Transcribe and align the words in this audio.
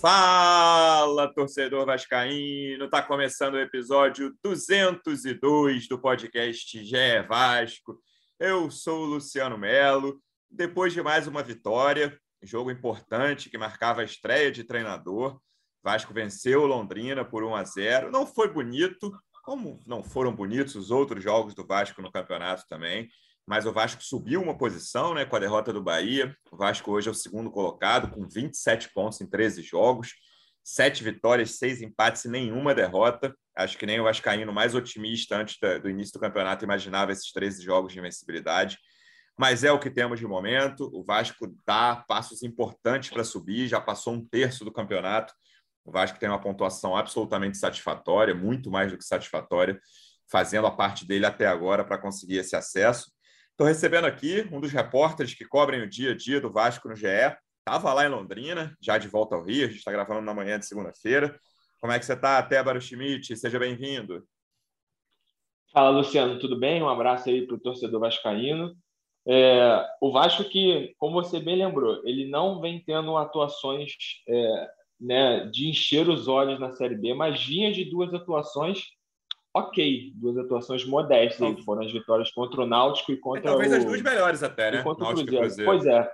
Fala, 0.00 1.30
torcedor 1.34 1.84
vascaíno! 1.84 2.88
Tá 2.88 3.02
começando 3.02 3.56
o 3.56 3.60
episódio 3.60 4.34
202 4.42 5.86
do 5.88 6.00
podcast 6.00 6.82
GE 6.82 7.22
Vasco. 7.28 8.00
Eu 8.38 8.70
sou 8.70 9.02
o 9.02 9.04
Luciano 9.04 9.58
Melo. 9.58 10.18
Depois 10.50 10.94
de 10.94 11.02
mais 11.02 11.26
uma 11.26 11.42
vitória, 11.42 12.18
jogo 12.42 12.70
importante 12.70 13.50
que 13.50 13.58
marcava 13.58 14.00
a 14.00 14.04
estreia 14.04 14.50
de 14.50 14.64
treinador, 14.64 15.38
Vasco 15.82 16.14
venceu 16.14 16.64
Londrina 16.64 17.22
por 17.22 17.44
1 17.44 17.54
a 17.54 17.64
0. 17.64 18.10
Não 18.10 18.26
foi 18.26 18.50
bonito, 18.50 19.12
como 19.44 19.78
não 19.86 20.02
foram 20.02 20.34
bonitos 20.34 20.76
os 20.76 20.90
outros 20.90 21.22
jogos 21.22 21.54
do 21.54 21.66
Vasco 21.66 22.00
no 22.00 22.10
campeonato 22.10 22.66
também 22.66 23.06
mas 23.50 23.66
o 23.66 23.72
Vasco 23.72 24.00
subiu 24.00 24.40
uma 24.40 24.56
posição 24.56 25.12
né, 25.12 25.24
com 25.24 25.34
a 25.34 25.40
derrota 25.40 25.72
do 25.72 25.82
Bahia. 25.82 26.32
O 26.52 26.56
Vasco 26.56 26.88
hoje 26.92 27.08
é 27.08 27.10
o 27.10 27.14
segundo 27.14 27.50
colocado, 27.50 28.08
com 28.08 28.28
27 28.28 28.92
pontos 28.94 29.20
em 29.20 29.26
13 29.26 29.60
jogos, 29.60 30.14
sete 30.62 31.02
vitórias, 31.02 31.58
seis 31.58 31.82
empates 31.82 32.24
e 32.24 32.28
nenhuma 32.28 32.76
derrota. 32.76 33.34
Acho 33.56 33.76
que 33.76 33.84
nem 33.84 33.98
o 33.98 34.04
Vascaíno 34.04 34.52
mais 34.52 34.76
otimista 34.76 35.36
antes 35.36 35.56
do 35.82 35.90
início 35.90 36.12
do 36.12 36.20
campeonato 36.20 36.64
imaginava 36.64 37.10
esses 37.10 37.32
13 37.32 37.60
jogos 37.64 37.92
de 37.92 37.98
invencibilidade. 37.98 38.78
Mas 39.36 39.64
é 39.64 39.72
o 39.72 39.80
que 39.80 39.90
temos 39.90 40.20
de 40.20 40.28
momento. 40.28 40.88
O 40.94 41.02
Vasco 41.02 41.52
dá 41.66 42.04
passos 42.06 42.44
importantes 42.44 43.10
para 43.10 43.24
subir, 43.24 43.66
já 43.66 43.80
passou 43.80 44.14
um 44.14 44.24
terço 44.24 44.64
do 44.64 44.70
campeonato. 44.70 45.34
O 45.84 45.90
Vasco 45.90 46.20
tem 46.20 46.28
uma 46.28 46.40
pontuação 46.40 46.94
absolutamente 46.94 47.58
satisfatória, 47.58 48.32
muito 48.32 48.70
mais 48.70 48.92
do 48.92 48.96
que 48.96 49.04
satisfatória, 49.04 49.76
fazendo 50.30 50.68
a 50.68 50.70
parte 50.70 51.04
dele 51.04 51.26
até 51.26 51.48
agora 51.48 51.84
para 51.84 51.98
conseguir 51.98 52.36
esse 52.36 52.54
acesso. 52.54 53.10
Estou 53.52 53.66
recebendo 53.66 54.06
aqui 54.06 54.48
um 54.52 54.60
dos 54.60 54.72
repórteres 54.72 55.34
que 55.34 55.44
cobrem 55.44 55.82
o 55.82 55.88
dia 55.88 56.12
a 56.12 56.16
dia 56.16 56.40
do 56.40 56.50
Vasco 56.50 56.88
no 56.88 56.96
GE. 56.96 57.06
Estava 57.58 57.92
lá 57.92 58.06
em 58.06 58.08
Londrina, 58.08 58.76
já 58.80 58.98
de 58.98 59.06
volta 59.06 59.36
ao 59.36 59.44
Rio. 59.44 59.64
A 59.64 59.68
gente 59.68 59.78
está 59.78 59.92
gravando 59.92 60.22
na 60.22 60.34
manhã 60.34 60.58
de 60.58 60.66
segunda-feira. 60.66 61.38
Como 61.80 61.92
é 61.92 61.98
que 61.98 62.04
você 62.04 62.14
está, 62.14 62.42
Tébaro 62.42 62.80
Schmidt? 62.80 63.36
Seja 63.36 63.58
bem-vindo. 63.58 64.24
Fala, 65.72 65.90
Luciano. 65.90 66.38
Tudo 66.38 66.58
bem? 66.58 66.82
Um 66.82 66.88
abraço 66.88 67.28
aí 67.28 67.46
para 67.46 67.56
o 67.56 67.60
torcedor 67.60 68.00
vascaíno. 68.00 68.74
É, 69.26 69.86
o 70.00 70.10
Vasco 70.10 70.44
que, 70.44 70.94
como 70.98 71.22
você 71.22 71.38
bem 71.38 71.56
lembrou, 71.56 72.00
ele 72.04 72.28
não 72.28 72.60
vem 72.60 72.82
tendo 72.82 73.16
atuações 73.16 73.92
é, 74.28 74.68
né, 75.00 75.46
de 75.46 75.68
encher 75.68 76.08
os 76.08 76.26
olhos 76.26 76.58
na 76.58 76.72
Série 76.72 76.96
B, 76.96 77.14
mas 77.14 77.44
vinha 77.44 77.72
de 77.72 77.84
duas 77.84 78.12
atuações 78.12 78.86
ok, 79.54 80.12
duas 80.14 80.38
atuações 80.38 80.84
modestas. 80.84 81.64
Foram 81.64 81.82
as 81.82 81.92
vitórias 81.92 82.30
contra 82.30 82.62
o 82.62 82.66
Náutico 82.66 83.12
e 83.12 83.16
contra 83.16 83.40
é, 83.40 83.44
talvez 83.44 83.72
o... 83.72 83.76
as 83.76 83.84
duas 83.84 84.02
melhores 84.02 84.42
até, 84.42 84.70
né? 84.70 84.82
contra 84.82 85.04
Náutico 85.04 85.22
o 85.22 85.26
Cruzeiro. 85.26 85.70
Cruzeiro. 85.70 85.70
Pois 85.70 85.86
é. 85.86 86.10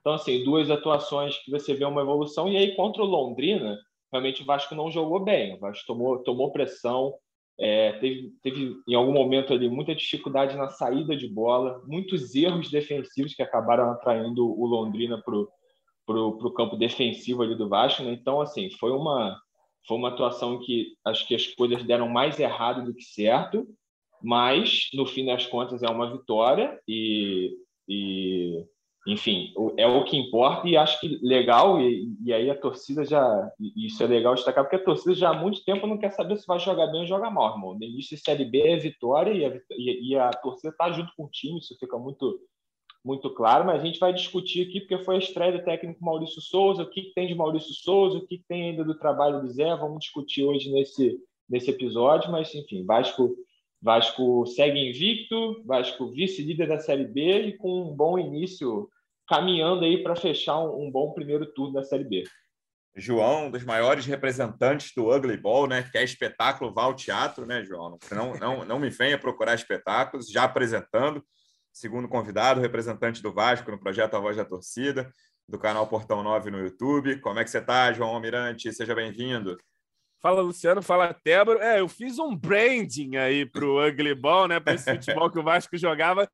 Então, 0.00 0.14
assim, 0.14 0.44
duas 0.44 0.70
atuações 0.70 1.36
que 1.44 1.50
você 1.50 1.74
vê 1.74 1.84
uma 1.84 2.00
evolução. 2.00 2.48
E 2.48 2.56
aí, 2.56 2.74
contra 2.74 3.02
o 3.02 3.06
Londrina, 3.06 3.78
realmente 4.10 4.42
o 4.42 4.46
Vasco 4.46 4.74
não 4.74 4.90
jogou 4.90 5.22
bem. 5.22 5.54
O 5.54 5.58
Vasco 5.58 5.84
tomou, 5.86 6.18
tomou 6.22 6.52
pressão, 6.52 7.14
é, 7.58 7.92
teve, 7.92 8.32
teve 8.42 8.76
em 8.88 8.94
algum 8.94 9.12
momento 9.12 9.52
ali 9.52 9.68
muita 9.68 9.94
dificuldade 9.94 10.56
na 10.56 10.68
saída 10.68 11.14
de 11.14 11.28
bola, 11.28 11.82
muitos 11.86 12.34
erros 12.34 12.70
defensivos 12.70 13.34
que 13.34 13.42
acabaram 13.42 13.90
atraindo 13.90 14.46
o 14.46 14.66
Londrina 14.66 15.22
para 15.22 16.16
o 16.16 16.52
campo 16.52 16.76
defensivo 16.76 17.42
ali 17.42 17.54
do 17.54 17.68
Vasco. 17.68 18.02
Né? 18.02 18.12
Então, 18.12 18.40
assim, 18.40 18.70
foi 18.78 18.92
uma 18.92 19.38
foi 19.86 19.96
uma 19.96 20.08
atuação 20.08 20.58
que 20.60 20.94
acho 21.04 21.26
que 21.26 21.34
as 21.34 21.46
coisas 21.48 21.82
deram 21.84 22.08
mais 22.08 22.38
errado 22.38 22.84
do 22.84 22.94
que 22.94 23.02
certo, 23.02 23.66
mas 24.22 24.88
no 24.92 25.06
fim 25.06 25.24
das 25.26 25.46
contas 25.46 25.82
é 25.82 25.88
uma 25.88 26.12
vitória 26.12 26.78
e, 26.86 27.56
e 27.88 28.64
enfim, 29.06 29.52
é 29.78 29.86
o 29.86 30.04
que 30.04 30.16
importa 30.16 30.68
e 30.68 30.76
acho 30.76 31.00
que 31.00 31.18
legal, 31.22 31.80
e, 31.80 32.14
e, 32.22 32.32
aí 32.32 32.50
a 32.50 32.58
torcida 32.58 33.02
já, 33.04 33.50
isso 33.74 34.02
é 34.02 34.06
legal 34.06 34.34
destacar, 34.34 34.62
porque 34.64 34.76
a 34.76 34.84
torcida 34.84 35.14
já 35.14 35.30
há 35.30 35.34
muito 35.34 35.64
tempo 35.64 35.86
não 35.86 35.96
quer 35.96 36.10
saber 36.10 36.36
se 36.36 36.46
vai 36.46 36.58
jogar 36.58 36.86
bem 36.88 37.00
ou 37.00 37.06
jogar 37.06 37.30
mal, 37.30 37.54
irmão. 37.54 37.74
No 37.74 37.84
início 37.84 38.16
de 38.16 38.22
Série 38.22 38.44
B 38.44 38.60
é 38.60 38.76
vitória 38.76 39.32
e 39.32 39.44
a, 39.44 39.60
e, 39.70 40.10
e 40.10 40.16
a 40.16 40.30
torcida 40.30 40.68
está 40.68 40.92
junto 40.92 41.12
com 41.16 41.24
o 41.24 41.30
time, 41.30 41.58
isso 41.58 41.74
fica 41.80 41.98
muito, 41.98 42.38
muito 43.04 43.30
claro, 43.30 43.64
mas 43.64 43.80
a 43.80 43.84
gente 43.84 43.98
vai 43.98 44.12
discutir 44.12 44.68
aqui 44.68 44.80
porque 44.80 45.04
foi 45.04 45.16
a 45.16 45.18
estreia 45.18 45.52
do 45.52 45.64
técnico 45.64 46.04
Maurício 46.04 46.40
Souza, 46.40 46.82
o 46.82 46.90
que 46.90 47.12
tem 47.14 47.26
de 47.26 47.34
Maurício 47.34 47.72
Souza, 47.72 48.18
o 48.18 48.26
que 48.26 48.44
tem 48.46 48.70
ainda 48.70 48.84
do 48.84 48.94
trabalho 48.94 49.40
do 49.40 49.48
Zé, 49.48 49.74
vamos 49.76 50.00
discutir 50.00 50.44
hoje 50.44 50.70
nesse, 50.70 51.18
nesse 51.48 51.70
episódio, 51.70 52.30
mas 52.30 52.54
enfim, 52.54 52.84
Vasco, 52.84 53.34
Vasco 53.80 54.44
segue 54.46 54.78
invicto, 54.78 55.62
Vasco 55.64 56.10
vice-líder 56.10 56.68
da 56.68 56.78
Série 56.78 57.06
B 57.06 57.40
e 57.46 57.56
com 57.56 57.90
um 57.90 57.96
bom 57.96 58.18
início, 58.18 58.88
caminhando 59.26 59.84
aí 59.84 60.02
para 60.02 60.14
fechar 60.14 60.58
um, 60.58 60.86
um, 60.86 60.90
bom 60.90 61.12
primeiro 61.12 61.46
turno 61.46 61.74
da 61.74 61.82
Série 61.82 62.04
B. 62.04 62.24
João, 62.94 63.46
um 63.46 63.50
dos 63.50 63.64
maiores 63.64 64.04
representantes 64.04 64.92
do 64.94 65.14
Ugly 65.14 65.36
Ball, 65.36 65.68
né? 65.68 65.88
Quer 65.90 66.02
espetáculo, 66.02 66.74
vá 66.74 66.82
ao 66.82 66.94
teatro, 66.94 67.46
né, 67.46 67.64
João? 67.64 67.96
Não, 68.10 68.34
não, 68.34 68.64
não 68.64 68.78
me 68.80 68.90
venha 68.90 69.16
procurar 69.16 69.54
espetáculos, 69.54 70.28
já 70.28 70.42
apresentando 70.42 71.24
segundo 71.72 72.08
convidado, 72.08 72.60
representante 72.60 73.22
do 73.22 73.32
Vasco 73.32 73.70
no 73.70 73.78
projeto 73.78 74.14
A 74.14 74.20
Voz 74.20 74.36
da 74.36 74.44
Torcida, 74.44 75.10
do 75.48 75.58
canal 75.58 75.86
Portão 75.86 76.22
9 76.22 76.50
no 76.50 76.58
YouTube. 76.58 77.20
Como 77.20 77.38
é 77.38 77.44
que 77.44 77.50
você 77.50 77.58
está, 77.58 77.92
João 77.92 78.10
Almirante? 78.10 78.72
Seja 78.72 78.94
bem-vindo. 78.94 79.58
Fala, 80.20 80.42
Luciano. 80.42 80.82
Fala, 80.82 81.14
Tébaro. 81.14 81.60
É, 81.60 81.80
eu 81.80 81.88
fiz 81.88 82.18
um 82.18 82.36
branding 82.36 83.16
aí 83.16 83.46
para 83.46 83.64
o 83.64 83.86
Ugly 83.86 84.14
Ball, 84.14 84.48
né? 84.48 84.60
Para 84.60 84.74
esse 84.74 84.90
futebol 84.92 85.30
que 85.30 85.38
o 85.38 85.42
Vasco 85.42 85.76
jogava 85.76 86.30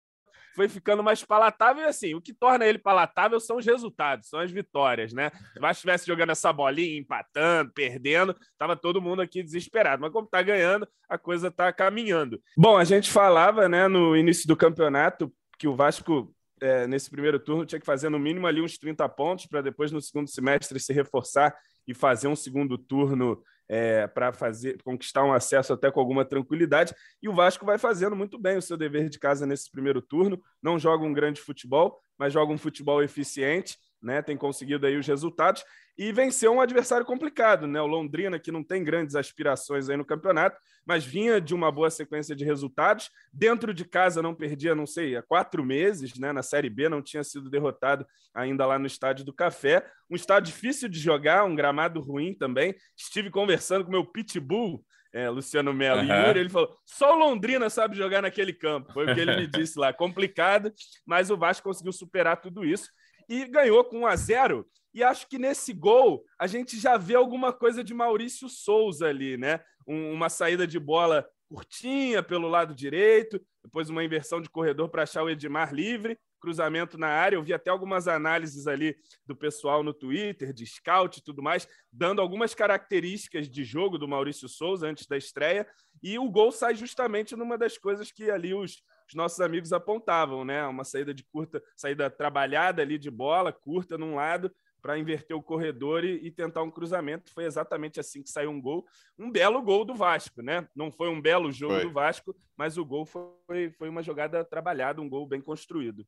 foi 0.56 0.68
ficando 0.68 1.02
mais 1.02 1.22
palatável. 1.22 1.84
E 1.84 1.86
assim, 1.86 2.14
o 2.14 2.20
que 2.20 2.32
torna 2.32 2.66
ele 2.66 2.78
palatável 2.78 3.38
são 3.38 3.58
os 3.58 3.66
resultados, 3.66 4.28
são 4.28 4.40
as 4.40 4.50
vitórias, 4.50 5.12
né? 5.12 5.30
Se 5.52 5.58
o 5.58 5.60
Vasco 5.60 5.74
estivesse 5.74 6.06
jogando 6.06 6.30
essa 6.30 6.52
bolinha, 6.52 6.98
empatando, 6.98 7.70
perdendo, 7.72 8.34
tava 8.58 8.74
todo 8.74 9.00
mundo 9.00 9.22
aqui 9.22 9.42
desesperado. 9.42 10.02
Mas 10.02 10.10
como 10.10 10.26
tá 10.26 10.42
ganhando, 10.42 10.88
a 11.08 11.18
coisa 11.18 11.50
tá 11.50 11.72
caminhando. 11.72 12.40
Bom, 12.56 12.76
a 12.76 12.84
gente 12.84 13.10
falava, 13.10 13.68
né, 13.68 13.86
no 13.86 14.16
início 14.16 14.48
do 14.48 14.56
campeonato 14.56 15.32
que 15.58 15.68
o 15.68 15.76
Vasco 15.76 16.34
é, 16.60 16.86
nesse 16.86 17.10
primeiro 17.10 17.38
turno 17.38 17.66
tinha 17.66 17.78
que 17.78 17.86
fazer 17.86 18.08
no 18.08 18.18
mínimo 18.18 18.46
ali 18.46 18.60
uns 18.60 18.78
30 18.78 19.06
pontos 19.10 19.46
para 19.46 19.60
depois 19.60 19.92
no 19.92 20.00
segundo 20.00 20.28
semestre 20.28 20.80
se 20.80 20.92
reforçar 20.92 21.54
e 21.86 21.94
fazer 21.94 22.28
um 22.28 22.36
segundo 22.36 22.76
turno 22.78 23.42
é, 23.68 24.06
para 24.06 24.32
fazer 24.32 24.80
conquistar 24.82 25.24
um 25.24 25.32
acesso 25.32 25.72
até 25.72 25.90
com 25.90 26.00
alguma 26.00 26.24
tranquilidade. 26.24 26.94
E 27.22 27.28
o 27.28 27.34
Vasco 27.34 27.66
vai 27.66 27.78
fazendo 27.78 28.14
muito 28.14 28.38
bem 28.38 28.56
o 28.56 28.62
seu 28.62 28.76
dever 28.76 29.08
de 29.08 29.18
casa 29.18 29.46
nesse 29.46 29.70
primeiro 29.70 30.00
turno. 30.00 30.40
Não 30.62 30.78
joga 30.78 31.04
um 31.04 31.12
grande 31.12 31.40
futebol, 31.40 32.00
mas 32.18 32.32
joga 32.32 32.52
um 32.52 32.58
futebol 32.58 33.02
eficiente, 33.02 33.76
né? 34.02 34.22
Tem 34.22 34.36
conseguido 34.36 34.86
aí 34.86 34.96
os 34.96 35.06
resultados 35.06 35.64
e 35.98 36.12
venceu 36.12 36.52
um 36.52 36.60
adversário 36.60 37.06
complicado, 37.06 37.66
né? 37.66 37.80
O 37.80 37.86
Londrina, 37.86 38.38
que 38.38 38.52
não 38.52 38.62
tem 38.62 38.84
grandes 38.84 39.16
aspirações 39.16 39.88
aí 39.88 39.96
no 39.96 40.04
campeonato, 40.04 40.60
mas 40.84 41.04
vinha 41.04 41.40
de 41.40 41.54
uma 41.54 41.72
boa 41.72 41.90
sequência 41.90 42.36
de 42.36 42.44
resultados. 42.44 43.10
Dentro 43.32 43.72
de 43.72 43.84
casa 43.84 44.20
não 44.20 44.34
perdia, 44.34 44.74
não 44.74 44.86
sei, 44.86 45.16
há 45.16 45.22
quatro 45.22 45.64
meses, 45.64 46.18
né? 46.18 46.32
Na 46.32 46.42
Série 46.42 46.68
B 46.68 46.88
não 46.88 47.00
tinha 47.02 47.24
sido 47.24 47.48
derrotado 47.48 48.06
ainda 48.34 48.66
lá 48.66 48.78
no 48.78 48.86
Estádio 48.86 49.24
do 49.24 49.32
Café. 49.32 49.86
Um 50.10 50.14
estádio 50.14 50.52
difícil 50.52 50.88
de 50.88 50.98
jogar, 50.98 51.44
um 51.44 51.56
gramado 51.56 52.00
ruim 52.00 52.34
também. 52.34 52.74
Estive 52.96 53.30
conversando 53.30 53.55
com 53.84 53.90
meu 53.90 54.04
pitbull, 54.04 54.84
é, 55.12 55.30
Luciano 55.30 55.72
Melo 55.72 56.02
uhum. 56.02 56.26
Yuri, 56.26 56.40
ele 56.40 56.48
falou: 56.48 56.76
só 56.84 57.14
o 57.14 57.18
Londrina 57.18 57.70
sabe 57.70 57.96
jogar 57.96 58.22
naquele 58.22 58.52
campo. 58.52 58.92
Foi 58.92 59.10
o 59.10 59.14
que 59.14 59.20
ele 59.20 59.36
me 59.36 59.46
disse 59.46 59.78
lá. 59.78 59.92
Complicado, 59.92 60.72
mas 61.06 61.30
o 61.30 61.36
Vasco 61.36 61.68
conseguiu 61.68 61.92
superar 61.92 62.40
tudo 62.40 62.64
isso 62.64 62.90
e 63.28 63.46
ganhou 63.46 63.82
com 63.84 64.00
1 64.00 64.06
a 64.06 64.16
0 64.16 64.66
e 64.94 65.02
acho 65.02 65.28
que 65.28 65.38
nesse 65.38 65.74
gol 65.74 66.24
a 66.38 66.46
gente 66.46 66.78
já 66.78 66.96
vê 66.96 67.14
alguma 67.14 67.52
coisa 67.52 67.84
de 67.84 67.92
Maurício 67.92 68.48
Souza 68.48 69.06
ali, 69.08 69.36
né? 69.36 69.60
Um, 69.86 70.12
uma 70.12 70.28
saída 70.28 70.66
de 70.66 70.78
bola 70.78 71.26
curtinha 71.48 72.22
pelo 72.22 72.48
lado 72.48 72.74
direito, 72.74 73.40
depois 73.62 73.90
uma 73.90 74.02
inversão 74.02 74.40
de 74.40 74.48
corredor 74.48 74.88
para 74.88 75.02
achar 75.02 75.22
o 75.22 75.30
Edmar 75.30 75.72
livre, 75.72 76.18
cruzamento 76.46 76.96
na 76.96 77.08
área. 77.08 77.34
Eu 77.34 77.42
vi 77.42 77.52
até 77.52 77.70
algumas 77.70 78.06
análises 78.06 78.68
ali 78.68 78.96
do 79.26 79.34
pessoal 79.34 79.82
no 79.82 79.92
Twitter, 79.92 80.52
de 80.52 80.64
scout 80.64 81.18
e 81.18 81.22
tudo 81.22 81.42
mais, 81.42 81.66
dando 81.92 82.20
algumas 82.20 82.54
características 82.54 83.48
de 83.48 83.64
jogo 83.64 83.98
do 83.98 84.06
Maurício 84.06 84.48
Souza 84.48 84.86
antes 84.86 85.08
da 85.08 85.16
estreia. 85.16 85.66
E 86.00 86.20
o 86.20 86.30
gol 86.30 86.52
sai 86.52 86.76
justamente 86.76 87.34
numa 87.34 87.58
das 87.58 87.76
coisas 87.76 88.12
que 88.12 88.30
ali 88.30 88.54
os, 88.54 88.80
os 89.08 89.14
nossos 89.14 89.40
amigos 89.40 89.72
apontavam, 89.72 90.44
né? 90.44 90.64
Uma 90.66 90.84
saída 90.84 91.12
de 91.12 91.24
curta, 91.24 91.60
saída 91.76 92.08
trabalhada 92.08 92.80
ali 92.80 92.96
de 92.96 93.10
bola, 93.10 93.52
curta 93.52 93.98
num 93.98 94.14
lado, 94.14 94.48
para 94.80 94.96
inverter 94.96 95.36
o 95.36 95.42
corredor 95.42 96.04
e, 96.04 96.24
e, 96.24 96.30
tentar 96.30 96.62
um 96.62 96.70
cruzamento. 96.70 97.32
Foi 97.32 97.44
exatamente 97.44 97.98
assim 97.98 98.22
que 98.22 98.30
saiu 98.30 98.50
um 98.50 98.60
gol. 98.60 98.86
Um 99.18 99.32
belo 99.32 99.60
gol 99.60 99.84
do 99.84 99.96
Vasco, 99.96 100.42
né? 100.42 100.68
Não 100.76 100.92
foi 100.92 101.08
um 101.08 101.20
belo 101.20 101.50
jogo 101.50 101.74
foi. 101.74 101.82
do 101.82 101.90
Vasco, 101.90 102.36
mas 102.56 102.78
o 102.78 102.84
gol 102.84 103.04
foi, 103.04 103.72
foi 103.72 103.88
uma 103.88 104.00
jogada 104.00 104.44
trabalhada, 104.44 105.02
um 105.02 105.08
gol 105.08 105.26
bem 105.26 105.40
construído. 105.40 106.06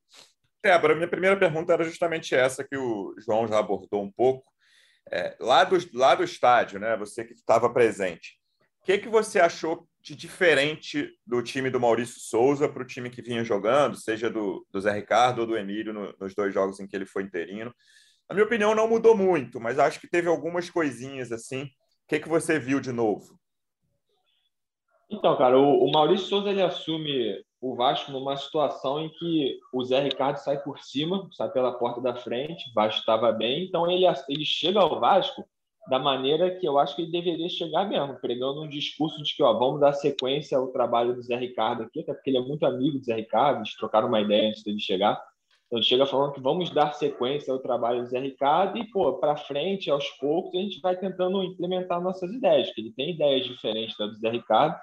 Débora, 0.63 0.95
minha 0.95 1.09
primeira 1.09 1.37
pergunta 1.37 1.73
era 1.73 1.85
justamente 1.85 2.35
essa 2.35 2.65
que 2.65 2.77
o 2.77 3.15
João 3.19 3.47
já 3.47 3.59
abordou 3.59 4.03
um 4.03 4.11
pouco. 4.11 4.51
É, 5.11 5.37
lá, 5.41 5.65
do, 5.65 5.77
lá 5.95 6.15
do 6.15 6.25
estádio, 6.25 6.79
né? 6.79 6.97
Você 6.97 7.25
que 7.25 7.33
estava 7.33 7.73
presente. 7.73 8.39
O 8.83 8.85
que, 8.85 8.99
que 8.99 9.09
você 9.09 9.39
achou 9.39 9.87
de 10.01 10.15
diferente 10.15 11.11
do 11.27 11.43
time 11.43 11.71
do 11.71 11.81
Maurício 11.81 12.21
Souza 12.21 12.69
para 12.69 12.83
o 12.83 12.87
time 12.87 13.11
que 13.11 13.23
vinha 13.23 13.45
jogando, 13.45 13.97
seja 13.97 14.31
do, 14.31 14.67
do 14.71 14.81
Zé 14.81 14.93
Ricardo 14.93 15.41
ou 15.41 15.47
do 15.47 15.57
Emílio 15.57 15.93
no, 15.93 16.15
nos 16.19 16.35
dois 16.35 16.53
jogos 16.53 16.81
em 16.81 16.87
que 16.87 16.97
ele 16.97 17.07
foi 17.07 17.23
interino? 17.23 17.75
Na 18.29 18.35
minha 18.35 18.47
opinião, 18.47 18.75
não 18.75 18.89
mudou 18.89 19.17
muito, 19.17 19.61
mas 19.61 19.79
acho 19.79 20.01
que 20.01 20.09
teve 20.09 20.29
algumas 20.29 20.69
coisinhas 20.69 21.33
assim. 21.33 21.65
O 21.65 21.69
que, 22.09 22.21
que 22.21 22.29
você 22.29 22.59
viu 22.59 22.81
de 22.81 22.93
novo? 22.93 23.39
Então, 25.11 25.37
cara, 25.39 25.59
o, 25.59 25.87
o 25.87 25.91
Maurício 25.91 26.27
Souza 26.27 26.51
ele 26.51 26.63
assume 26.63 27.43
o 27.61 27.75
Vasco 27.75 28.13
numa 28.13 28.37
situação 28.37 29.01
em 29.01 29.09
que 29.09 29.59
o 29.73 29.85
Zé 29.85 30.01
Ricardo 30.01 30.37
sai 30.37 30.59
por 30.63 30.79
cima, 30.79 31.29
sai 31.33 31.51
pela 31.51 31.73
porta 31.73 32.01
da 32.01 32.15
frente, 32.15 32.71
o 32.71 32.75
Vasco 32.75 33.01
estava 33.01 33.33
bem, 33.33 33.65
então 33.65 33.91
ele, 33.91 34.05
ele 34.29 34.45
chega 34.45 34.81
ao 34.81 35.01
Vasco 35.01 35.45
da 35.89 35.99
maneira 35.99 36.55
que 36.55 36.69
eu 36.69 36.79
acho 36.79 36.95
que 36.95 37.03
ele 37.03 37.11
deveria 37.11 37.49
chegar 37.49 37.89
mesmo, 37.89 38.21
pregando 38.21 38.63
um 38.63 38.69
discurso 38.69 39.23
de 39.23 39.35
que 39.35 39.43
ó, 39.43 39.53
vamos 39.55 39.81
dar 39.81 39.95
sequência 39.95 40.59
ao 40.59 40.69
trabalho 40.69 41.15
do 41.15 41.23
Zé 41.23 41.37
Ricardo 41.37 41.83
aqui, 41.83 42.01
até 42.01 42.13
porque 42.13 42.31
ele 42.31 42.37
é 42.37 42.43
muito 42.43 42.67
amigo 42.67 42.99
do 42.99 43.05
Zé 43.05 43.15
Ricardo, 43.15 43.61
eles 43.61 43.75
trocaram 43.75 44.09
uma 44.09 44.21
ideia 44.21 44.51
antes 44.51 44.63
dele 44.63 44.79
chegar. 44.79 45.21
Então 45.67 45.79
ele 45.79 45.87
chega 45.87 46.07
falando 46.07 46.33
que 46.33 46.41
vamos 46.41 46.71
dar 46.71 46.93
sequência 46.93 47.53
ao 47.53 47.59
trabalho 47.59 48.03
do 48.03 48.09
Zé 48.09 48.21
Ricardo 48.21 48.79
e, 48.79 48.87
pô, 48.91 49.15
para 49.15 49.37
frente, 49.37 49.91
aos 49.91 50.09
poucos, 50.13 50.59
a 50.59 50.63
gente 50.63 50.81
vai 50.81 50.97
tentando 50.97 51.43
implementar 51.43 52.03
nossas 52.03 52.33
ideias, 52.33 52.71
que 52.73 52.81
ele 52.81 52.93
tem 52.93 53.11
ideias 53.11 53.47
diferentes 53.47 53.97
da 53.97 54.07
do 54.07 54.15
Zé 54.15 54.31
Ricardo, 54.31 54.77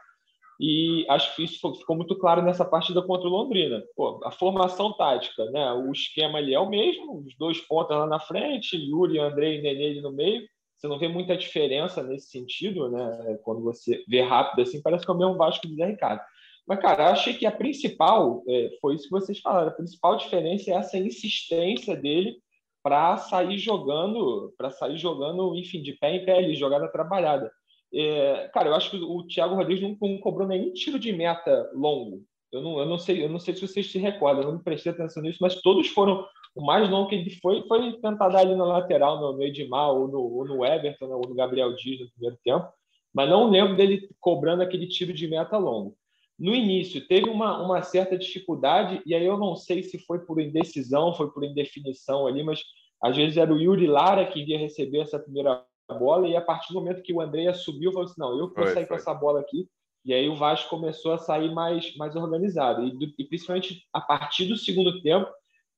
e 0.59 1.05
acho 1.09 1.35
que 1.35 1.43
isso 1.43 1.75
ficou 1.75 1.95
muito 1.95 2.15
claro 2.17 2.41
nessa 2.41 2.63
partida 2.63 3.01
contra 3.01 3.27
o 3.27 3.31
Londrina. 3.31 3.83
Pô, 3.95 4.21
a 4.23 4.31
formação 4.31 4.93
tática, 4.93 5.45
né? 5.51 5.73
o 5.73 5.91
esquema 5.91 6.37
ali 6.37 6.53
é 6.53 6.59
o 6.59 6.69
mesmo, 6.69 7.19
os 7.19 7.35
dois 7.37 7.59
pontas 7.59 7.97
lá 7.97 8.07
na 8.07 8.19
frente, 8.19 8.77
Yuri, 8.77 9.19
André 9.19 9.55
e 9.55 9.61
Nenê 9.61 10.01
no 10.01 10.11
meio. 10.11 10.41
Você 10.77 10.87
não 10.87 10.99
vê 10.99 11.07
muita 11.07 11.37
diferença 11.37 12.03
nesse 12.03 12.29
sentido, 12.29 12.89
né? 12.89 13.39
Quando 13.43 13.63
você 13.63 14.03
vê 14.07 14.21
rápido 14.21 14.61
assim, 14.61 14.81
parece 14.81 15.05
que 15.05 15.11
é 15.11 15.13
o 15.13 15.17
mesmo 15.17 15.37
Vasco 15.37 15.67
do 15.67 15.75
Zé 15.75 15.85
Ricardo. 15.85 16.21
Mas, 16.67 16.79
cara, 16.79 17.03
eu 17.03 17.07
achei 17.07 17.33
que 17.33 17.45
a 17.45 17.51
principal, 17.51 18.43
é, 18.47 18.69
foi 18.81 18.95
isso 18.95 19.05
que 19.05 19.11
vocês 19.11 19.39
falaram, 19.39 19.69
a 19.69 19.71
principal 19.71 20.17
diferença 20.17 20.71
é 20.71 20.73
essa 20.73 20.97
insistência 20.97 21.95
dele 21.95 22.37
para 22.83 23.17
sair 23.17 23.57
jogando, 23.57 24.53
para 24.57 24.69
sair 24.69 24.97
jogando, 24.97 25.55
enfim, 25.55 25.81
de 25.81 25.93
pé 25.93 26.15
em 26.15 26.25
pé 26.25 26.37
ali, 26.37 26.55
jogada 26.55 26.87
trabalhada. 26.87 27.51
É, 27.93 28.49
cara, 28.53 28.69
eu 28.69 28.75
acho 28.75 28.91
que 28.91 28.97
o 28.97 29.23
Thiago 29.27 29.55
Rodrigues 29.55 29.81
não, 29.81 30.17
cobrou 30.19 30.47
nenhum 30.47 30.73
tiro 30.73 30.99
de 30.99 31.11
meta 31.13 31.69
longo. 31.73 32.23
Eu 32.51 32.61
não, 32.61 32.79
eu 32.79 32.85
não 32.85 32.97
sei, 32.97 33.23
eu 33.23 33.29
não 33.29 33.39
sei 33.39 33.53
se 33.53 33.67
vocês 33.67 33.91
se 33.91 33.97
recordam, 33.97 34.43
eu 34.43 34.51
não 34.53 34.63
prestei 34.63 34.91
atenção 34.91 35.21
nisso, 35.21 35.39
mas 35.41 35.61
todos 35.61 35.87
foram 35.87 36.25
o 36.55 36.65
mais 36.65 36.89
longo 36.89 37.09
que 37.09 37.15
ele 37.15 37.29
foi 37.29 37.61
foi 37.67 37.91
tentar 37.93 38.29
dar 38.29 38.39
ali 38.39 38.55
na 38.55 38.63
lateral, 38.63 39.19
no, 39.19 39.33
no 39.33 39.43
Edmar 39.43 39.91
ou 39.91 40.07
no, 40.07 40.19
ou 40.19 40.45
no 40.45 40.65
Everton, 40.65 41.07
né, 41.07 41.15
ou 41.15 41.27
no 41.27 41.35
Gabriel 41.35 41.75
Dias 41.75 41.99
no 41.99 42.11
primeiro 42.11 42.37
tempo, 42.43 42.67
mas 43.13 43.29
não 43.29 43.49
lembro 43.49 43.75
dele 43.75 44.07
cobrando 44.19 44.63
aquele 44.63 44.87
tiro 44.87 45.13
de 45.13 45.27
meta 45.27 45.57
longo. 45.57 45.97
No 46.37 46.53
início, 46.53 47.05
teve 47.07 47.29
uma, 47.29 47.61
uma 47.61 47.81
certa 47.81 48.17
dificuldade, 48.17 49.01
e 49.05 49.15
aí 49.15 49.25
eu 49.25 49.37
não 49.37 49.55
sei 49.55 49.83
se 49.83 49.97
foi 49.99 50.19
por 50.19 50.41
indecisão, 50.41 51.13
foi 51.13 51.31
por 51.31 51.43
indefinição 51.43 52.27
ali, 52.27 52.43
mas 52.43 52.61
às 53.01 53.15
vezes 53.15 53.37
era 53.37 53.53
o 53.53 53.57
Yuri 53.57 53.87
Lara 53.87 54.25
que 54.25 54.39
iria 54.39 54.57
receber 54.57 54.99
essa 54.99 55.19
primeira 55.19 55.63
bola, 55.93 56.27
e 56.27 56.35
a 56.35 56.41
partir 56.41 56.73
do 56.73 56.79
momento 56.79 57.01
que 57.01 57.13
o 57.13 57.21
André 57.21 57.51
subiu, 57.53 57.91
falou 57.91 58.05
assim: 58.05 58.19
não, 58.19 58.37
eu 58.37 58.51
vou 58.53 58.67
sair 58.67 58.87
com 58.87 58.95
essa 58.95 59.13
bola 59.13 59.39
aqui. 59.39 59.67
E 60.03 60.13
aí 60.13 60.29
o 60.29 60.35
Vasco 60.35 60.69
começou 60.69 61.13
a 61.13 61.17
sair 61.17 61.51
mais, 61.51 61.95
mais 61.95 62.15
organizado. 62.15 62.83
E, 62.83 63.15
e, 63.17 63.23
principalmente 63.25 63.83
a 63.91 63.99
partir 63.99 64.45
do 64.45 64.55
segundo 64.55 65.01
tempo, 65.01 65.27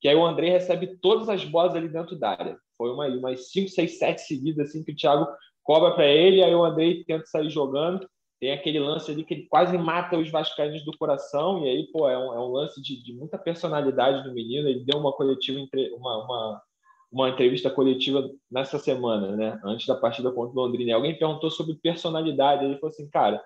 que 0.00 0.08
aí 0.08 0.14
o 0.14 0.24
André 0.24 0.50
recebe 0.50 0.98
todas 1.00 1.28
as 1.28 1.44
bolas 1.44 1.74
ali 1.74 1.88
dentro 1.88 2.16
da 2.16 2.30
área. 2.30 2.58
Foi 2.76 2.90
uma, 2.92 3.06
umas 3.08 3.50
5, 3.50 3.68
6, 3.70 3.98
7 3.98 4.20
seguidas 4.20 4.68
assim 4.68 4.84
que 4.84 4.92
o 4.92 4.96
Thiago 4.96 5.26
cobra 5.62 5.92
para 5.92 6.06
ele, 6.06 6.42
aí 6.42 6.54
o 6.54 6.64
André 6.64 7.02
tenta 7.06 7.26
sair 7.26 7.50
jogando. 7.50 8.08
Tem 8.38 8.52
aquele 8.52 8.78
lance 8.78 9.10
ali 9.10 9.24
que 9.24 9.34
ele 9.34 9.46
quase 9.46 9.76
mata 9.76 10.16
os 10.16 10.30
vascaínos 10.30 10.84
do 10.84 10.96
coração, 10.96 11.64
e 11.64 11.68
aí, 11.68 11.90
pô, 11.90 12.08
é 12.08 12.16
um, 12.16 12.34
é 12.34 12.38
um 12.38 12.52
lance 12.52 12.80
de, 12.80 13.02
de, 13.02 13.12
muita 13.12 13.36
personalidade 13.36 14.22
do 14.22 14.32
menino. 14.32 14.68
Ele 14.68 14.84
deu 14.84 15.00
uma 15.00 15.12
coletiva, 15.12 15.58
uma, 15.96 16.24
uma 16.24 16.62
uma 17.10 17.30
entrevista 17.30 17.70
coletiva 17.70 18.30
nessa 18.50 18.78
semana, 18.78 19.34
né? 19.34 19.60
Antes 19.64 19.86
da 19.86 19.94
partida 19.94 20.30
contra 20.30 20.58
o 20.58 20.62
Londrina. 20.62 20.94
alguém 20.94 21.18
perguntou 21.18 21.50
sobre 21.50 21.74
personalidade. 21.74 22.64
Ele 22.64 22.74
falou 22.76 22.90
assim, 22.90 23.08
cara, 23.08 23.42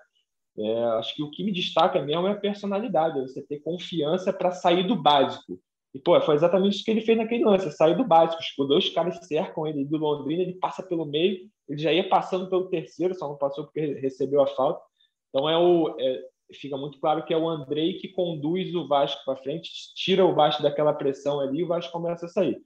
é, 0.57 0.83
acho 0.99 1.15
que 1.15 1.23
o 1.23 1.31
que 1.31 1.43
me 1.43 1.51
destaca 1.51 2.01
mesmo 2.01 2.27
é 2.27 2.31
a 2.31 2.39
personalidade, 2.39 3.21
você 3.21 3.41
ter 3.41 3.59
confiança 3.59 4.31
para 4.31 4.51
sair 4.51 4.85
do 4.85 4.95
básico. 4.95 5.59
E, 5.93 5.99
pô, 5.99 6.19
foi 6.21 6.35
exatamente 6.35 6.75
isso 6.75 6.83
que 6.83 6.91
ele 6.91 7.01
fez 7.01 7.17
naquele 7.17 7.45
lance, 7.45 7.71
sair 7.71 7.95
do 7.95 8.03
básico. 8.03 8.41
Tipo, 8.41 8.65
dois 8.65 8.89
caras 8.89 9.25
cercam 9.27 9.67
ele 9.67 9.85
do 9.85 9.97
Londrina, 9.97 10.41
ele 10.41 10.55
passa 10.55 10.83
pelo 10.83 11.05
meio, 11.05 11.47
ele 11.69 11.81
já 11.81 11.93
ia 11.93 12.07
passando 12.09 12.49
pelo 12.49 12.69
terceiro, 12.69 13.13
só 13.13 13.27
não 13.27 13.37
passou 13.37 13.65
porque 13.65 13.93
recebeu 13.93 14.41
a 14.41 14.47
falta. 14.47 14.81
Então, 15.29 15.49
é 15.49 15.57
o, 15.57 15.95
é, 15.99 16.21
fica 16.53 16.77
muito 16.77 16.99
claro 16.99 17.23
que 17.23 17.33
é 17.33 17.37
o 17.37 17.47
Andrei 17.47 17.93
que 17.93 18.09
conduz 18.09 18.73
o 18.75 18.87
Vasco 18.87 19.23
para 19.23 19.37
frente, 19.37 19.71
tira 19.95 20.25
o 20.25 20.33
Vasco 20.33 20.63
daquela 20.63 20.93
pressão 20.93 21.39
ali 21.39 21.59
e 21.59 21.63
o 21.63 21.67
Vasco 21.67 21.91
começa 21.91 22.25
a 22.25 22.29
sair. 22.29 22.59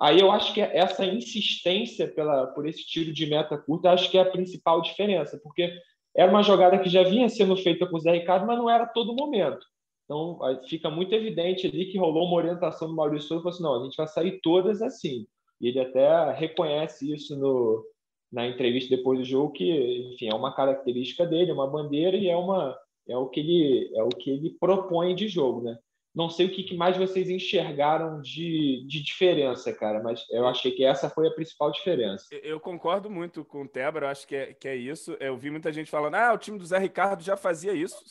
Aí 0.00 0.20
eu 0.20 0.30
acho 0.30 0.54
que 0.54 0.60
essa 0.60 1.04
insistência 1.04 2.06
pela, 2.06 2.46
por 2.48 2.66
esse 2.68 2.86
tiro 2.86 3.12
de 3.12 3.26
meta 3.26 3.58
curta, 3.58 3.90
acho 3.90 4.10
que 4.10 4.16
é 4.16 4.20
a 4.20 4.30
principal 4.30 4.80
diferença, 4.80 5.40
porque 5.42 5.72
era 6.16 6.30
uma 6.30 6.42
jogada 6.42 6.78
que 6.78 6.88
já 6.88 7.02
vinha 7.02 7.28
sendo 7.28 7.56
feita 7.56 7.86
com 7.86 7.96
o 7.96 8.00
Zé 8.00 8.12
Ricardo, 8.12 8.46
mas 8.46 8.58
não 8.58 8.70
era 8.70 8.86
todo 8.86 9.14
momento. 9.14 9.64
Então 10.04 10.38
fica 10.68 10.88
muito 10.88 11.14
evidente 11.14 11.66
ali 11.66 11.86
que 11.86 11.98
rolou 11.98 12.26
uma 12.26 12.36
orientação 12.36 12.88
do 12.88 12.94
Maurício 12.94 13.28
Souza, 13.28 13.42
falou 13.42 13.54
assim, 13.54 13.62
não, 13.62 13.80
a 13.80 13.84
gente 13.84 13.96
vai 13.96 14.06
sair 14.06 14.40
todas 14.40 14.80
assim. 14.80 15.26
E 15.60 15.68
ele 15.68 15.80
até 15.80 16.32
reconhece 16.32 17.12
isso 17.12 17.36
no, 17.36 17.84
na 18.32 18.46
entrevista 18.46 18.94
depois 18.94 19.18
do 19.18 19.24
jogo, 19.24 19.52
que 19.52 20.12
enfim, 20.14 20.28
é 20.28 20.34
uma 20.34 20.54
característica 20.54 21.26
dele, 21.26 21.50
é 21.50 21.54
uma 21.54 21.66
bandeira 21.66 22.16
e 22.16 22.28
é, 22.28 22.36
uma, 22.36 22.78
é, 23.08 23.16
o 23.16 23.28
que 23.28 23.40
ele, 23.40 23.90
é 23.94 24.02
o 24.02 24.08
que 24.08 24.30
ele 24.30 24.56
propõe 24.58 25.14
de 25.14 25.28
jogo, 25.28 25.62
né? 25.62 25.78
Não 26.18 26.28
sei 26.28 26.46
o 26.46 26.50
que 26.50 26.76
mais 26.76 26.96
vocês 26.96 27.30
enxergaram 27.30 28.20
de, 28.20 28.84
de 28.88 29.00
diferença, 29.00 29.72
cara, 29.72 30.02
mas 30.02 30.26
eu 30.32 30.48
achei 30.48 30.72
que 30.72 30.84
essa 30.84 31.08
foi 31.08 31.28
a 31.28 31.30
principal 31.30 31.70
diferença. 31.70 32.26
Eu 32.42 32.58
concordo 32.58 33.08
muito 33.08 33.44
com 33.44 33.62
o 33.62 33.68
Tebra, 33.68 34.06
eu 34.06 34.10
acho 34.10 34.26
que 34.26 34.34
é, 34.34 34.52
que 34.52 34.66
é 34.66 34.74
isso. 34.74 35.16
Eu 35.20 35.36
vi 35.36 35.48
muita 35.48 35.72
gente 35.72 35.88
falando, 35.88 36.16
ah, 36.16 36.32
o 36.32 36.38
time 36.38 36.58
do 36.58 36.66
Zé 36.66 36.76
Ricardo 36.76 37.22
já 37.22 37.36
fazia 37.36 37.72
isso. 37.72 38.02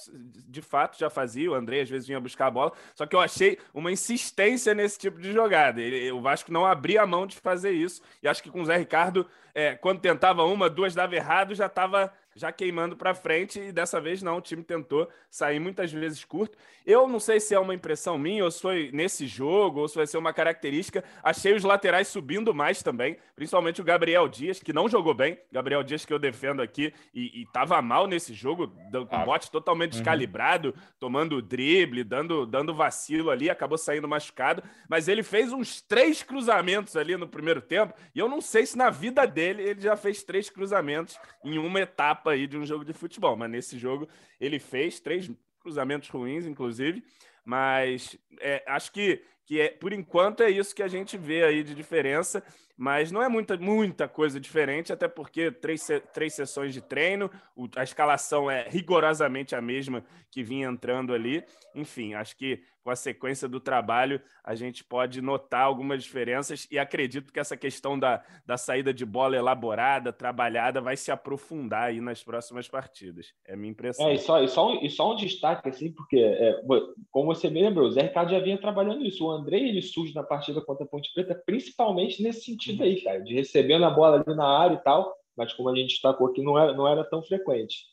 De 0.48 0.62
fato, 0.62 0.98
já 0.98 1.09
fazia. 1.09 1.51
O 1.51 1.54
André 1.54 1.81
às 1.81 1.89
vezes 1.89 2.07
vinha 2.07 2.18
buscar 2.18 2.48
a 2.48 2.51
bola. 2.51 2.71
Só 2.95 3.06
que 3.06 3.13
eu 3.13 3.19
achei 3.19 3.57
uma 3.74 3.92
insistência 3.92 4.74
nesse 4.74 4.98
tipo 4.98 5.19
de 5.19 5.33
jogada. 5.33 5.81
Ele, 5.81 6.09
o 6.09 6.21
Vasco 6.21 6.50
não 6.50 6.65
abria 6.65 7.01
a 7.01 7.06
mão 7.06 7.27
de 7.27 7.36
fazer 7.36 7.71
isso. 7.71 8.01
E 8.24 8.27
acho 8.30 8.42
que 8.42 8.50
com 8.50 8.62
o 8.62 8.65
Zé 8.65 8.77
Ricardo, 8.77 9.27
é, 9.54 9.75
quando 9.75 10.00
tentava 10.00 10.45
uma, 10.45 10.69
duas 10.69 10.95
dava 10.95 11.13
errado, 11.13 11.54
já 11.54 11.65
estava 11.65 12.13
já 12.38 12.51
queimando 12.51 12.95
para 12.95 13.16
frente 13.16 13.60
e 13.60 13.72
dessa 13.72 14.00
vez 14.00 14.22
não, 14.22 14.38
o 14.38 14.42
time 14.42 14.63
tentou 14.63 15.10
sair 15.30 15.60
muitas 15.60 15.92
vezes 15.92 16.24
curto. 16.24 16.57
Eu 16.86 17.07
não 17.07 17.19
sei 17.19 17.39
se 17.39 17.54
é 17.54 17.60
uma 17.60 17.74
impressão 17.74 18.18
minha 18.18 18.45
ou 18.45 18.51
se 18.51 18.62
foi 18.62 18.92
nesse 18.94 19.28
jogo 19.28 19.81
ou 19.81 19.88
se 19.88 19.95
vai 19.95 20.07
ser 20.07 20.18
uma 20.18 20.31
característica. 20.31 21.04
Achei 21.22 21.54
os 21.54 21.63
laterais 21.63 22.07
subindo 22.07 22.54
mais 22.54 22.81
também, 22.81 23.18
principalmente 23.35 23.81
o 23.81 23.83
Gabriel 23.83 24.28
Dias, 24.28 24.59
que 24.59 24.71
não 24.71 24.88
jogou 24.88 25.14
bem. 25.14 25.38
Gabriel 25.52 25.83
Dias 25.83 26.06
que 26.06 26.14
eu 26.14 26.19
defendo 26.19 26.62
aqui 26.62 26.94
e, 27.14 27.42
estava 27.42 27.81
mal 27.81 28.07
nesse 28.07 28.33
jogo, 28.33 28.71
com 29.09 29.18
o 29.18 29.26
bote 29.26 29.50
totalmente 29.50 29.94
uhum. 29.94 30.00
descalibrado, 30.00 30.73
tomando 31.00 31.42
drible, 31.42 32.04
dando, 32.04 32.45
dando 32.45 32.73
vacilo 32.73 33.31
ali, 33.31 33.50
acabou 33.50 33.78
saindo 33.78 34.07
machucado, 34.07 34.64
mas 34.88 35.07
ele 35.07 35.23
fez 35.23 35.52
uns 35.52 35.81
três 35.81 36.21
cruzamentos 36.21 36.95
ali 36.95 37.18
no 37.18 37.28
primeiro 37.28 37.62
tempo 37.62 37.94
e 38.14 38.19
eu 38.19 38.30
não 38.30 38.42
sei 38.42 38.66
se 38.66 38.78
na 38.78 38.90
vida 38.90 39.26
dele 39.26 39.64
ele 39.64 39.81
já 39.81 39.97
fez 39.97 40.23
três 40.23 40.50
cruzamentos 40.50 41.19
em 41.44 41.57
uma 41.57 41.80
etapa 41.81 42.27
etapa 42.28 42.31
aí 42.31 42.48
de 42.48 42.57
um 42.57 42.66
jogo 42.66 42.84
de 42.84 42.94
futebol, 42.94 43.36
mas 43.36 43.50
nesse 43.50 43.78
jogo 43.78 44.07
ele 44.40 44.60
fez 44.60 45.00
três 45.00 45.30
cruzamentos 45.60 46.10
ruins, 46.10 46.46
inclusive, 46.46 47.04
mas 47.47 48.19
é, 48.42 48.61
acho 48.68 48.92
que, 48.92 49.23
que 49.45 49.61
é, 49.61 49.69
por 49.69 49.94
enquanto 49.94 50.44
é 50.44 50.49
isso 50.49 50.75
que 50.75 50.83
a 50.83 50.87
gente 50.89 51.18
vê 51.18 51.45
aí 51.45 51.63
de 51.63 51.73
diferença 51.73 52.44
mas 52.77 53.11
não 53.11 53.23
é 53.23 53.27
muita, 53.27 53.57
muita 53.57 54.07
coisa 54.07 54.39
diferente, 54.39 54.94
até 54.94 55.07
porque 55.07 55.51
três, 55.51 55.87
três 56.13 56.35
sessões 56.35 56.71
de 56.71 56.80
treino, 56.80 57.30
a 57.75 57.81
escalação 57.81 58.51
é 58.51 58.68
rigorosamente 58.69 59.56
a 59.56 59.61
mesma 59.61 60.06
que 60.30 60.44
vinha 60.44 60.68
entrando 60.68 61.11
ali. 61.11 61.44
Enfim, 61.73 62.13
acho 62.13 62.37
que 62.37 62.61
com 62.83 62.92
a 62.92 62.95
sequência 62.95 63.47
do 63.47 63.59
trabalho 63.59 64.21
a 64.44 64.54
gente 64.54 64.83
pode 64.83 65.21
notar 65.21 65.61
algumas 65.61 66.04
diferenças 66.04 66.68
e 66.71 66.77
acredito 66.77 67.33
que 67.33 67.39
essa 67.39 67.57
questão 67.57 67.97
da, 67.97 68.23
da 68.45 68.57
saída 68.57 68.94
de 68.94 69.06
bola 69.06 69.35
elaborada, 69.35 70.13
trabalhada, 70.13 70.80
vai 70.80 70.95
se 70.95 71.11
aprofundar 71.11 71.89
aí 71.89 71.99
nas 71.99 72.23
próximas 72.23 72.69
partidas. 72.69 73.33
É 73.45 73.56
a 73.56 73.57
minha 73.57 73.71
impressão. 73.71 74.07
É, 74.07 74.13
e 74.13 74.19
só, 74.19 74.44
e 74.44 74.47
só, 74.47 74.71
um, 74.71 74.85
e 74.85 74.89
só 74.89 75.11
um 75.11 75.16
destaque, 75.16 75.68
assim, 75.68 75.92
porque, 75.92 76.18
é, 76.18 76.61
como 77.09 77.33
você 77.38 77.50
me 77.50 77.62
lembrou, 77.62 77.88
o 77.88 77.92
Zé 77.92 78.02
Ricardo 78.02 78.32
já 78.32 78.40
vinha 78.40 78.58
trabalhando 78.58 79.06
isso. 79.06 79.26
O 79.26 79.32
André, 79.32 79.58
ele 79.58 79.82
surge 79.82 80.14
na 80.14 80.24
partida 80.24 80.62
contra 80.62 80.86
a 80.86 80.88
Ponte 80.88 81.12
Preta, 81.14 81.42
principalmente 81.46 82.22
nesse 82.22 82.42
sentido 82.42 82.84
aí, 82.84 83.02
cara, 83.02 83.22
de 83.22 83.34
recebendo 83.34 83.86
a 83.86 83.90
bola 83.90 84.24
ali 84.26 84.36
na 84.36 84.48
área 84.48 84.76
e 84.76 84.84
tal, 84.84 85.16
mas 85.36 85.54
como 85.54 85.70
a 85.70 85.76
gente 85.76 85.90
destacou 85.90 86.28
aqui, 86.28 86.42
não 86.42 86.58
era, 86.58 86.74
não 86.74 86.88
era 86.88 87.04
tão 87.04 87.22
frequente. 87.22 87.86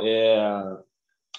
É... 0.00 0.38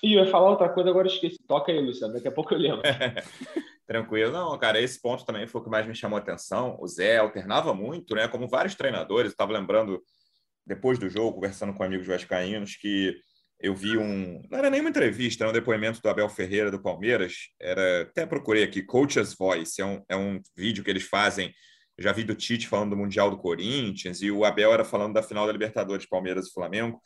E 0.04 0.14
eu 0.14 0.24
ia 0.24 0.32
falar 0.32 0.50
outra 0.50 0.70
coisa, 0.70 0.90
agora 0.90 1.08
esqueci. 1.08 1.38
Toca 1.48 1.72
aí, 1.72 1.80
Luciano, 1.80 2.14
daqui 2.14 2.28
a 2.28 2.32
pouco 2.32 2.54
eu 2.54 2.58
lembro. 2.58 2.82
Tranquilo. 3.86 4.32
Não, 4.32 4.58
cara, 4.58 4.82
esse 4.82 5.00
ponto 5.00 5.26
também 5.26 5.46
foi 5.46 5.62
o 5.62 5.64
que 5.64 5.70
mais 5.70 5.86
me 5.86 5.94
chamou 5.94 6.18
a 6.18 6.22
atenção. 6.22 6.78
O 6.80 6.88
Zé 6.88 7.18
alternava 7.18 7.74
muito, 7.74 8.16
né? 8.16 8.28
Como 8.28 8.48
vários 8.48 8.74
treinadores, 8.74 9.32
estava 9.32 9.52
lembrando, 9.52 10.02
depois 10.66 10.98
do 10.98 11.10
jogo, 11.10 11.36
conversando 11.36 11.74
com 11.74 11.84
amigos 11.84 12.08
vascaínos, 12.08 12.76
que 12.76 13.16
eu 13.62 13.76
vi 13.76 13.98
um. 13.98 14.42
Não 14.50 14.60
era 14.60 14.70
nenhuma 14.70 14.90
entrevista, 14.90 15.44
era 15.44 15.52
um 15.52 15.54
depoimento 15.54 16.02
do 16.02 16.10
Abel 16.10 16.30
Ferreira 16.30 16.72
do 16.72 16.82
Palmeiras. 16.82 17.50
Era. 17.60 18.04
Até 18.04 18.26
procurei 18.26 18.64
aqui, 18.64 18.82
Coach's 18.82 19.34
Voice. 19.34 19.82
É 19.82 19.86
um, 19.86 20.04
é 20.10 20.16
um 20.16 20.42
vídeo 20.56 20.84
que 20.84 20.90
eles 20.90 21.04
fazem 21.04 21.54
já 22.02 22.12
vi 22.12 22.24
do 22.24 22.36
Tite 22.36 22.68
falando 22.68 22.92
do 22.92 22.98
Mundial 22.98 23.30
do 23.30 23.38
Corinthians, 23.38 24.22
e 24.22 24.32
o 24.32 24.44
Abel 24.44 24.74
era 24.74 24.84
falando 24.84 25.14
da 25.14 25.24
final 25.24 25.46
da 25.46 25.52
Libertadores, 25.52 26.06
Palmeiras 26.06 26.48
e 26.48 26.54
Flamengo. 26.54 27.02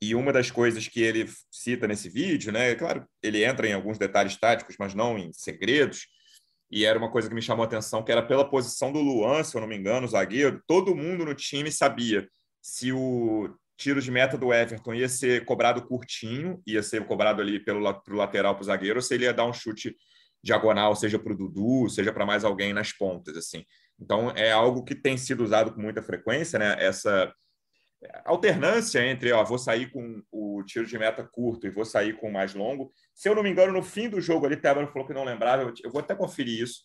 E 0.00 0.14
uma 0.14 0.32
das 0.32 0.50
coisas 0.50 0.86
que 0.86 1.00
ele 1.00 1.28
cita 1.50 1.88
nesse 1.88 2.08
vídeo, 2.08 2.52
né? 2.52 2.74
Claro, 2.74 3.06
ele 3.22 3.44
entra 3.44 3.66
em 3.66 3.72
alguns 3.72 3.98
detalhes 3.98 4.36
táticos, 4.36 4.76
mas 4.78 4.94
não 4.94 5.18
em 5.18 5.32
segredos. 5.32 6.06
E 6.70 6.84
era 6.84 6.98
uma 6.98 7.10
coisa 7.10 7.28
que 7.28 7.34
me 7.34 7.42
chamou 7.42 7.64
a 7.64 7.66
atenção, 7.66 8.04
que 8.04 8.12
era 8.12 8.22
pela 8.22 8.48
posição 8.48 8.92
do 8.92 9.00
Luan, 9.00 9.42
se 9.42 9.56
eu 9.56 9.60
não 9.60 9.68
me 9.68 9.76
engano, 9.76 10.06
o 10.06 10.10
zagueiro. 10.10 10.62
Todo 10.66 10.94
mundo 10.94 11.24
no 11.24 11.34
time 11.34 11.72
sabia 11.72 12.28
se 12.62 12.92
o 12.92 13.48
tiro 13.78 14.02
de 14.02 14.10
meta 14.10 14.36
do 14.36 14.52
Everton 14.52 14.92
ia 14.92 15.08
ser 15.08 15.44
cobrado 15.44 15.86
curtinho, 15.86 16.60
ia 16.66 16.82
ser 16.82 17.06
cobrado 17.06 17.40
ali 17.40 17.60
pelo 17.60 17.94
pro 18.02 18.16
lateral 18.16 18.54
para 18.54 18.62
o 18.62 18.64
zagueiro, 18.64 18.96
ou 18.96 19.02
se 19.02 19.14
ele 19.14 19.24
ia 19.24 19.32
dar 19.32 19.46
um 19.46 19.52
chute 19.52 19.96
diagonal, 20.42 20.94
seja 20.96 21.18
para 21.18 21.32
o 21.32 21.36
Dudu, 21.36 21.88
seja 21.88 22.12
para 22.12 22.26
mais 22.26 22.44
alguém 22.44 22.72
nas 22.72 22.92
pontas, 22.92 23.36
assim. 23.36 23.64
Então 23.98 24.30
é 24.32 24.50
algo 24.50 24.84
que 24.84 24.96
tem 24.96 25.16
sido 25.16 25.44
usado 25.44 25.72
com 25.72 25.80
muita 25.80 26.02
frequência, 26.02 26.58
né? 26.58 26.76
Essa 26.78 27.32
alternância 28.24 29.04
entre, 29.04 29.32
ó, 29.32 29.44
vou 29.44 29.58
sair 29.58 29.90
com 29.90 30.22
o 30.30 30.62
tiro 30.64 30.86
de 30.86 30.98
meta 30.98 31.24
curto 31.24 31.66
e 31.66 31.70
vou 31.70 31.84
sair 31.84 32.16
com 32.18 32.28
o 32.28 32.32
mais 32.32 32.54
longo. 32.54 32.92
Se 33.14 33.28
eu 33.28 33.34
não 33.34 33.42
me 33.42 33.50
engano, 33.50 33.72
no 33.72 33.82
fim 33.82 34.08
do 34.08 34.20
jogo 34.20 34.46
ali, 34.46 34.56
Tebano 34.56 34.88
falou 34.88 35.06
que 35.06 35.14
não 35.14 35.24
lembrava, 35.24 35.72
eu 35.82 35.90
vou 35.90 36.00
até 36.00 36.14
conferir 36.14 36.62
isso. 36.62 36.82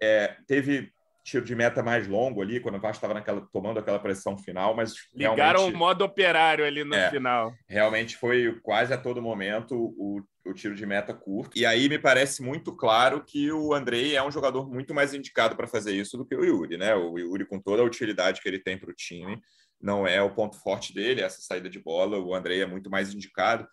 É, 0.00 0.36
teve 0.46 0.92
tiro 1.22 1.44
de 1.44 1.54
meta 1.54 1.82
mais 1.82 2.08
longo 2.08 2.42
ali, 2.42 2.60
quando 2.60 2.76
o 2.76 2.80
Vasco 2.80 3.04
estava 3.04 3.40
tomando 3.52 3.78
aquela 3.78 3.98
pressão 3.98 4.36
final, 4.36 4.74
mas 4.74 4.94
Ligaram 5.14 5.68
o 5.68 5.76
modo 5.76 6.04
operário 6.04 6.64
ali 6.64 6.82
no 6.82 6.94
é, 6.94 7.10
final. 7.10 7.52
Realmente 7.68 8.16
foi 8.16 8.58
quase 8.62 8.92
a 8.92 8.98
todo 8.98 9.22
momento 9.22 9.74
o, 9.76 10.20
o 10.44 10.52
tiro 10.52 10.74
de 10.74 10.84
meta 10.84 11.14
curto. 11.14 11.56
E 11.56 11.64
aí 11.64 11.88
me 11.88 11.98
parece 11.98 12.42
muito 12.42 12.74
claro 12.74 13.24
que 13.24 13.52
o 13.52 13.72
Andrei 13.72 14.16
é 14.16 14.22
um 14.22 14.30
jogador 14.30 14.68
muito 14.68 14.92
mais 14.92 15.14
indicado 15.14 15.56
para 15.56 15.68
fazer 15.68 15.92
isso 15.92 16.16
do 16.16 16.26
que 16.26 16.34
o 16.34 16.44
Yuri, 16.44 16.76
né? 16.76 16.94
O 16.94 17.18
Yuri, 17.18 17.46
com 17.46 17.60
toda 17.60 17.82
a 17.82 17.86
utilidade 17.86 18.40
que 18.40 18.48
ele 18.48 18.58
tem 18.58 18.76
para 18.76 18.90
o 18.90 18.94
time, 18.94 19.40
não 19.80 20.06
é 20.06 20.20
o 20.20 20.34
ponto 20.34 20.60
forte 20.60 20.92
dele, 20.92 21.22
essa 21.22 21.40
saída 21.40 21.70
de 21.70 21.78
bola. 21.78 22.18
O 22.18 22.34
Andrei 22.34 22.62
é 22.62 22.66
muito 22.66 22.90
mais 22.90 23.14
indicado. 23.14 23.66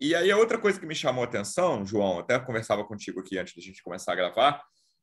E 0.00 0.14
aí 0.14 0.30
a 0.30 0.36
outra 0.36 0.58
coisa 0.58 0.78
que 0.78 0.86
me 0.86 0.94
chamou 0.94 1.22
a 1.22 1.26
atenção, 1.26 1.84
João, 1.84 2.18
até 2.18 2.38
conversava 2.38 2.84
contigo 2.84 3.20
aqui 3.20 3.38
antes 3.38 3.54
da 3.54 3.62
gente 3.62 3.82
começar 3.82 4.12
a 4.12 4.16
gravar, 4.16 4.62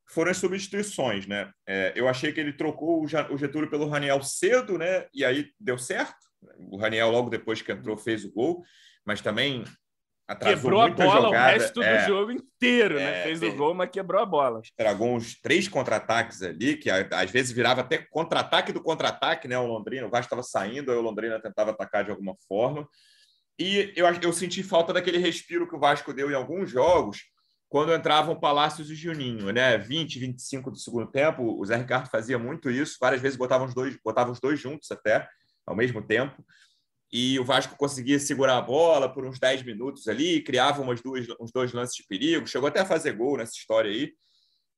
foram 0.10 0.32
as 0.32 0.38
substituições, 0.38 1.26
né? 1.26 1.52
É, 1.68 1.94
eu 1.96 2.08
achei 2.08 2.32
que 2.32 2.40
ele 2.40 2.54
trocou 2.54 3.04
o 3.04 3.38
Getúlio 3.38 3.70
pelo 3.70 3.88
Raniel 3.88 4.22
cedo, 4.22 4.78
né? 4.78 5.06
E 5.14 5.24
aí 5.24 5.50
deu 5.60 5.78
certo. 5.78 6.20
O 6.58 6.78
Raniel, 6.78 7.12
logo 7.12 7.30
depois 7.30 7.62
que 7.62 7.72
entrou, 7.72 7.96
fez 7.96 8.26
o 8.26 8.32
gol, 8.32 8.64
mas 9.06 9.22
também 9.22 9.64
atrasou 10.28 10.62
quebrou 10.62 10.82
a 10.82 10.90
bola 10.90 11.22
jogada. 11.22 11.58
o 11.58 11.60
resto 11.60 11.84
é, 11.84 12.02
do 12.02 12.08
jogo 12.08 12.32
inteiro, 12.32 12.96
né? 12.96 13.02
é, 13.02 13.12
né? 13.12 13.24
Fez 13.24 13.44
o 13.44 13.56
gol, 13.56 13.74
mas 13.74 13.90
quebrou 13.90 14.22
a 14.22 14.26
bola. 14.26 14.62
Estragou 14.64 15.16
uns 15.16 15.40
três 15.40 15.68
contra-ataques 15.68 16.42
ali, 16.42 16.78
que 16.78 16.90
às 16.90 17.32
vezes 17.32 17.52
virava 17.52 17.82
até 17.82 17.98
contra-ataque 17.98 18.72
do 18.72 18.82
contra-ataque, 18.82 19.48
né? 19.48 19.58
O 19.58 19.68
Londrina, 19.68 20.08
o 20.08 20.10
Vasco 20.10 20.26
estava 20.26 20.44
saindo, 20.44 20.92
aí 20.92 20.98
o 20.98 21.02
Londrina 21.02 21.40
tentava 21.40 21.72
atacar 21.72 22.04
de 22.04 22.12
alguma 22.12 22.36
forma. 22.48 22.88
E 23.60 23.94
eu, 23.96 24.08
eu 24.08 24.34
senti 24.34 24.64
falta 24.64 24.92
daquele 24.92 25.18
respiro 25.18 25.68
que 25.68 25.76
o 25.76 25.80
Vasco 25.80 26.14
deu 26.14 26.32
em 26.32 26.36
alguns 26.36 26.70
jogos, 26.70 27.26
quando 27.72 27.94
entravam 27.94 28.38
Palácios 28.38 28.92
e 28.92 28.96
Juninho, 28.96 29.50
né? 29.54 29.78
20, 29.78 30.20
25 30.20 30.72
do 30.72 30.78
segundo 30.78 31.10
tempo, 31.10 31.58
o 31.58 31.66
Zé 31.66 31.78
Ricardo 31.78 32.10
fazia 32.10 32.38
muito 32.38 32.70
isso, 32.70 32.98
várias 33.00 33.22
vezes 33.22 33.38
botavam 33.38 33.66
os 33.66 33.74
dois, 33.74 33.98
botavam 34.04 34.34
os 34.34 34.42
dois 34.42 34.60
juntos 34.60 34.92
até, 34.92 35.26
ao 35.66 35.74
mesmo 35.74 36.06
tempo, 36.06 36.46
e 37.14 37.40
o 37.40 37.46
Vasco 37.46 37.78
conseguia 37.78 38.20
segurar 38.20 38.58
a 38.58 38.62
bola 38.62 39.08
por 39.08 39.26
uns 39.26 39.40
10 39.40 39.64
minutos 39.64 40.10
ali, 40.10 40.44
criava 40.44 40.82
umas 40.82 41.02
duas, 41.02 41.26
uns 41.40 41.50
dois 41.54 41.72
lances 41.72 41.96
de 41.96 42.04
perigo, 42.06 42.46
chegou 42.46 42.68
até 42.68 42.82
a 42.82 42.86
fazer 42.86 43.14
gol 43.14 43.38
nessa 43.38 43.54
história 43.54 43.90
aí, 43.90 44.12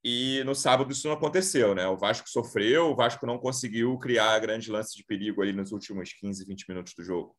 e 0.03 0.43
no 0.43 0.53
sábado 0.53 0.91
isso 0.91 1.07
não 1.07 1.15
aconteceu, 1.15 1.73
né? 1.73 1.87
O 1.87 1.97
Vasco 1.97 2.29
sofreu, 2.29 2.91
o 2.91 2.95
Vasco 2.95 3.25
não 3.25 3.39
conseguiu 3.39 3.97
criar 3.97 4.37
grandes 4.37 4.67
lances 4.67 4.93
de 4.93 5.03
perigo 5.03 5.41
ali 5.41 5.51
nos 5.51 5.71
últimos 5.71 6.13
15, 6.13 6.45
20 6.45 6.69
minutos 6.69 6.93
do 6.95 7.03
jogo. 7.03 7.35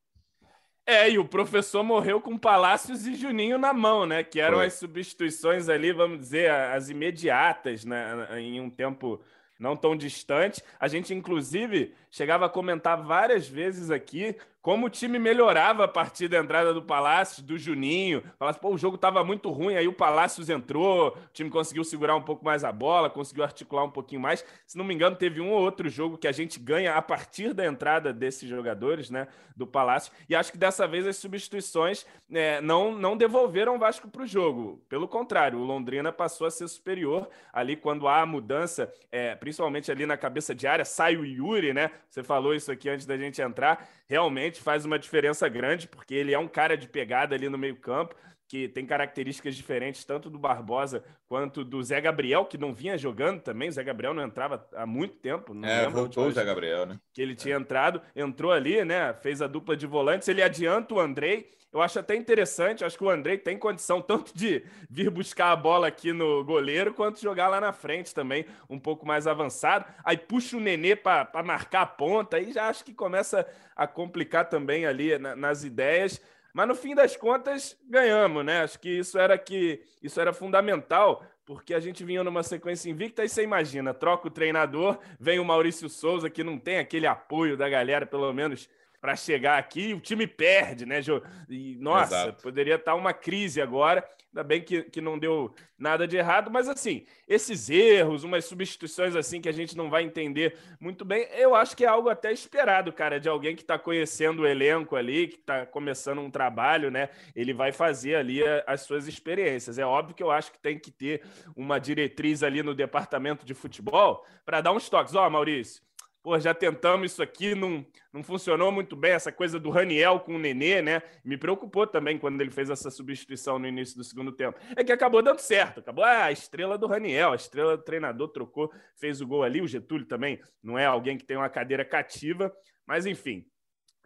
É, 0.86 1.10
e 1.10 1.18
o 1.18 1.24
professor 1.24 1.82
morreu 1.82 2.20
com 2.20 2.36
Palácios 2.36 3.06
e 3.06 3.14
Juninho 3.14 3.56
na 3.56 3.72
mão, 3.72 4.04
né? 4.04 4.22
Que 4.22 4.38
eram 4.38 4.58
Foi. 4.58 4.66
as 4.66 4.74
substituições 4.74 5.68
ali, 5.68 5.92
vamos 5.92 6.18
dizer, 6.18 6.50
as 6.50 6.90
imediatas, 6.90 7.84
né? 7.84 8.28
Em 8.38 8.60
um 8.60 8.68
tempo 8.68 9.20
não 9.58 9.76
tão 9.76 9.96
distante. 9.96 10.62
A 10.78 10.86
gente, 10.86 11.14
inclusive, 11.14 11.94
chegava 12.10 12.46
a 12.46 12.50
comentar 12.50 13.02
várias 13.02 13.48
vezes 13.48 13.90
aqui 13.90 14.36
como 14.64 14.86
o 14.86 14.88
time 14.88 15.18
melhorava 15.18 15.84
a 15.84 15.88
partir 15.88 16.26
da 16.26 16.38
entrada 16.38 16.72
do 16.72 16.80
Palácio, 16.80 17.42
do 17.42 17.58
Juninho. 17.58 18.22
Palácio, 18.38 18.62
pô, 18.62 18.70
o 18.70 18.78
jogo 18.78 18.94
estava 18.94 19.22
muito 19.22 19.50
ruim, 19.50 19.76
aí 19.76 19.86
o 19.86 19.92
Palácios 19.92 20.48
entrou, 20.48 21.08
o 21.08 21.32
time 21.34 21.50
conseguiu 21.50 21.84
segurar 21.84 22.16
um 22.16 22.22
pouco 22.22 22.42
mais 22.42 22.64
a 22.64 22.72
bola, 22.72 23.10
conseguiu 23.10 23.44
articular 23.44 23.84
um 23.84 23.90
pouquinho 23.90 24.22
mais. 24.22 24.42
Se 24.66 24.78
não 24.78 24.84
me 24.86 24.94
engano, 24.94 25.16
teve 25.16 25.38
um 25.38 25.50
ou 25.50 25.60
outro 25.60 25.86
jogo 25.90 26.16
que 26.16 26.26
a 26.26 26.32
gente 26.32 26.58
ganha 26.58 26.94
a 26.94 27.02
partir 27.02 27.52
da 27.52 27.66
entrada 27.66 28.10
desses 28.10 28.48
jogadores, 28.48 29.10
né, 29.10 29.28
do 29.54 29.66
Palácio. 29.66 30.10
E 30.30 30.34
acho 30.34 30.50
que 30.50 30.56
dessa 30.56 30.88
vez 30.88 31.06
as 31.06 31.18
substituições 31.18 32.06
é, 32.32 32.62
não, 32.62 32.90
não 32.90 33.18
devolveram 33.18 33.76
o 33.76 33.78
Vasco 33.78 34.08
para 34.08 34.22
o 34.22 34.26
jogo. 34.26 34.82
Pelo 34.88 35.06
contrário, 35.06 35.58
o 35.58 35.62
Londrina 35.64 36.10
passou 36.10 36.46
a 36.46 36.50
ser 36.50 36.66
superior 36.68 37.28
ali 37.52 37.76
quando 37.76 38.08
há 38.08 38.22
a 38.22 38.26
mudança, 38.26 38.90
é, 39.12 39.34
principalmente 39.34 39.92
ali 39.92 40.06
na 40.06 40.16
cabeça 40.16 40.54
de 40.54 40.66
área, 40.66 40.86
sai 40.86 41.16
o 41.16 41.26
Yuri, 41.26 41.74
né? 41.74 41.90
Você 42.08 42.22
falou 42.22 42.54
isso 42.54 42.72
aqui 42.72 42.88
antes 42.88 43.04
da 43.04 43.18
gente 43.18 43.42
entrar 43.42 43.86
realmente 44.06 44.53
faz 44.60 44.84
uma 44.84 44.98
diferença 44.98 45.48
grande, 45.48 45.86
porque 45.86 46.14
ele 46.14 46.32
é 46.32 46.38
um 46.38 46.48
cara 46.48 46.76
de 46.76 46.88
pegada 46.88 47.34
ali 47.34 47.48
no 47.48 47.58
meio-campo, 47.58 48.14
que 48.48 48.68
tem 48.68 48.84
características 48.86 49.56
diferentes 49.56 50.04
tanto 50.04 50.28
do 50.28 50.38
Barbosa 50.38 51.04
quanto 51.26 51.64
do 51.64 51.82
Zé 51.82 52.00
Gabriel, 52.00 52.44
que 52.44 52.58
não 52.58 52.72
vinha 52.72 52.96
jogando 52.98 53.40
também. 53.40 53.68
O 53.68 53.72
Zé 53.72 53.82
Gabriel 53.82 54.14
não 54.14 54.22
entrava 54.22 54.66
há 54.74 54.86
muito 54.86 55.16
tempo. 55.16 55.54
Não 55.54 55.68
é, 55.68 55.88
voltou 55.88 56.26
o 56.26 56.30
Zé 56.30 56.44
Gabriel, 56.44 56.86
né? 56.86 56.98
Que 57.12 57.22
ele 57.22 57.34
tinha 57.34 57.56
entrado, 57.56 58.00
entrou 58.14 58.52
ali, 58.52 58.84
né? 58.84 59.14
Fez 59.14 59.40
a 59.40 59.46
dupla 59.46 59.76
de 59.76 59.86
volantes. 59.86 60.28
Ele 60.28 60.42
adianta 60.42 60.94
o 60.94 61.00
Andrei. 61.00 61.50
Eu 61.72 61.82
acho 61.82 61.98
até 61.98 62.14
interessante, 62.14 62.84
acho 62.84 62.96
que 62.96 63.02
o 63.02 63.10
Andrei 63.10 63.36
tem 63.36 63.58
condição 63.58 64.00
tanto 64.00 64.32
de 64.32 64.64
vir 64.88 65.10
buscar 65.10 65.50
a 65.50 65.56
bola 65.56 65.88
aqui 65.88 66.12
no 66.12 66.44
goleiro, 66.44 66.94
quanto 66.94 67.20
jogar 67.20 67.48
lá 67.48 67.60
na 67.60 67.72
frente 67.72 68.14
também, 68.14 68.46
um 68.70 68.78
pouco 68.78 69.04
mais 69.04 69.26
avançado. 69.26 69.84
Aí 70.04 70.16
puxa 70.16 70.56
o 70.56 70.60
Nenê 70.60 70.94
para 70.94 71.42
marcar 71.42 71.82
a 71.82 71.86
ponta, 71.86 72.36
aí 72.36 72.52
já 72.52 72.68
acho 72.68 72.84
que 72.84 72.94
começa 72.94 73.44
a 73.74 73.88
complicar 73.88 74.48
também 74.48 74.86
ali 74.86 75.18
na, 75.18 75.34
nas 75.34 75.64
ideias. 75.64 76.22
Mas 76.54 76.68
no 76.68 76.74
fim 76.76 76.94
das 76.94 77.16
contas, 77.16 77.76
ganhamos, 77.90 78.44
né? 78.44 78.62
Acho 78.62 78.78
que 78.78 78.88
isso 78.88 79.18
era 79.18 79.36
que 79.36 79.82
isso 80.00 80.20
era 80.20 80.32
fundamental, 80.32 81.26
porque 81.44 81.74
a 81.74 81.80
gente 81.80 82.04
vinha 82.04 82.22
numa 82.22 82.44
sequência 82.44 82.88
invicta 82.88 83.24
e 83.24 83.28
você 83.28 83.42
imagina, 83.42 83.92
troca 83.92 84.28
o 84.28 84.30
treinador, 84.30 85.00
vem 85.18 85.40
o 85.40 85.44
Maurício 85.44 85.88
Souza, 85.88 86.30
que 86.30 86.44
não 86.44 86.56
tem 86.56 86.78
aquele 86.78 87.08
apoio 87.08 87.56
da 87.56 87.68
galera, 87.68 88.06
pelo 88.06 88.32
menos 88.32 88.68
para 89.04 89.16
chegar 89.16 89.58
aqui, 89.58 89.92
o 89.92 90.00
time 90.00 90.26
perde, 90.26 90.86
né, 90.86 91.02
Jô? 91.02 91.20
E, 91.46 91.76
nossa, 91.76 92.22
Exato. 92.22 92.42
poderia 92.42 92.76
estar 92.76 92.92
tá 92.92 92.94
uma 92.94 93.12
crise 93.12 93.60
agora. 93.60 94.02
Ainda 94.32 94.42
bem 94.42 94.62
que, 94.62 94.82
que 94.84 94.98
não 94.98 95.18
deu 95.18 95.54
nada 95.78 96.08
de 96.08 96.16
errado, 96.16 96.50
mas 96.50 96.70
assim, 96.70 97.04
esses 97.28 97.68
erros, 97.68 98.24
umas 98.24 98.46
substituições 98.46 99.14
assim 99.14 99.42
que 99.42 99.48
a 99.48 99.52
gente 99.52 99.76
não 99.76 99.90
vai 99.90 100.04
entender 100.04 100.56
muito 100.80 101.04
bem, 101.04 101.28
eu 101.34 101.54
acho 101.54 101.76
que 101.76 101.84
é 101.84 101.86
algo 101.86 102.08
até 102.08 102.32
esperado, 102.32 102.94
cara, 102.94 103.20
de 103.20 103.28
alguém 103.28 103.54
que 103.54 103.60
está 103.60 103.78
conhecendo 103.78 104.40
o 104.40 104.46
elenco 104.46 104.96
ali, 104.96 105.28
que 105.28 105.36
está 105.36 105.66
começando 105.66 106.22
um 106.22 106.30
trabalho, 106.30 106.90
né? 106.90 107.10
Ele 107.36 107.52
vai 107.52 107.72
fazer 107.72 108.14
ali 108.14 108.40
as 108.66 108.80
suas 108.80 109.06
experiências. 109.06 109.78
É 109.78 109.84
óbvio 109.84 110.14
que 110.14 110.22
eu 110.22 110.30
acho 110.30 110.50
que 110.50 110.58
tem 110.58 110.78
que 110.78 110.90
ter 110.90 111.22
uma 111.54 111.78
diretriz 111.78 112.42
ali 112.42 112.62
no 112.62 112.74
departamento 112.74 113.44
de 113.44 113.52
futebol 113.52 114.24
para 114.46 114.62
dar 114.62 114.72
uns 114.72 114.88
toques. 114.88 115.14
Ó, 115.14 115.26
oh, 115.26 115.30
Maurício, 115.30 115.82
pô, 116.24 116.40
já 116.40 116.54
tentamos 116.54 117.12
isso 117.12 117.22
aqui, 117.22 117.54
não, 117.54 117.84
não 118.10 118.22
funcionou 118.22 118.72
muito 118.72 118.96
bem, 118.96 119.12
essa 119.12 119.30
coisa 119.30 119.60
do 119.60 119.68
Raniel 119.68 120.18
com 120.18 120.36
o 120.36 120.38
Nenê, 120.38 120.80
né? 120.80 121.02
Me 121.22 121.36
preocupou 121.36 121.86
também 121.86 122.18
quando 122.18 122.40
ele 122.40 122.50
fez 122.50 122.70
essa 122.70 122.90
substituição 122.90 123.58
no 123.58 123.66
início 123.66 123.94
do 123.94 124.02
segundo 124.02 124.32
tempo. 124.32 124.58
É 124.74 124.82
que 124.82 124.90
acabou 124.90 125.22
dando 125.22 125.40
certo, 125.40 125.80
acabou 125.80 126.02
ah, 126.02 126.24
a 126.24 126.32
estrela 126.32 126.78
do 126.78 126.86
Raniel, 126.86 127.32
a 127.32 127.36
estrela 127.36 127.76
do 127.76 127.82
treinador 127.82 128.28
trocou, 128.28 128.72
fez 128.96 129.20
o 129.20 129.26
gol 129.26 129.42
ali, 129.42 129.60
o 129.60 129.68
Getúlio 129.68 130.06
também 130.06 130.40
não 130.62 130.78
é 130.78 130.86
alguém 130.86 131.18
que 131.18 131.26
tem 131.26 131.36
uma 131.36 131.50
cadeira 131.50 131.84
cativa, 131.84 132.50
mas 132.86 133.04
enfim, 133.04 133.44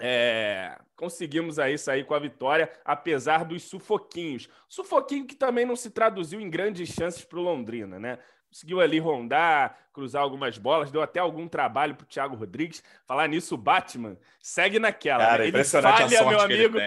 é, 0.00 0.76
conseguimos 0.96 1.60
aí 1.60 1.78
sair 1.78 2.04
com 2.04 2.14
a 2.14 2.18
vitória, 2.18 2.68
apesar 2.84 3.44
dos 3.44 3.62
sufoquinhos. 3.62 4.48
Sufoquinho 4.68 5.24
que 5.24 5.36
também 5.36 5.64
não 5.64 5.76
se 5.76 5.90
traduziu 5.90 6.40
em 6.40 6.50
grandes 6.50 6.88
chances 6.88 7.24
para 7.24 7.38
o 7.38 7.42
Londrina, 7.42 7.96
né? 7.96 8.18
Conseguiu 8.48 8.80
ali 8.80 8.98
rondar, 8.98 9.76
cruzar 9.92 10.22
algumas 10.22 10.56
bolas, 10.58 10.90
deu 10.90 11.02
até 11.02 11.20
algum 11.20 11.46
trabalho 11.46 11.94
para 11.94 12.04
o 12.04 12.06
Thiago 12.06 12.36
Rodrigues. 12.36 12.82
Falar 13.06 13.28
nisso, 13.28 13.54
o 13.54 13.58
Batman 13.58 14.16
segue 14.40 14.78
naquela. 14.78 15.26
Cara, 15.26 15.42
né? 15.42 15.48
Ele 15.48 15.64
falha, 15.64 16.08
meu 16.08 16.40
amigo, 16.40 16.78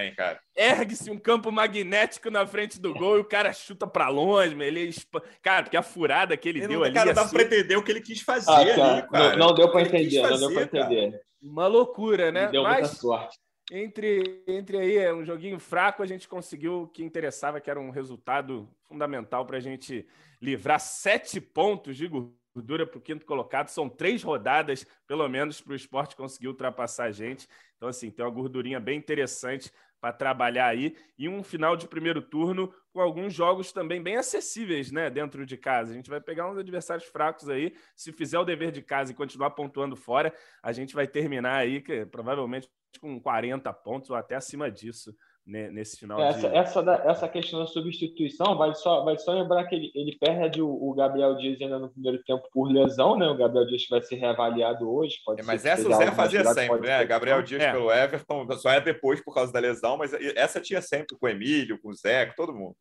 ergue-se 0.55 1.11
um 1.11 1.17
campo 1.17 1.51
magnético 1.51 2.29
na 2.29 2.45
frente 2.45 2.79
do 2.79 2.93
gol 2.93 3.17
e 3.17 3.21
o 3.21 3.25
cara 3.25 3.53
chuta 3.53 3.85
para 3.85 4.09
longe. 4.09 4.55
Ele, 4.61 4.89
é 4.89 5.19
cara, 5.41 5.63
porque 5.63 5.77
a 5.77 5.83
furada 5.83 6.35
que 6.35 6.49
ele, 6.49 6.59
ele 6.59 6.67
deu 6.67 6.79
não, 6.79 6.85
ali. 6.85 6.95
Cara, 6.95 7.13
dá 7.13 7.21
assim... 7.21 7.35
para 7.35 7.43
entender 7.43 7.75
o 7.75 7.83
que 7.83 7.91
ele 7.91 8.01
quis 8.01 8.21
fazer 8.21 8.51
ah, 8.51 8.57
ali, 8.57 8.73
cara. 8.73 9.35
Não, 9.35 9.47
não 9.47 9.53
deu 9.53 9.71
para 9.71 9.81
entender, 9.81 10.21
fazer, 10.21 10.41
não 10.41 10.53
deu 10.53 10.67
para 10.67 10.81
entender. 10.81 11.21
Uma 11.41 11.67
loucura, 11.67 12.31
né? 12.31 12.47
deu 12.47 12.63
Mas... 12.63 12.81
muita 12.81 12.95
sorte 12.95 13.39
entre, 13.71 14.43
entre 14.45 14.77
aí 14.77 14.97
é 14.97 15.13
um 15.13 15.23
joguinho 15.23 15.57
fraco, 15.57 16.03
a 16.03 16.05
gente 16.05 16.27
conseguiu 16.27 16.83
o 16.83 16.87
que 16.87 17.01
interessava, 17.01 17.61
que 17.61 17.69
era 17.69 17.79
um 17.79 17.89
resultado 17.89 18.69
fundamental 18.83 19.45
para 19.45 19.55
a 19.57 19.61
gente 19.61 20.05
livrar 20.41 20.79
sete 20.79 21.39
pontos 21.39 21.95
de 21.95 22.05
gordura 22.07 22.85
para 22.85 22.97
o 22.97 23.01
quinto 23.01 23.25
colocado. 23.25 23.69
São 23.69 23.87
três 23.87 24.21
rodadas, 24.21 24.85
pelo 25.07 25.27
menos, 25.29 25.61
para 25.61 25.71
o 25.71 25.75
esporte 25.75 26.17
conseguir 26.17 26.49
ultrapassar 26.49 27.05
a 27.05 27.11
gente. 27.11 27.47
Então, 27.77 27.87
assim, 27.87 28.11
tem 28.11 28.25
uma 28.25 28.31
gordurinha 28.31 28.79
bem 28.79 28.97
interessante 28.99 29.71
para 30.01 30.11
trabalhar 30.11 30.67
aí. 30.67 30.97
E 31.17 31.29
um 31.29 31.43
final 31.43 31.77
de 31.77 31.87
primeiro 31.87 32.21
turno 32.21 32.73
com 32.91 32.99
alguns 32.99 33.33
jogos 33.33 33.71
também 33.71 34.01
bem 34.01 34.17
acessíveis, 34.17 34.91
né? 34.91 35.09
Dentro 35.09 35.45
de 35.45 35.55
casa. 35.55 35.91
A 35.91 35.95
gente 35.95 36.09
vai 36.09 36.19
pegar 36.19 36.49
uns 36.51 36.57
adversários 36.57 37.07
fracos 37.07 37.47
aí. 37.47 37.73
Se 37.95 38.11
fizer 38.11 38.39
o 38.39 38.43
dever 38.43 38.71
de 38.71 38.81
casa 38.81 39.11
e 39.11 39.15
continuar 39.15 39.51
pontuando 39.51 39.95
fora, 39.95 40.33
a 40.61 40.73
gente 40.73 40.95
vai 40.95 41.07
terminar 41.07 41.57
aí, 41.57 41.79
que, 41.79 42.05
provavelmente 42.07 42.69
com 42.99 43.21
40 43.21 43.71
pontos 43.71 44.09
ou 44.09 44.17
até 44.17 44.35
acima 44.35 44.69
disso 44.69 45.15
nesse 45.51 45.97
final 45.97 46.21
essa, 46.21 46.49
de... 46.49 46.55
essa, 46.55 46.81
da, 46.81 46.95
essa 47.05 47.27
questão 47.27 47.59
da 47.59 47.67
substituição 47.67 48.57
vai 48.57 48.73
só, 48.73 49.03
vai 49.03 49.17
só 49.17 49.33
lembrar 49.33 49.65
que 49.65 49.75
ele, 49.75 49.91
ele 49.93 50.17
perde 50.17 50.61
o, 50.61 50.69
o, 50.69 50.93
Gabriel 50.93 51.35
Dias 51.35 51.61
ainda 51.61 51.77
no 51.77 51.89
primeiro 51.89 52.23
tempo 52.23 52.47
por 52.53 52.71
lesão, 52.71 53.17
né? 53.17 53.27
O 53.27 53.35
Gabriel 53.35 53.67
Dias 53.67 53.85
vai 53.89 54.01
ser 54.01 54.15
reavaliado 54.15 54.89
hoje. 54.89 55.17
É, 55.37 55.43
mas 55.43 55.65
essa 55.65 55.87
o 55.87 55.93
Zé 55.93 56.11
fazia 56.11 56.45
sempre, 56.45 56.87
né? 56.87 57.03
Gabriel 57.05 57.41
Dias 57.41 57.61
é. 57.61 57.71
pelo 57.71 57.91
Everton, 57.91 58.49
só 58.53 58.69
é 58.71 58.79
depois 58.79 59.21
por 59.21 59.33
causa 59.33 59.51
da 59.51 59.59
lesão, 59.59 59.97
mas 59.97 60.13
essa 60.35 60.61
tinha 60.61 60.81
sempre 60.81 61.17
com 61.19 61.25
o 61.25 61.29
Emílio, 61.29 61.79
com 61.81 61.89
o 61.89 61.93
Zé, 61.93 62.27
com 62.27 62.35
todo 62.35 62.53
mundo. 62.53 62.75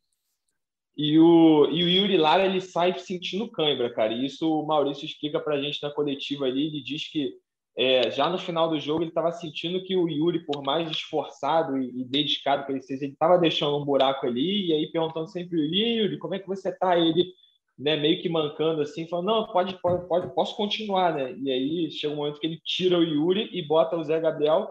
E 0.95 1.17
o, 1.19 1.67
e 1.71 1.83
o 1.83 1.89
Yuri 1.89 2.17
Lara 2.17 2.45
ele 2.45 2.61
sai 2.61 2.97
sentindo 2.99 3.49
cãibra, 3.49 3.93
cara. 3.93 4.13
E 4.13 4.25
isso 4.25 4.49
o 4.49 4.65
Maurício 4.65 5.05
explica 5.05 5.39
pra 5.39 5.61
gente 5.61 5.81
na 5.81 5.89
coletiva 5.89 6.45
ali. 6.45 6.67
Ele 6.67 6.81
diz 6.81 7.09
que 7.09 7.33
é, 7.77 8.11
já 8.11 8.29
no 8.29 8.37
final 8.37 8.69
do 8.69 8.79
jogo, 8.79 9.01
ele 9.01 9.09
estava 9.09 9.31
sentindo 9.31 9.83
que 9.83 9.95
o 9.95 10.07
Yuri, 10.07 10.45
por 10.45 10.61
mais 10.61 10.89
esforçado 10.89 11.77
e, 11.77 12.01
e 12.01 12.05
dedicado 12.05 12.65
que 12.65 12.71
ele 12.71 12.81
seja, 12.81 13.05
ele 13.05 13.13
estava 13.13 13.37
deixando 13.37 13.77
um 13.77 13.85
buraco 13.85 14.25
ali, 14.25 14.67
e 14.67 14.73
aí 14.73 14.91
perguntando 14.91 15.27
sempre 15.29 15.59
Yuri, 15.59 16.17
como 16.17 16.35
é 16.35 16.39
que 16.39 16.47
você 16.47 16.69
está? 16.69 16.97
Ele 16.97 17.33
né, 17.81 17.95
meio 17.95 18.21
que 18.21 18.29
mancando 18.29 18.81
assim, 18.81 19.07
falando, 19.07 19.25
não, 19.25 19.47
pode, 19.47 19.73
pode, 19.81 20.07
pode, 20.07 20.33
posso 20.35 20.55
continuar, 20.55 21.13
né? 21.13 21.33
E 21.41 21.51
aí 21.51 21.91
chega 21.91 22.13
um 22.13 22.17
momento 22.17 22.39
que 22.39 22.45
ele 22.45 22.61
tira 22.63 22.97
o 22.97 23.03
Yuri 23.03 23.49
e 23.51 23.61
bota 23.65 23.97
o 23.97 24.03
Zé 24.03 24.19
Gabriel, 24.19 24.69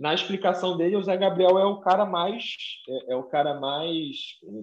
na 0.00 0.14
explicação 0.14 0.78
dele, 0.78 0.96
o 0.96 1.02
Zé 1.02 1.14
Gabriel 1.14 1.58
é 1.58 1.64
o 1.66 1.78
cara 1.78 2.06
mais, 2.06 2.54
é, 2.88 3.12
é 3.12 3.16
o 3.16 3.24
cara 3.24 3.60
mais, 3.60 4.16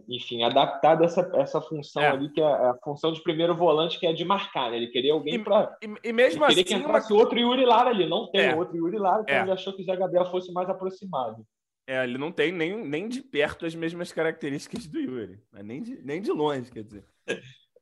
enfim, 0.10 0.41
adaptado 0.41 1.03
a 1.03 1.06
essa, 1.06 1.32
essa 1.36 1.62
função 1.62 2.01
é. 2.01 2.10
ali, 2.10 2.32
que 2.32 2.41
é 2.41 2.44
a 2.44 2.75
função 2.84 3.13
de 3.13 3.22
primeiro 3.22 3.56
volante, 3.56 4.00
que 4.00 4.08
é 4.08 4.13
de 4.13 4.25
marcar, 4.25 4.72
né? 4.72 4.77
Ele 4.77 4.88
queria 4.88 5.13
alguém 5.13 5.44
para. 5.44 5.77
E, 5.79 6.10
e, 6.10 6.12
mesmo 6.12 6.44
ele 6.44 6.46
assim. 6.46 6.56
Queria 6.56 6.63
que 6.63 6.74
entrasse 6.74 7.13
uma... 7.13 7.20
outro 7.22 7.38
Yuri 7.38 7.65
Lara 7.65 7.91
ali. 7.91 8.10
Não 8.10 8.32
tem 8.32 8.48
é. 8.48 8.56
outro 8.56 8.75
Yuri 8.75 8.98
Lara, 8.98 9.22
então 9.22 9.36
é. 9.36 9.41
ele 9.44 9.51
achou 9.51 9.74
que 9.74 9.84
o 9.84 9.86
Zé 9.86 9.96
Gabriel 9.96 10.25
fosse 10.32 10.51
mais 10.51 10.67
aproximado. 10.67 11.46
É, 11.86 12.03
ele 12.03 12.17
não 12.17 12.32
tem 12.32 12.51
nem, 12.51 12.75
nem 12.75 13.08
de 13.08 13.22
perto 13.22 13.67
as 13.67 13.75
mesmas 13.75 14.12
características 14.12 14.88
do 14.88 15.00
Yuri, 15.00 15.39
nem 15.63 15.84
de, 15.84 16.01
nem 16.03 16.20
de 16.20 16.32
longe, 16.32 16.72
quer 16.72 16.84
dizer. 16.84 17.06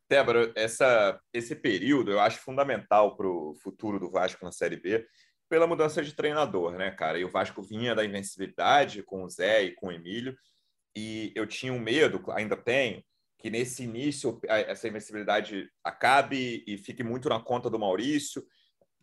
Débora, 0.09 0.51
essa, 0.55 1.19
esse 1.33 1.55
período 1.55 2.11
eu 2.11 2.19
acho 2.19 2.39
fundamental 2.41 3.15
para 3.15 3.27
o 3.27 3.55
futuro 3.63 3.97
do 3.97 4.11
Vasco 4.11 4.43
na 4.43 4.51
Série 4.51 4.75
B 4.75 5.03
pela 5.49 5.67
mudança 5.67 6.03
de 6.03 6.13
treinador, 6.13 6.73
né, 6.73 6.91
cara? 6.91 7.19
E 7.19 7.25
o 7.25 7.29
Vasco 7.29 7.61
vinha 7.61 7.95
da 7.95 8.03
invencibilidade 8.03 9.03
com 9.03 9.23
o 9.23 9.29
Zé 9.29 9.63
e 9.63 9.75
com 9.75 9.87
o 9.87 9.91
Emílio, 9.91 10.35
e 10.95 11.31
eu 11.35 11.45
tinha 11.45 11.73
um 11.73 11.79
medo, 11.79 12.23
ainda 12.31 12.55
tenho, 12.55 13.03
que 13.37 13.49
nesse 13.49 13.83
início 13.83 14.39
essa 14.47 14.87
invencibilidade 14.87 15.69
acabe 15.83 16.63
e 16.65 16.77
fique 16.77 17.03
muito 17.03 17.29
na 17.29 17.39
conta 17.39 17.69
do 17.69 17.77
Maurício. 17.77 18.43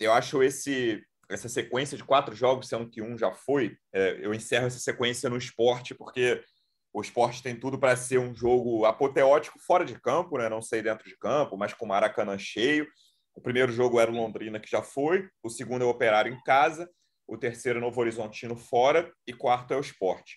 Eu 0.00 0.12
acho 0.12 0.42
esse 0.42 1.04
essa 1.28 1.48
sequência 1.48 1.96
de 1.96 2.04
quatro 2.04 2.34
jogos, 2.34 2.68
sendo 2.68 2.88
que 2.90 3.00
um 3.00 3.16
já 3.16 3.32
foi, 3.32 3.76
é, 3.92 4.18
eu 4.20 4.34
encerro 4.34 4.66
essa 4.66 4.78
sequência 4.78 5.30
no 5.30 5.36
esporte, 5.36 5.94
porque 5.94 6.44
o 6.92 7.00
esporte 7.00 7.42
tem 7.42 7.58
tudo 7.58 7.78
para 7.78 7.96
ser 7.96 8.18
um 8.18 8.34
jogo 8.34 8.84
apoteótico 8.84 9.58
fora 9.58 9.84
de 9.84 9.98
campo, 9.98 10.36
né? 10.36 10.48
não 10.48 10.60
sei 10.60 10.82
dentro 10.82 11.08
de 11.08 11.16
campo, 11.16 11.56
mas 11.56 11.72
com 11.72 11.86
o 11.86 11.88
Maracanã 11.88 12.36
cheio. 12.36 12.86
O 13.34 13.40
primeiro 13.40 13.72
jogo 13.72 13.98
era 13.98 14.10
o 14.10 14.14
Londrina, 14.14 14.60
que 14.60 14.70
já 14.70 14.82
foi, 14.82 15.28
o 15.42 15.48
segundo 15.48 15.82
é 15.82 15.86
o 15.86 15.90
Operário 15.90 16.32
em 16.32 16.42
casa, 16.42 16.90
o 17.26 17.38
terceiro 17.38 17.78
é 17.78 17.80
o 17.80 17.84
Novo 17.84 18.00
Horizontino 18.00 18.56
fora 18.56 19.10
e 19.26 19.32
quarto 19.32 19.72
é 19.72 19.76
o 19.76 19.80
Esporte. 19.80 20.36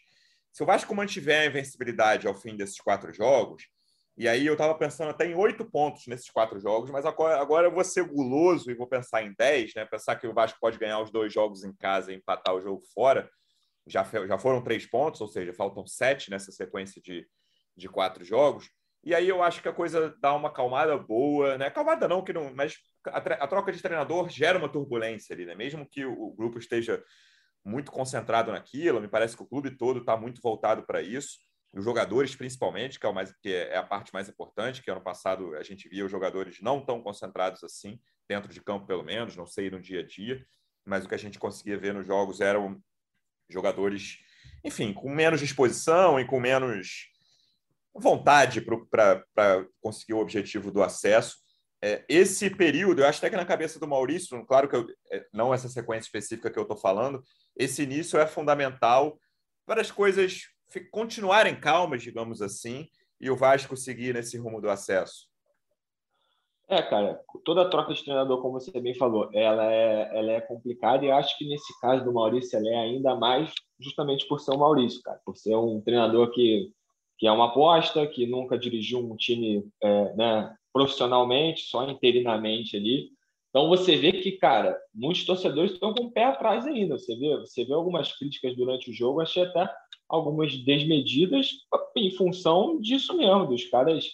Se 0.52 0.64
o 0.64 0.66
Vasco 0.66 0.96
mantiver 0.96 1.42
a 1.42 1.46
invencibilidade 1.46 2.28
ao 2.28 2.34
fim 2.34 2.56
desses 2.56 2.80
quatro 2.80 3.14
jogos, 3.14 3.64
e 4.18 4.30
aí 4.30 4.46
eu 4.46 4.54
estava 4.54 4.74
pensando 4.76 5.10
até 5.10 5.26
em 5.26 5.36
oito 5.36 5.70
pontos 5.70 6.08
nesses 6.08 6.30
quatro 6.30 6.58
jogos, 6.58 6.90
mas 6.90 7.06
agora, 7.06 7.42
agora 7.42 7.68
eu 7.68 7.72
vou 7.74 7.84
ser 7.84 8.06
guloso 8.06 8.72
e 8.72 8.74
vou 8.74 8.88
pensar 8.88 9.24
em 9.24 9.34
dez, 9.38 9.74
né? 9.76 9.84
Pensar 9.84 10.16
que 10.16 10.26
o 10.26 10.34
Vasco 10.34 10.58
pode 10.62 10.80
ganhar 10.80 11.02
os 11.02 11.12
dois 11.12 11.34
jogos 11.34 11.66
em 11.66 11.76
casa 11.76 12.14
e 12.14 12.16
empatar 12.16 12.56
o 12.56 12.62
jogo 12.62 12.82
fora. 12.94 13.30
Já, 13.86 14.04
já 14.04 14.38
foram 14.38 14.64
três 14.64 14.90
pontos, 14.90 15.20
ou 15.20 15.28
seja, 15.28 15.54
faltam 15.54 15.86
sete 15.86 16.32
nessa 16.32 16.50
sequência 16.54 17.02
de, 17.02 17.28
de 17.76 17.90
quatro 17.90 18.24
jogos. 18.24 18.70
E 19.06 19.14
aí 19.14 19.30
eu 19.30 19.44
acho 19.44 19.62
que 19.62 19.70
a 19.70 19.74
coisa 19.74 20.16
dá 20.20 20.34
uma 20.34 20.52
calmada 20.52 20.98
boa, 20.98 21.60
né? 21.60 21.70
Calmada 21.70 22.08
não, 22.08 22.24
que 22.24 22.34
não, 22.34 22.52
mas 22.56 22.80
a, 23.08 23.18
a 23.18 23.48
troca 23.48 23.72
de 23.72 23.82
treinador 23.82 24.28
gera 24.30 24.58
uma 24.58 24.68
turbulência 24.68 25.36
ali, 25.36 25.46
né? 25.46 25.54
Mesmo 25.54 25.88
que 25.88 26.04
o, 26.04 26.12
o 26.12 26.34
grupo 26.34 26.58
esteja 26.58 27.04
muito 27.64 27.92
concentrado 27.92 28.52
naquilo, 28.52 29.00
me 29.00 29.08
parece 29.08 29.38
que 29.38 29.44
o 29.44 29.46
clube 29.46 29.78
todo 29.78 30.00
está 30.00 30.18
muito 30.18 30.42
voltado 30.42 30.84
para 30.88 31.04
isso. 31.04 31.38
Os 31.72 31.84
jogadores, 31.84 32.36
principalmente, 32.36 33.00
que 33.00 33.06
é, 33.06 33.12
mais, 33.12 33.32
que 33.42 33.54
é 33.54 33.78
a 33.78 33.84
parte 33.84 34.12
mais 34.12 34.28
importante, 34.28 34.82
que 34.82 34.90
ano 34.90 35.02
passado 35.02 35.56
a 35.56 35.62
gente 35.62 35.88
via 35.88 36.06
os 36.06 36.12
jogadores 36.12 36.60
não 36.60 36.84
tão 36.84 37.02
concentrados 37.02 37.64
assim, 37.64 38.00
dentro 38.28 38.52
de 38.52 38.62
campo 38.62 38.88
pelo 38.88 39.04
menos, 39.04 39.36
não 39.36 39.46
sei 39.46 39.70
no 39.70 39.80
dia 39.80 40.00
a 40.00 40.06
dia, 40.06 40.44
mas 40.84 41.06
o 41.06 41.08
que 41.08 41.16
a 41.16 41.20
gente 41.20 41.38
conseguia 41.38 41.78
ver 41.78 41.94
nos 41.94 42.08
jogos 42.08 42.42
eram 42.42 42.82
jogadores, 43.50 44.20
enfim, 44.64 44.94
com 44.94 45.14
menos 45.14 45.40
disposição 45.40 46.20
e 46.20 46.26
com 46.26 46.40
menos 46.40 47.12
vontade 47.96 48.62
para 48.62 49.66
conseguir 49.82 50.14
o 50.14 50.20
objetivo 50.20 50.72
do 50.72 50.84
acesso. 50.84 51.38
É, 51.82 52.04
esse 52.10 52.50
período, 52.50 53.02
eu 53.02 53.08
acho 53.08 53.20
até 53.20 53.30
que 53.30 53.36
na 53.36 53.46
cabeça 53.46 53.80
do 53.80 53.88
Maurício, 53.88 54.44
claro 54.46 54.68
que 54.68 54.76
eu, 54.76 54.88
é, 55.12 55.26
não 55.34 55.54
essa 55.54 55.70
sequência 55.70 56.08
específica 56.08 56.50
que 56.50 56.58
eu 56.58 56.64
estou 56.64 56.78
falando, 56.78 57.22
esse 57.56 57.84
início 57.84 58.20
é 58.20 58.26
fundamental 58.26 59.20
para 59.66 59.82
as 59.82 59.92
coisas 59.92 60.42
continuarem 60.92 61.60
calmas, 61.60 62.02
digamos 62.02 62.42
assim, 62.42 62.88
e 63.20 63.30
o 63.30 63.36
Vasco 63.36 63.78
seguir 63.78 64.14
nesse 64.14 64.38
rumo 64.38 64.60
do 64.60 64.70
acesso. 64.70 65.28
É, 66.68 66.82
cara, 66.82 67.22
toda 67.44 67.70
troca 67.70 67.94
de 67.94 68.04
treinador, 68.04 68.42
como 68.42 68.60
você 68.60 68.80
bem 68.82 68.96
falou, 68.96 69.30
ela 69.32 69.72
é, 69.72 70.18
ela 70.18 70.32
é 70.32 70.42
complicada 70.42 71.06
e 71.06 71.12
acho 71.12 71.38
que 71.38 71.48
nesse 71.48 71.80
caso 71.80 72.04
do 72.04 72.12
Maurício 72.12 72.58
ela 72.58 72.68
é 72.68 72.78
ainda 72.78 73.16
mais 73.16 73.54
justamente 73.80 74.28
por 74.28 74.40
ser 74.40 74.52
o 74.52 74.58
Maurício, 74.58 75.00
cara, 75.04 75.22
por 75.24 75.38
ser 75.38 75.56
um 75.56 75.80
treinador 75.82 76.32
que 76.32 76.74
que 77.18 77.28
é 77.28 77.32
uma 77.32 77.46
aposta, 77.46 78.06
que 78.08 78.26
nunca 78.26 78.58
dirigiu 78.58 79.00
um 79.00 79.16
time 79.16 79.66
é, 79.82 80.14
né, 80.16 80.56
profissionalmente, 80.74 81.62
só 81.62 81.90
interinamente 81.90 82.76
ali. 82.76 83.10
Então 83.50 83.70
você 83.70 83.96
vê 83.96 84.12
que, 84.12 84.34
cara, 84.34 84.78
muitos 84.94 85.24
torcedores 85.24 85.72
estão 85.72 85.94
com 85.94 86.08
o 86.08 86.12
pé 86.12 86.26
atrás 86.26 86.68
ainda. 86.68 86.98
Você 86.98 87.16
vê, 87.16 87.38
você 87.38 87.64
vê 87.64 87.74
algumas 87.74 88.12
críticas 88.12 88.54
durante 88.54 88.90
o 88.90 88.94
jogo, 88.94 89.22
achei 89.22 89.44
até 89.44 89.70
algumas 90.10 90.58
desmedidas 90.58 91.52
em 91.96 92.12
função 92.12 92.80
disso 92.82 93.16
mesmo, 93.16 93.48
dos 93.48 93.64
caras. 93.66 94.06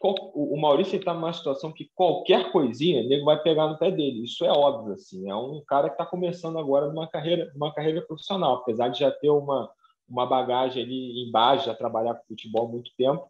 O 0.00 0.58
Maurício 0.58 0.98
está 0.98 1.12
numa 1.12 1.32
situação 1.32 1.72
que 1.72 1.90
qualquer 1.94 2.52
coisinha, 2.52 3.02
o 3.02 3.08
nego 3.08 3.24
vai 3.24 3.42
pegar 3.42 3.68
no 3.68 3.78
pé 3.78 3.90
dele. 3.90 4.24
Isso 4.24 4.44
é 4.44 4.50
óbvio, 4.50 4.94
assim. 4.94 5.30
É 5.30 5.34
um 5.34 5.62
cara 5.66 5.88
que 5.88 5.94
está 5.94 6.04
começando 6.04 6.58
agora 6.58 6.88
numa 6.88 7.06
carreira, 7.06 7.50
numa 7.54 7.72
carreira 7.72 8.02
profissional, 8.02 8.56
apesar 8.56 8.88
de 8.88 9.00
já 9.00 9.10
ter 9.10 9.30
uma, 9.30 9.70
uma 10.08 10.26
bagagem 10.26 10.82
ali 10.82 11.26
embaixo, 11.26 11.66
já 11.66 11.74
trabalhar 11.74 12.14
com 12.14 12.26
futebol 12.26 12.66
há 12.66 12.70
muito 12.70 12.90
tempo. 12.96 13.28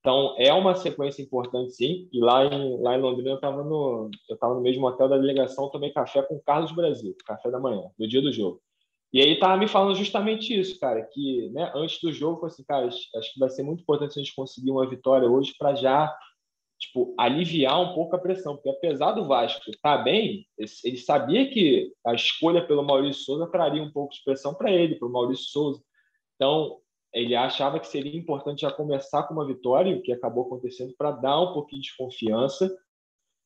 Então, 0.00 0.36
é 0.38 0.52
uma 0.52 0.74
sequência 0.74 1.20
importante, 1.20 1.72
sim. 1.72 2.08
E 2.12 2.20
lá 2.20 2.44
em, 2.44 2.80
lá 2.80 2.96
em 2.96 3.00
Londrina, 3.00 3.30
eu 3.30 3.34
estava 3.36 3.64
no, 3.64 4.10
eu 4.28 4.54
no 4.54 4.60
mesmo 4.60 4.86
hotel 4.86 5.08
da 5.08 5.18
delegação, 5.18 5.68
tomei 5.68 5.90
café 5.90 6.22
com 6.22 6.36
o 6.36 6.42
Carlos 6.42 6.72
Brasil, 6.72 7.16
café 7.26 7.50
da 7.50 7.58
manhã, 7.58 7.90
no 7.98 8.06
dia 8.06 8.22
do 8.22 8.32
jogo. 8.32 8.60
E 9.12 9.20
aí 9.20 9.32
estava 9.32 9.56
me 9.56 9.66
falando 9.66 9.94
justamente 9.94 10.58
isso, 10.58 10.78
cara, 10.78 11.02
que 11.02 11.48
né, 11.50 11.72
antes 11.74 12.00
do 12.00 12.12
jogo, 12.12 12.42
eu 12.42 12.46
assim, 12.46 12.64
cara, 12.64 12.86
acho 12.86 13.32
que 13.32 13.40
vai 13.40 13.48
ser 13.48 13.62
muito 13.62 13.80
importante 13.82 14.18
a 14.18 14.22
gente 14.22 14.34
conseguir 14.34 14.70
uma 14.70 14.88
vitória 14.88 15.28
hoje 15.28 15.54
para 15.58 15.74
já 15.74 16.14
tipo, 16.78 17.14
aliviar 17.18 17.80
um 17.80 17.94
pouco 17.94 18.14
a 18.14 18.18
pressão, 18.18 18.54
porque 18.54 18.68
apesar 18.68 19.12
do 19.12 19.26
Vasco 19.26 19.70
estar 19.70 19.98
tá 19.98 20.04
bem, 20.04 20.46
ele 20.84 20.98
sabia 20.98 21.48
que 21.48 21.92
a 22.04 22.14
escolha 22.14 22.66
pelo 22.66 22.84
Maurício 22.84 23.24
Souza 23.24 23.46
traria 23.46 23.82
um 23.82 23.90
pouco 23.90 24.12
de 24.12 24.22
pressão 24.22 24.54
para 24.54 24.70
ele, 24.70 24.96
para 24.96 25.08
o 25.08 25.12
Maurício 25.12 25.46
Souza. 25.46 25.82
Então, 26.36 26.78
ele 27.12 27.34
achava 27.34 27.80
que 27.80 27.86
seria 27.86 28.16
importante 28.16 28.60
já 28.60 28.70
começar 28.70 29.22
com 29.24 29.34
uma 29.34 29.46
vitória, 29.46 29.96
o 29.96 30.02
que 30.02 30.12
acabou 30.12 30.44
acontecendo, 30.44 30.94
para 30.96 31.10
dar 31.10 31.40
um 31.40 31.52
pouquinho 31.52 31.82
de 31.82 31.96
confiança. 31.96 32.70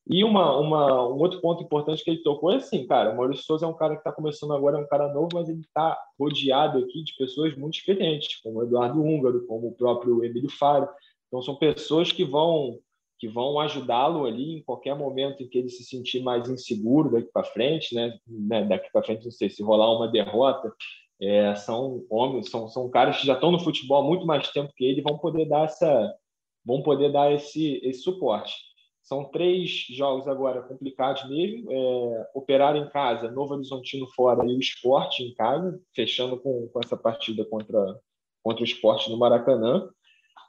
E 0.08 0.24
uma, 0.24 0.58
uma, 0.58 1.08
um 1.08 1.18
outro 1.18 1.40
ponto 1.40 1.62
importante 1.62 2.02
que 2.02 2.10
ele 2.10 2.22
tocou 2.22 2.50
é 2.50 2.56
assim, 2.56 2.86
cara, 2.86 3.12
o 3.12 3.16
Maurício 3.16 3.44
Souza 3.44 3.66
é 3.66 3.68
um 3.68 3.76
cara 3.76 3.94
que 3.94 4.00
está 4.00 4.10
começando 4.10 4.52
agora, 4.52 4.78
é 4.78 4.80
um 4.80 4.88
cara 4.88 5.12
novo, 5.12 5.28
mas 5.34 5.48
ele 5.48 5.60
está 5.60 5.96
rodeado 6.18 6.78
aqui 6.78 7.04
de 7.04 7.14
pessoas 7.16 7.56
muito 7.56 7.74
experientes, 7.78 8.40
como 8.42 8.58
o 8.58 8.62
Eduardo 8.64 9.00
Húngaro, 9.00 9.46
como 9.46 9.68
o 9.68 9.74
próprio 9.74 10.24
Emílio 10.24 10.50
Faro. 10.50 10.88
Então, 11.28 11.40
são 11.40 11.54
pessoas 11.54 12.10
que 12.10 12.24
vão 12.24 12.78
que 13.20 13.28
vão 13.28 13.60
ajudá-lo 13.60 14.24
ali 14.24 14.56
em 14.56 14.62
qualquer 14.62 14.96
momento 14.96 15.42
em 15.42 15.46
que 15.46 15.58
ele 15.58 15.68
se 15.68 15.84
sentir 15.84 16.22
mais 16.22 16.48
inseguro 16.48 17.12
daqui 17.12 17.28
para 17.30 17.44
frente, 17.44 17.94
né? 17.94 18.18
né 18.26 18.64
daqui 18.64 18.90
para 18.90 19.02
frente, 19.02 19.26
não 19.26 19.30
sei 19.30 19.50
se 19.50 19.62
rolar 19.62 19.94
uma 19.94 20.08
derrota, 20.08 20.72
é, 21.20 21.54
são 21.54 22.04
homens, 22.08 22.50
são, 22.50 22.68
são 22.68 22.88
caras 22.88 23.18
que 23.18 23.26
já 23.26 23.34
estão 23.34 23.52
no 23.52 23.60
futebol 23.60 24.02
há 24.02 24.06
muito 24.06 24.26
mais 24.26 24.48
tempo 24.50 24.72
que 24.74 24.84
ele, 24.84 25.02
vão 25.02 25.18
poder 25.18 25.46
dar 25.46 25.64
essa, 25.64 26.14
vão 26.64 26.82
poder 26.82 27.12
dar 27.12 27.32
esse, 27.32 27.80
esse 27.82 28.00
suporte. 28.00 28.54
são 29.02 29.24
três 29.30 29.86
jogos 29.90 30.26
agora 30.26 30.62
complicados 30.62 31.28
mesmo. 31.28 31.70
É, 31.70 32.26
operar 32.34 32.74
em 32.76 32.88
casa, 32.88 33.30
Novo 33.30 33.54
Horizontino 33.54 34.06
fora 34.14 34.46
e 34.46 34.54
o 34.54 34.60
esporte 34.60 35.22
em 35.22 35.34
casa, 35.34 35.78
fechando 35.94 36.38
com, 36.38 36.68
com 36.68 36.80
essa 36.82 36.96
partida 36.96 37.44
contra, 37.44 37.98
contra 38.42 38.62
o 38.62 38.66
esporte 38.66 39.10
no 39.10 39.18
Maracanã. 39.18 39.90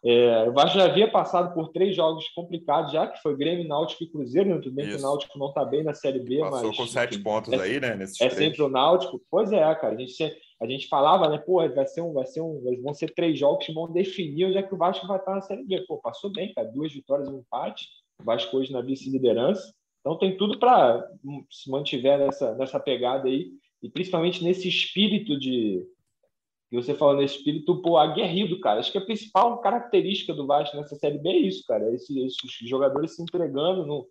É, 0.04 0.50
o 0.50 0.54
Vasco 0.54 0.80
já 0.80 0.86
havia 0.86 1.10
passado 1.12 1.54
por 1.54 1.70
três 1.70 1.96
jogos 1.96 2.28
complicados 2.30 2.92
já, 2.92 3.06
que 3.06 3.22
foi 3.22 3.38
Grêmio, 3.38 3.68
Náutico 3.68 4.04
e 4.04 4.10
Cruzeiro. 4.10 4.50
Né? 4.50 4.56
Tudo 4.58 4.74
bem 4.74 4.88
Isso. 4.88 4.98
que 4.98 5.04
o 5.04 5.06
Náutico 5.06 5.38
não 5.38 5.50
está 5.50 5.64
bem 5.64 5.84
na 5.84 5.94
Série 5.94 6.20
B, 6.20 6.40
Passou 6.40 6.68
mas... 6.70 6.78
com 6.78 6.88
sete 6.88 7.16
enfim, 7.16 7.24
pontos 7.24 7.54
é, 7.54 7.58
aí, 7.58 7.80
né? 7.80 8.00
é 8.02 8.30
sempre 8.30 8.64
o 8.64 8.70
Náutico. 8.70 9.22
Pois 9.30 9.52
é, 9.52 9.60
cara. 9.76 9.94
A 9.94 9.98
gente, 9.98 10.36
a 10.62 10.68
gente 10.68 10.88
falava, 10.88 11.28
né? 11.28 11.38
Pô, 11.40 11.68
vai 11.70 11.88
ser 11.88 12.02
um, 12.02 12.14
vai 12.14 12.26
ser 12.26 12.42
um, 12.42 12.62
vão 12.82 12.94
ser 12.94 13.14
três 13.14 13.38
jogos 13.38 13.66
que 13.66 13.74
vão 13.74 13.92
definir 13.92 14.46
onde 14.46 14.58
é 14.58 14.64
que 14.64 14.74
o 14.74 14.78
Vasco 14.78 15.08
vai 15.08 15.18
estar 15.18 15.36
na 15.36 15.42
Série 15.42 15.64
B. 15.64 15.84
Pô, 15.88 15.98
passou 15.98 16.32
bem, 16.32 16.54
cara. 16.54 16.68
Duas 16.68 16.94
vitórias 16.94 17.28
e 17.28 17.32
um 17.32 17.40
empate. 17.40 17.88
O 18.20 18.24
Vasco 18.24 18.56
hoje 18.56 18.72
na 18.72 18.82
vice-liderança. 18.82 19.74
Então 20.00 20.18
tem 20.18 20.38
tudo 20.38 20.60
para 20.60 21.08
se 21.50 21.70
mantiver 21.70 22.20
nessa, 22.20 22.56
nessa 22.56 22.80
pegada 22.80 23.28
aí, 23.28 23.52
e 23.82 23.90
principalmente 23.90 24.44
nesse 24.44 24.68
espírito 24.68 25.40
de, 25.40 25.86
e 26.72 26.76
você 26.76 26.94
falando 26.94 27.20
nesse 27.20 27.38
espírito, 27.38 27.82
pô, 27.82 27.98
aguerrido, 27.98 28.60
cara. 28.62 28.80
Acho 28.80 28.92
que 28.92 28.98
a 28.98 29.06
principal 29.06 29.60
característica 29.60 30.34
do 30.34 30.48
Vasco 30.48 30.78
nessa 30.78 30.96
Série 30.96 31.18
B 31.18 31.30
é 31.30 31.38
isso, 31.38 31.66
cara. 31.68 31.94
Esses, 31.94 32.16
esses 32.16 32.70
jogadores 32.70 33.16
se 33.16 33.22
entregando 33.22 33.86
no, 33.86 34.08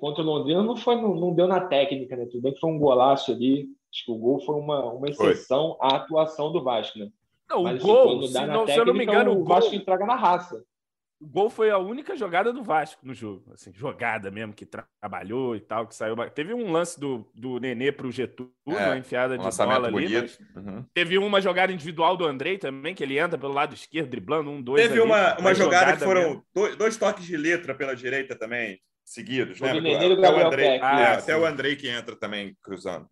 contra 0.00 0.22
o 0.22 0.26
Londrina 0.26 0.62
não 0.62 0.74
foi 0.74 0.96
não, 0.96 1.14
não, 1.14 1.34
deu 1.34 1.46
na 1.46 1.60
técnica, 1.60 2.16
né? 2.16 2.24
Tudo 2.26 2.40
bem 2.40 2.54
que 2.54 2.60
foi 2.60 2.70
um 2.70 2.78
golaço 2.78 3.32
ali. 3.32 3.68
Acho 3.92 4.06
que 4.06 4.10
o 4.10 4.16
gol 4.16 4.40
foi 4.40 4.54
uma, 4.54 4.92
uma 4.92 5.08
exceção 5.08 5.76
foi. 5.78 5.88
à 5.88 5.96
atuação 5.96 6.50
do 6.50 6.64
Vasco, 6.64 6.98
né? 6.98 7.10
Não, 7.48 7.64
Mas, 7.64 7.74
o 7.74 7.76
assim, 7.76 7.86
gol, 7.86 8.22
se, 8.26 8.34
não, 8.34 8.46
técnica, 8.46 8.72
se 8.72 8.78
eu 8.78 8.86
não 8.86 8.94
me 8.94 9.04
engano, 9.04 9.32
o, 9.32 9.40
o 9.42 9.44
Vasco 9.44 9.74
entrega 9.74 10.06
na 10.06 10.16
raça. 10.16 10.64
O 11.20 11.26
gol 11.26 11.48
foi 11.48 11.70
a 11.70 11.78
única 11.78 12.16
jogada 12.16 12.52
do 12.52 12.64
Vasco 12.64 13.06
no 13.06 13.14
jogo. 13.14 13.52
Assim, 13.52 13.72
jogada 13.72 14.28
mesmo, 14.28 14.52
que 14.52 14.66
tra 14.66 14.84
trabalhou 15.00 15.54
e 15.54 15.60
tal, 15.60 15.86
que 15.86 15.94
saiu. 15.94 16.16
Teve 16.30 16.52
um 16.52 16.72
lance 16.72 16.98
do, 16.98 17.30
do 17.32 17.60
Nenê 17.60 17.92
para 17.92 18.08
o 18.08 18.10
Getúlio, 18.10 18.50
é, 18.66 18.86
uma 18.86 18.96
enfiada 18.96 19.38
de 19.38 19.56
bola 19.56 19.86
ali. 19.86 20.16
Uhum. 20.56 20.84
Teve 20.92 21.18
uma 21.18 21.40
jogada 21.40 21.72
individual 21.72 22.16
do 22.16 22.26
Andrei 22.26 22.58
também, 22.58 22.92
que 22.92 23.04
ele 23.04 23.18
entra 23.18 23.38
pelo 23.38 23.52
lado 23.52 23.72
esquerdo, 23.72 24.08
driblando 24.08 24.50
um, 24.50 24.60
dois. 24.60 24.82
Teve 24.82 24.94
ali, 24.94 25.02
uma, 25.02 25.38
uma 25.38 25.54
jogada, 25.54 25.92
jogada, 25.92 25.92
que 25.92 26.04
foram 26.04 26.42
dois, 26.52 26.74
dois, 26.74 26.96
toques 26.96 27.24
de 27.24 27.36
letra 27.36 27.72
pela 27.72 27.94
direita 27.94 28.34
também, 28.34 28.80
seguidos. 29.04 29.60
Né? 29.60 29.70
Até, 29.70 30.30
o 30.32 30.46
Andrei, 30.46 30.80
ah, 30.82 31.00
é, 31.00 31.06
até 31.14 31.36
o 31.36 31.46
Andrei 31.46 31.76
que 31.76 31.88
entra 31.88 32.16
também 32.16 32.56
cruzando. 32.60 33.06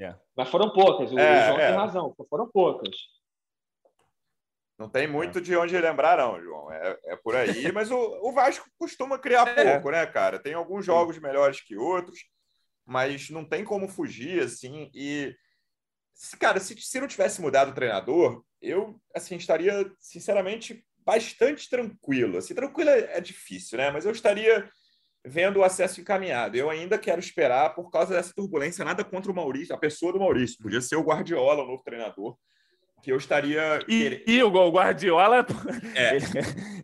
É. 0.00 0.14
Mas 0.36 0.48
foram 0.48 0.72
poucas, 0.72 1.12
o 1.12 1.18
é, 1.18 1.46
João 1.46 1.60
é. 1.60 1.68
tem 1.68 1.76
razão, 1.76 2.14
foram 2.28 2.48
poucas. 2.48 2.96
Não 4.78 4.88
tem 4.88 5.06
muito 5.06 5.40
de 5.40 5.56
onde 5.56 5.78
lembrar, 5.78 6.18
não, 6.18 6.42
João. 6.42 6.72
É, 6.72 6.98
é 7.04 7.16
por 7.16 7.36
aí, 7.36 7.70
mas 7.72 7.90
o, 7.90 7.96
o 7.96 8.32
Vasco 8.32 8.68
costuma 8.78 9.18
criar 9.18 9.46
é. 9.56 9.72
pouco, 9.72 9.90
né, 9.90 10.04
cara? 10.06 10.38
Tem 10.38 10.54
alguns 10.54 10.84
jogos 10.84 11.18
melhores 11.18 11.60
que 11.60 11.76
outros, 11.76 12.18
mas 12.84 13.30
não 13.30 13.44
tem 13.44 13.64
como 13.64 13.86
fugir, 13.86 14.42
assim. 14.42 14.90
E, 14.92 15.34
cara, 16.40 16.58
se, 16.58 16.76
se 16.80 17.00
não 17.00 17.06
tivesse 17.06 17.40
mudado 17.40 17.70
o 17.70 17.74
treinador, 17.74 18.44
eu, 18.60 19.00
assim, 19.14 19.36
estaria, 19.36 19.88
sinceramente, 20.00 20.84
bastante 20.98 21.68
tranquilo. 21.68 22.38
Assim, 22.38 22.54
tranquilo 22.54 22.90
é, 22.90 23.18
é 23.18 23.20
difícil, 23.20 23.78
né? 23.78 23.90
Mas 23.90 24.04
eu 24.04 24.12
estaria 24.12 24.68
vendo 25.24 25.58
o 25.58 25.64
acesso 25.64 26.00
encaminhado. 26.00 26.56
Eu 26.56 26.68
ainda 26.68 26.98
quero 26.98 27.20
esperar 27.20 27.74
por 27.74 27.90
causa 27.90 28.14
dessa 28.14 28.32
turbulência, 28.34 28.84
nada 28.84 29.04
contra 29.04 29.30
o 29.30 29.34
Maurício, 29.34 29.74
a 29.74 29.78
pessoa 29.78 30.12
do 30.12 30.18
Maurício. 30.18 30.58
Podia 30.60 30.80
ser 30.80 30.96
o 30.96 31.02
Guardiola, 31.02 31.62
o 31.62 31.66
novo 31.66 31.82
treinador 31.82 32.36
que 33.02 33.10
eu 33.10 33.16
estaria. 33.16 33.80
E, 33.88 34.22
e 34.26 34.42
o 34.42 34.70
Guardiola, 34.70 35.44
é. 35.94 36.16
ele, 36.16 36.24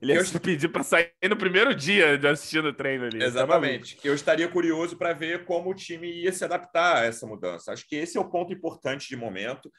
ele 0.02 0.12
eu... 0.18 0.24
ia 0.24 0.40
pedir 0.40 0.68
para 0.68 0.82
sair 0.82 1.12
no 1.28 1.36
primeiro 1.36 1.74
dia 1.74 2.18
de 2.18 2.26
assistindo 2.26 2.68
o 2.68 2.72
treino 2.72 3.04
ali. 3.04 3.20
Tá 3.20 3.24
Exatamente. 3.24 3.98
eu 4.02 4.14
estaria 4.14 4.48
curioso 4.48 4.96
para 4.96 5.12
ver 5.12 5.44
como 5.44 5.70
o 5.70 5.74
time 5.74 6.10
ia 6.10 6.32
se 6.32 6.44
adaptar 6.44 6.96
a 6.96 7.04
essa 7.04 7.26
mudança. 7.26 7.72
Acho 7.72 7.86
que 7.88 7.96
esse 7.96 8.18
é 8.18 8.20
o 8.20 8.28
ponto 8.28 8.52
importante 8.52 9.08
de 9.08 9.16
momento. 9.16 9.70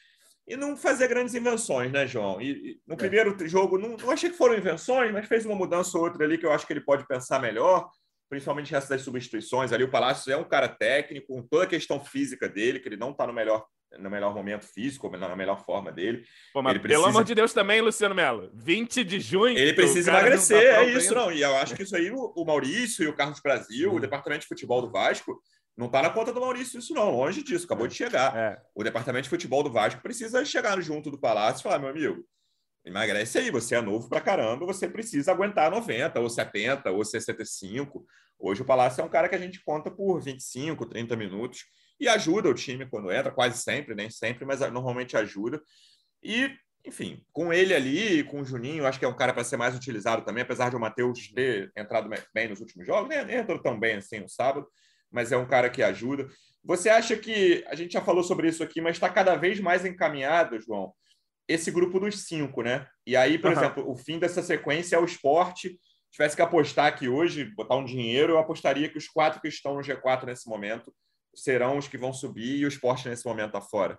E 0.48 0.56
não 0.56 0.76
fazer 0.76 1.08
grandes 1.08 1.36
invenções, 1.36 1.92
né, 1.92 2.08
João? 2.08 2.42
E, 2.42 2.52
e 2.52 2.80
no 2.88 2.96
é. 2.96 2.98
primeiro 2.98 3.36
jogo, 3.48 3.78
não, 3.78 3.98
não 3.98 4.10
achei 4.10 4.30
que 4.30 4.38
foram 4.38 4.58
invenções, 4.58 5.12
mas 5.12 5.28
fez 5.28 5.46
uma 5.46 5.56
mudança 5.56 5.96
ou 5.98 6.06
outra 6.06 6.24
ali 6.26 6.38
que 6.38 6.46
eu 6.46 6.52
acho 6.52 6.66
que 6.66 6.74
ele 6.74 6.82
pode 6.82 7.06
pensar 7.06 7.40
melhor, 7.40 7.88
principalmente 8.30 8.74
essa 8.76 8.90
das 8.90 9.02
substituições. 9.02 9.74
Ali 9.74 9.84
o 9.84 9.92
Palácio 9.92 10.32
é 10.32 10.38
um 10.38 10.44
cara 10.44 10.68
técnico, 10.70 11.34
com 11.34 11.42
toda 11.42 11.64
a 11.64 11.68
questão 11.68 12.00
física 12.00 12.48
dele, 12.48 12.80
que 12.80 12.88
ele 12.88 12.98
não 12.98 13.12
está 13.12 13.26
no 13.26 13.34
melhor 13.34 13.66
no 13.98 14.08
melhor 14.08 14.36
momento 14.36 14.66
físico, 14.66 15.10
na 15.18 15.36
melhor 15.36 15.66
forma 15.66 15.92
dele. 15.92 16.24
Pô, 16.54 16.62
mas 16.62 16.78
precisa... 16.78 17.02
Pelo 17.02 17.10
amor 17.10 17.24
de 17.24 17.34
Deus 17.34 17.54
também, 17.54 17.82
Luciano 17.82 18.14
Melo. 18.14 18.52
20 18.54 19.04
de 19.04 19.20
junho. 19.20 19.58
Ele 19.58 19.74
precisa 19.74 20.12
emagrecer, 20.12 20.76
tá 20.76 20.84
é 20.84 20.90
isso, 20.92 21.10
ainda. 21.10 21.16
não. 21.16 21.32
E 21.32 21.42
eu 21.42 21.56
acho 21.56 21.76
que 21.76 21.82
isso 21.82 21.96
aí, 21.96 22.12
o 22.12 22.46
Maurício 22.46 23.04
e 23.04 23.08
o 23.08 23.16
Carlos 23.16 23.40
Brasil, 23.40 23.92
o 23.92 24.00
departamento 24.00 24.42
de 24.42 24.48
futebol 24.48 24.80
do 24.80 24.92
Vasco, 24.92 25.42
não 25.76 25.88
está 25.88 26.02
na 26.02 26.10
conta 26.10 26.32
do 26.32 26.40
Maurício 26.42 26.78
isso, 26.78 26.94
não. 26.94 27.10
Longe 27.10 27.42
disso, 27.42 27.66
acabou 27.66 27.88
de 27.88 27.96
chegar. 27.96 28.36
É. 28.38 28.62
O 28.76 28.84
departamento 28.84 29.24
de 29.24 29.30
futebol 29.30 29.64
do 29.64 29.72
Vasco 29.72 30.02
precisa 30.02 30.46
chegar 30.46 30.80
junto 30.82 31.10
do 31.10 31.20
Palácio 31.20 31.62
e 31.62 31.64
falar, 31.64 31.80
meu 31.80 31.90
amigo, 31.90 32.24
emagrece 32.86 33.38
aí, 33.38 33.52
você 33.52 33.76
é 33.76 33.82
novo 33.82 34.10
pra 34.10 34.22
caramba, 34.22 34.66
você 34.66 34.88
precisa 34.88 35.32
aguentar 35.32 35.70
90, 35.72 36.20
ou 36.20 36.30
70, 36.30 36.92
ou 36.92 37.04
65. 37.04 38.06
Hoje 38.38 38.62
o 38.62 38.66
Palácio 38.66 39.02
é 39.02 39.04
um 39.04 39.10
cara 39.10 39.28
que 39.28 39.36
a 39.36 39.40
gente 39.40 39.62
conta 39.64 39.92
por 39.92 40.22
25, 40.22 40.86
30 40.86 41.16
minutos 41.16 41.66
e 42.00 42.08
ajuda 42.08 42.50
o 42.50 42.54
time 42.54 42.86
quando 42.86 43.12
entra, 43.12 43.32
quase 43.32 43.62
sempre, 43.62 43.94
nem 43.94 44.10
sempre, 44.10 44.46
mas 44.46 44.62
normalmente 44.62 45.18
ajuda. 45.18 45.62
E, 46.24 46.50
enfim, 46.86 47.22
com 47.34 47.52
ele 47.52 47.74
ali, 47.74 48.24
com 48.24 48.42
o 48.42 48.46
Juninho, 48.46 48.86
acho 48.86 48.98
que 48.98 49.06
é 49.06 49.08
um 49.08 49.16
cara 49.16 49.34
para 49.34 49.44
ser 49.44 49.58
mais 49.58 49.76
utilizado 49.76 50.24
também, 50.24 50.44
apesar 50.44 50.70
de 50.70 50.78
o 50.78 50.80
Matheus 50.80 51.28
ter 51.34 51.72
entrado 51.76 52.10
bem 52.34 52.48
nos 52.48 52.62
últimos 52.62 52.88
jogos, 52.88 53.10
nem, 53.10 53.36
entrou 53.36 53.60
tão 53.60 53.78
bem 53.78 53.96
assim 53.96 54.20
no 54.20 54.30
sábado, 54.30 54.66
mas 55.12 55.32
é 55.32 55.38
um 55.38 55.48
cara 55.48 55.70
que 55.70 55.84
ajuda. 55.84 56.28
Você 56.64 56.90
acha 56.90 57.18
que, 57.18 57.66
a 57.68 57.76
gente 57.76 57.94
já 57.94 58.02
falou 58.02 58.24
sobre 58.24 58.48
isso 58.48 58.64
aqui, 58.64 58.80
mas 58.80 58.96
está 58.96 59.10
cada 59.10 59.36
vez 59.36 59.60
mais 59.60 59.86
encaminhado, 59.86 60.60
João, 60.62 60.94
esse 61.50 61.72
grupo 61.72 62.00
dos 62.00 62.28
cinco, 62.28 62.62
né? 62.62 62.88
E 63.06 63.18
aí, 63.18 63.40
por 63.40 63.52
uhum. 63.52 63.58
exemplo, 63.58 63.92
o 63.92 63.96
fim 63.96 64.20
dessa 64.20 64.44
sequência 64.44 64.96
é 64.96 65.00
o 65.00 65.06
esporte. 65.06 65.80
tivesse 66.12 66.36
que 66.36 66.42
apostar 66.44 66.86
aqui 66.86 67.10
hoje, 67.10 67.46
botar 67.56 67.76
um 67.76 67.84
dinheiro, 67.84 68.34
eu 68.34 68.38
apostaria 68.38 68.88
que 68.88 69.00
os 69.00 69.08
quatro 69.08 69.42
que 69.42 69.48
estão 69.48 69.74
no 69.74 69.82
G4 69.82 70.26
nesse 70.26 70.48
momento 70.48 70.94
serão 71.36 71.78
os 71.78 71.88
que 71.88 71.98
vão 71.98 72.14
subir 72.14 72.58
e 72.58 72.66
o 72.66 72.68
esporte 72.68 73.10
nesse 73.10 73.26
momento 73.26 73.48
está 73.48 73.62
fora? 73.62 73.98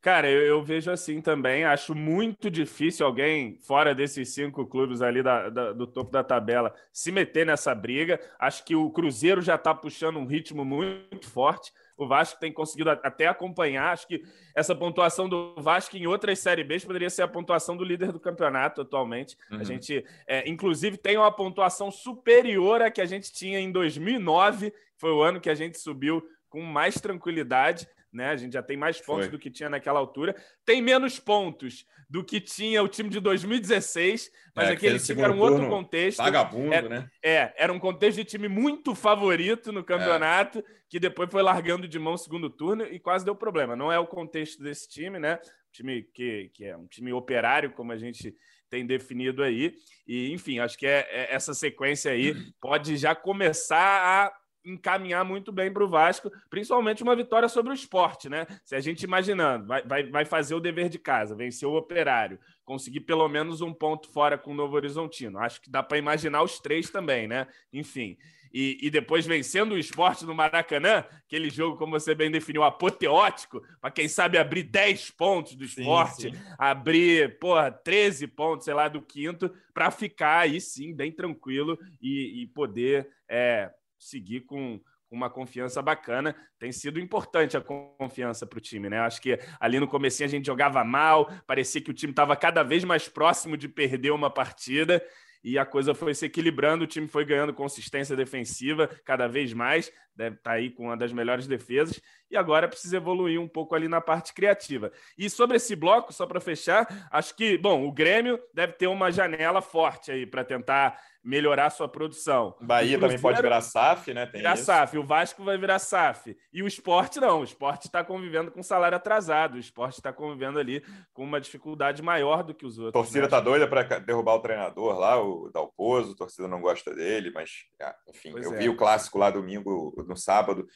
Cara, 0.00 0.30
eu, 0.30 0.42
eu, 0.42 0.62
vejo 0.62 0.90
assim 0.90 1.20
também. 1.20 1.64
Acho 1.64 1.94
muito 1.94 2.50
difícil 2.50 3.06
alguém 3.06 3.58
fora 3.60 3.94
desses 3.94 4.34
cinco 4.34 4.66
clubes 4.66 5.02
ali 5.02 5.22
da, 5.22 5.48
da, 5.48 5.72
do 5.72 5.86
topo 5.86 6.10
da 6.10 6.24
tabela 6.24 6.74
se 6.92 7.10
meter 7.10 7.46
nessa 7.46 7.74
briga. 7.74 8.20
Acho 8.38 8.64
que 8.64 8.74
o 8.74 8.90
Cruzeiro 8.90 9.40
já 9.40 9.54
está 9.54 9.74
puxando 9.74 10.18
um 10.18 10.26
ritmo 10.26 10.64
muito 10.64 11.28
forte. 11.28 11.72
O 11.96 12.06
Vasco 12.06 12.40
tem 12.40 12.52
conseguido 12.52 12.90
até 12.90 13.26
acompanhar. 13.26 13.92
Acho 13.92 14.06
que 14.06 14.22
essa 14.54 14.74
pontuação 14.74 15.28
do 15.28 15.54
Vasco 15.58 15.96
em 15.96 16.06
outras 16.06 16.38
Série 16.38 16.64
B 16.64 16.80
poderia 16.80 17.10
ser 17.10 17.22
a 17.22 17.28
pontuação 17.28 17.76
do 17.76 17.84
líder 17.84 18.12
do 18.12 18.20
campeonato 18.20 18.80
atualmente. 18.80 19.36
Uhum. 19.50 19.60
A 19.60 19.64
gente, 19.64 20.04
é, 20.26 20.48
inclusive, 20.48 20.96
tem 20.96 21.16
uma 21.16 21.30
pontuação 21.30 21.90
superior 21.90 22.82
à 22.82 22.90
que 22.90 23.00
a 23.00 23.06
gente 23.06 23.32
tinha 23.32 23.60
em 23.60 23.70
2009, 23.70 24.72
foi 24.96 25.12
o 25.12 25.22
ano 25.22 25.40
que 25.40 25.50
a 25.50 25.54
gente 25.54 25.78
subiu 25.78 26.22
com 26.48 26.60
mais 26.60 26.94
tranquilidade, 26.94 27.88
né? 28.14 28.30
A 28.30 28.36
gente 28.36 28.52
já 28.52 28.62
tem 28.62 28.76
mais 28.76 29.00
pontos 29.00 29.26
Foi. 29.26 29.32
do 29.32 29.38
que 29.38 29.50
tinha 29.50 29.68
naquela 29.68 29.98
altura. 29.98 30.34
Tem 30.64 30.80
menos 30.80 31.18
pontos 31.18 31.86
do 32.08 32.22
que 32.22 32.40
tinha 32.40 32.82
o 32.82 32.88
time 32.88 33.10
de 33.10 33.18
2016, 33.20 34.30
mas 34.54 34.68
é, 34.68 34.72
aquele 34.72 34.98
time 34.98 35.20
era 35.20 35.32
um 35.32 35.40
outro 35.40 35.68
contexto. 35.68 36.18
Vagabundo, 36.18 36.72
era, 36.72 36.88
né? 36.88 37.10
É, 37.22 37.52
era 37.56 37.72
um 37.72 37.78
contexto 37.78 38.18
de 38.18 38.24
time 38.24 38.48
muito 38.48 38.94
favorito 38.94 39.72
no 39.72 39.82
campeonato, 39.82 40.60
é. 40.60 40.62
que 40.88 41.00
depois 41.00 41.28
foi 41.30 41.42
largando 41.42 41.88
de 41.88 41.98
mão 41.98 42.14
o 42.14 42.18
segundo 42.18 42.48
turno 42.48 42.84
e 42.84 43.00
quase 43.00 43.24
deu 43.24 43.34
problema. 43.34 43.74
Não 43.74 43.90
é 43.90 43.98
o 43.98 44.06
contexto 44.06 44.62
desse 44.62 44.88
time, 44.88 45.18
né? 45.18 45.38
time 45.74 46.02
que, 46.14 46.50
que 46.54 46.64
é 46.64 46.76
um 46.76 46.86
time 46.86 47.12
operário, 47.12 47.72
como 47.72 47.92
a 47.92 47.96
gente 47.96 48.34
tem 48.70 48.86
definido 48.86 49.42
aí. 49.42 49.74
E, 50.06 50.32
enfim, 50.32 50.58
acho 50.58 50.78
que 50.78 50.86
é, 50.86 51.06
é 51.10 51.34
essa 51.34 51.52
sequência 51.52 52.12
aí 52.12 52.34
pode 52.60 52.96
já 52.96 53.14
começar 53.14 53.78
a 53.78 54.32
encaminhar 54.64 55.24
muito 55.24 55.52
bem 55.52 55.72
para 55.72 55.84
o 55.84 55.88
Vasco, 55.88 56.30
principalmente 56.48 57.02
uma 57.02 57.14
vitória 57.14 57.48
sobre 57.48 57.72
o 57.72 57.74
esporte, 57.74 58.28
né? 58.28 58.46
Se 58.64 58.74
a 58.74 58.80
gente 58.80 59.02
imaginando, 59.02 59.66
vai, 59.66 59.82
vai, 59.82 60.02
vai 60.04 60.24
fazer 60.24 60.54
o 60.54 60.60
dever 60.60 60.88
de 60.88 60.98
casa, 60.98 61.34
vencer 61.34 61.68
o 61.68 61.76
operário, 61.76 62.38
conseguir 62.64 63.00
pelo 63.00 63.28
menos 63.28 63.60
um 63.60 63.72
ponto 63.72 64.08
fora 64.08 64.38
com 64.38 64.52
o 64.52 64.54
Novo 64.54 64.76
Horizontino. 64.76 65.38
Acho 65.38 65.60
que 65.60 65.70
dá 65.70 65.82
para 65.82 65.98
imaginar 65.98 66.42
os 66.42 66.58
três 66.58 66.90
também, 66.90 67.28
né? 67.28 67.46
Enfim. 67.72 68.16
E, 68.54 68.78
e, 68.82 68.88
depois 68.88 69.26
vencendo 69.26 69.72
o 69.72 69.78
esporte 69.78 70.24
no 70.24 70.32
Maracanã, 70.32 71.04
aquele 71.26 71.50
jogo, 71.50 71.76
como 71.76 71.98
você 71.98 72.14
bem 72.14 72.30
definiu, 72.30 72.62
apoteótico, 72.62 73.60
para 73.80 73.90
quem 73.90 74.06
sabe 74.06 74.38
abrir 74.38 74.62
10 74.62 75.10
pontos 75.10 75.56
do 75.56 75.64
esporte, 75.64 76.30
sim, 76.30 76.34
sim. 76.34 76.40
abrir, 76.56 77.36
porra, 77.40 77.72
13 77.72 78.28
pontos, 78.28 78.64
sei 78.64 78.74
lá, 78.74 78.86
do 78.86 79.02
quinto, 79.02 79.52
para 79.74 79.90
ficar 79.90 80.38
aí 80.38 80.60
sim, 80.60 80.94
bem 80.94 81.10
tranquilo 81.10 81.76
e, 82.00 82.42
e 82.42 82.46
poder. 82.46 83.10
É, 83.28 83.72
seguir 84.04 84.42
com, 84.42 84.80
uma 85.14 85.30
confiança 85.30 85.80
bacana. 85.80 86.34
Tem 86.58 86.72
sido 86.72 87.00
importante 87.00 87.56
a 87.56 87.60
confiança 87.60 88.46
para 88.46 88.58
o 88.58 88.60
time, 88.60 88.90
né? 88.90 88.98
Acho 89.00 89.22
que 89.22 89.38
ali 89.60 89.78
no 89.78 89.86
começo 89.86 90.22
a 90.24 90.26
gente 90.26 90.46
jogava 90.46 90.84
mal, 90.84 91.30
parecia 91.46 91.80
que 91.80 91.90
o 91.90 91.94
time 91.94 92.12
estava 92.12 92.36
cada 92.36 92.62
vez 92.62 92.84
mais 92.84 93.08
próximo 93.08 93.56
de 93.56 93.68
perder 93.68 94.10
uma 94.10 94.30
partida. 94.30 95.02
e 95.42 95.58
a 95.58 95.66
coisa 95.66 95.94
foi 95.94 96.14
se 96.14 96.24
equilibrando, 96.24 96.84
o 96.84 96.86
time 96.86 97.06
foi 97.06 97.22
ganhando 97.22 97.52
consistência 97.52 98.16
defensiva 98.16 98.88
cada 99.04 99.28
vez 99.28 99.52
mais, 99.52 99.92
deve 100.16 100.36
estar 100.36 100.50
tá 100.50 100.56
aí 100.56 100.70
com 100.70 100.84
uma 100.84 100.96
das 100.96 101.12
melhores 101.12 101.46
defesas, 101.46 102.00
e 102.30 102.36
agora 102.36 102.68
precisa 102.68 102.96
evoluir 102.96 103.40
um 103.40 103.48
pouco 103.48 103.74
ali 103.74 103.88
na 103.88 104.00
parte 104.00 104.32
criativa. 104.32 104.90
E 105.16 105.30
sobre 105.30 105.56
esse 105.56 105.76
bloco, 105.76 106.12
só 106.12 106.26
para 106.26 106.40
fechar, 106.40 106.86
acho 107.10 107.34
que, 107.36 107.56
bom, 107.56 107.86
o 107.86 107.92
Grêmio 107.92 108.40
deve 108.52 108.72
ter 108.74 108.86
uma 108.86 109.10
janela 109.12 109.62
forte 109.62 110.10
aí 110.10 110.26
para 110.26 110.44
tentar 110.44 110.98
melhorar 111.24 111.70
sua 111.70 111.88
produção. 111.88 112.54
Bahia 112.60 112.98
também 112.98 113.18
pode 113.18 113.40
virar 113.40 113.62
SAF, 113.62 114.12
né? 114.12 114.26
Tem 114.26 114.42
virar 114.42 114.54
isso. 114.54 114.64
SAF. 114.64 114.98
O 114.98 115.06
Vasco 115.06 115.42
vai 115.42 115.56
virar 115.56 115.78
SAF. 115.78 116.36
E 116.52 116.62
o 116.62 116.66
esporte 116.66 117.18
não. 117.18 117.40
O 117.40 117.44
esporte 117.44 117.86
está 117.86 118.04
convivendo 118.04 118.50
com 118.50 118.62
salário 118.62 118.96
atrasado. 118.96 119.54
O 119.54 119.58
esporte 119.58 119.94
está 119.94 120.12
convivendo 120.12 120.58
ali 120.58 120.84
com 121.14 121.24
uma 121.24 121.40
dificuldade 121.40 122.02
maior 122.02 122.42
do 122.42 122.52
que 122.52 122.66
os 122.66 122.78
outros. 122.78 123.00
A 123.00 123.04
torcida 123.04 123.22
né? 123.22 123.28
tá 123.28 123.40
doida 123.40 123.66
para 123.66 123.98
derrubar 124.00 124.34
o 124.34 124.40
treinador 124.40 124.98
lá, 124.98 125.18
o 125.18 125.50
Dalpozo. 125.50 126.12
A 126.12 126.16
torcida 126.16 126.46
não 126.46 126.60
gosta 126.60 126.94
dele, 126.94 127.30
mas, 127.30 127.64
ah, 127.80 127.96
enfim, 128.06 128.32
pois 128.32 128.44
eu 128.44 128.54
é. 128.54 128.58
vi 128.58 128.68
o 128.68 128.76
clássico 128.76 129.16
lá 129.16 129.30
domingo, 129.30 129.94
no 130.08 130.16
sábado. 130.16 130.66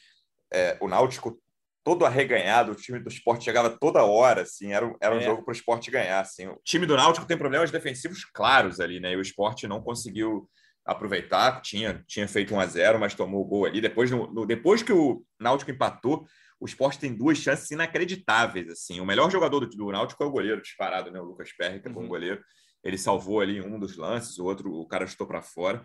É, 0.51 0.77
o 0.81 0.87
Náutico 0.87 1.39
todo 1.83 2.05
arreganhado, 2.05 2.71
o 2.71 2.75
time 2.75 2.99
do 2.99 3.09
esporte 3.09 3.45
chegava 3.45 3.69
toda 3.69 4.03
hora, 4.03 4.41
assim, 4.41 4.73
era, 4.73 4.93
era 5.01 5.15
um 5.15 5.19
é. 5.19 5.23
jogo 5.23 5.43
para 5.43 5.51
o 5.51 5.55
esporte 5.55 5.89
ganhar. 5.89 6.19
Assim. 6.19 6.47
O 6.47 6.59
time 6.63 6.85
do 6.85 6.95
Náutico 6.95 7.25
tem 7.25 7.37
problemas 7.37 7.71
defensivos 7.71 8.25
claros 8.25 8.79
ali, 8.79 8.99
né? 8.99 9.13
E 9.13 9.15
o 9.15 9.21
esporte 9.21 9.67
não 9.67 9.81
conseguiu 9.81 10.47
aproveitar, 10.85 11.61
tinha, 11.61 12.03
tinha 12.07 12.27
feito 12.27 12.53
1 12.53 12.59
a 12.59 12.65
0 12.65 12.99
mas 12.99 13.13
tomou 13.13 13.41
o 13.41 13.45
gol 13.45 13.65
ali. 13.65 13.79
Depois, 13.79 14.11
no, 14.11 14.31
no, 14.31 14.45
depois 14.45 14.83
que 14.83 14.93
o 14.93 15.23
Náutico 15.39 15.71
empatou, 15.71 16.25
o 16.59 16.65
esporte 16.65 16.99
tem 16.99 17.15
duas 17.15 17.37
chances 17.37 17.71
inacreditáveis. 17.71 18.69
assim. 18.69 18.99
O 18.99 19.05
melhor 19.05 19.31
jogador 19.31 19.61
do, 19.61 19.69
do 19.69 19.91
Náutico 19.91 20.23
é 20.23 20.27
o 20.27 20.31
goleiro 20.31 20.61
disparado, 20.61 21.09
né? 21.09 21.19
O 21.19 21.25
Lucas 21.25 21.51
Perry, 21.53 21.81
que 21.81 21.87
é 21.87 21.91
bom 21.91 22.01
uhum. 22.01 22.07
goleiro. 22.07 22.43
Ele 22.83 22.97
salvou 22.97 23.39
ali 23.39 23.61
um 23.61 23.79
dos 23.79 23.97
lances, 23.97 24.37
o 24.37 24.45
outro, 24.45 24.71
o 24.71 24.87
cara 24.87 25.07
chutou 25.07 25.27
para 25.27 25.41
fora. 25.41 25.83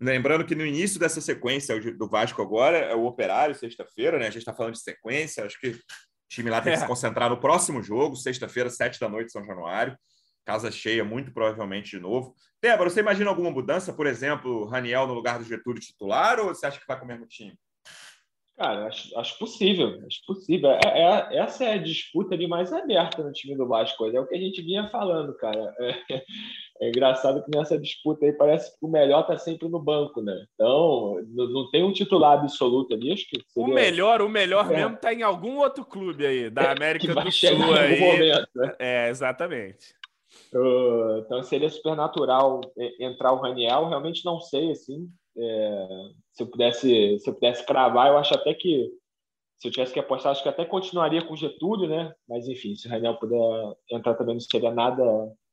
Lembrando 0.00 0.44
que 0.44 0.54
no 0.54 0.64
início 0.64 1.00
dessa 1.00 1.20
sequência 1.20 1.80
do 1.94 2.08
Vasco 2.08 2.40
agora 2.40 2.78
é 2.78 2.94
o 2.94 3.04
Operário, 3.04 3.54
sexta-feira, 3.54 4.18
né? 4.18 4.26
A 4.26 4.30
gente 4.30 4.38
está 4.38 4.54
falando 4.54 4.74
de 4.74 4.82
sequência, 4.82 5.44
acho 5.44 5.58
que 5.58 5.70
o 5.70 5.78
time 6.28 6.50
lá 6.50 6.60
tem 6.60 6.72
que 6.72 6.78
é. 6.78 6.80
se 6.80 6.86
concentrar 6.86 7.28
no 7.28 7.40
próximo 7.40 7.82
jogo, 7.82 8.14
sexta-feira, 8.14 8.70
sete 8.70 9.00
da 9.00 9.08
noite, 9.08 9.32
São 9.32 9.44
Januário. 9.44 9.98
Casa 10.44 10.70
cheia, 10.70 11.04
muito 11.04 11.32
provavelmente 11.32 11.90
de 11.90 12.00
novo. 12.00 12.34
Débora, 12.62 12.88
você 12.88 13.00
imagina 13.00 13.28
alguma 13.28 13.50
mudança, 13.50 13.92
por 13.92 14.06
exemplo, 14.06 14.66
Raniel 14.66 15.06
no 15.06 15.14
lugar 15.14 15.38
do 15.38 15.44
Getúlio 15.44 15.80
titular, 15.80 16.38
ou 16.38 16.46
você 16.46 16.66
acha 16.66 16.78
que 16.78 16.86
vai 16.86 16.98
com 16.98 17.04
o 17.04 17.08
mesmo 17.08 17.26
time? 17.26 17.58
Cara, 18.58 18.88
acho, 18.88 19.16
acho 19.16 19.38
possível, 19.38 20.02
acho 20.04 20.20
possível. 20.26 20.70
É, 20.70 20.80
é, 20.84 21.38
essa 21.38 21.64
é 21.64 21.74
a 21.74 21.78
disputa 21.78 22.34
ali 22.34 22.48
mais 22.48 22.72
aberta 22.72 23.22
no 23.22 23.32
time 23.32 23.56
do 23.56 23.68
Vasco, 23.68 24.04
é 24.06 24.20
o 24.20 24.26
que 24.26 24.34
a 24.34 24.40
gente 24.40 24.60
vinha 24.62 24.88
falando, 24.90 25.32
cara. 25.36 25.72
É, 25.78 26.22
é 26.82 26.88
engraçado 26.88 27.44
que 27.44 27.56
nessa 27.56 27.78
disputa 27.78 28.26
aí 28.26 28.32
parece 28.32 28.72
que 28.72 28.84
o 28.84 28.90
melhor 28.90 29.24
tá 29.28 29.38
sempre 29.38 29.68
no 29.68 29.78
banco, 29.78 30.20
né? 30.20 30.44
Então, 30.54 31.24
não, 31.28 31.48
não 31.48 31.70
tem 31.70 31.84
um 31.84 31.92
titular 31.92 32.36
absoluto 32.36 32.94
ali, 32.94 33.12
acho 33.12 33.28
que 33.30 33.40
seria... 33.46 33.68
O 33.70 33.72
melhor, 33.72 34.20
o 34.22 34.28
melhor 34.28 34.68
é. 34.72 34.76
mesmo 34.76 34.96
tá 34.96 35.14
em 35.14 35.22
algum 35.22 35.58
outro 35.58 35.84
clube 35.84 36.26
aí, 36.26 36.50
da 36.50 36.72
América 36.72 37.14
do 37.14 37.30
Sul 37.30 37.74
aí. 37.74 38.00
Momento, 38.00 38.48
né? 38.56 38.74
É, 38.80 39.08
exatamente. 39.08 39.94
Uh, 40.52 41.18
então 41.18 41.44
seria 41.44 41.68
super 41.68 41.94
natural 41.94 42.60
entrar 42.98 43.32
o 43.32 43.40
Raniel, 43.40 43.88
realmente 43.88 44.24
não 44.24 44.40
sei, 44.40 44.72
assim, 44.72 45.08
é, 45.36 45.88
se 46.38 46.44
eu 46.44 46.46
pudesse 46.46 47.18
se 47.18 47.28
eu 47.28 47.34
pudesse 47.34 47.66
cravar, 47.66 48.06
eu 48.08 48.16
acho 48.16 48.32
até 48.32 48.54
que 48.54 48.88
se 49.58 49.66
eu 49.66 49.72
tivesse 49.72 49.92
que 49.92 49.98
apostar, 49.98 50.30
acho 50.30 50.42
que 50.42 50.48
até 50.48 50.64
continuaria 50.64 51.20
com 51.20 51.34
o 51.34 51.36
Getúlio, 51.36 51.88
né? 51.88 52.14
Mas 52.28 52.46
enfim, 52.46 52.76
se 52.76 52.86
o 52.86 52.90
Raniel 52.90 53.16
puder 53.16 53.74
entrar 53.90 54.14
também 54.14 54.34
não 54.34 54.40
seria 54.40 54.70
nada 54.70 55.02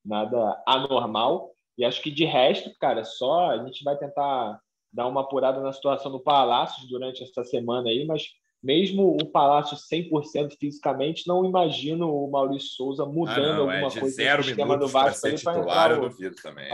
nada 0.05 0.61
anormal. 0.67 1.49
E 1.75 1.83
acho 1.83 2.03
que 2.03 2.11
de 2.11 2.23
resto, 2.23 2.69
cara, 2.79 3.03
só 3.03 3.49
a 3.49 3.65
gente 3.65 3.83
vai 3.83 3.97
tentar 3.97 4.59
dar 4.93 5.07
uma 5.07 5.21
apurada 5.21 5.59
na 5.59 5.73
situação 5.73 6.11
do 6.11 6.19
Palácio 6.19 6.87
durante 6.87 7.23
essa 7.23 7.43
semana 7.43 7.89
aí, 7.89 8.05
mas 8.05 8.27
mesmo 8.63 9.17
o 9.19 9.25
Palácio 9.25 9.75
100% 9.75 10.55
fisicamente, 10.59 11.27
não 11.27 11.43
imagino 11.43 12.15
o 12.15 12.29
Maurício 12.29 12.69
Souza 12.69 13.05
mudando 13.07 13.39
ah, 13.39 13.57
não, 13.57 13.71
é 13.71 13.81
alguma 13.81 13.97
é 13.97 13.99
coisa 13.99 14.37
no 14.37 14.43
sistema 14.43 14.77
do 14.77 14.87
Vasco 14.87 15.21
para 15.21 15.59
entrar, 15.59 15.99
o, 15.99 16.11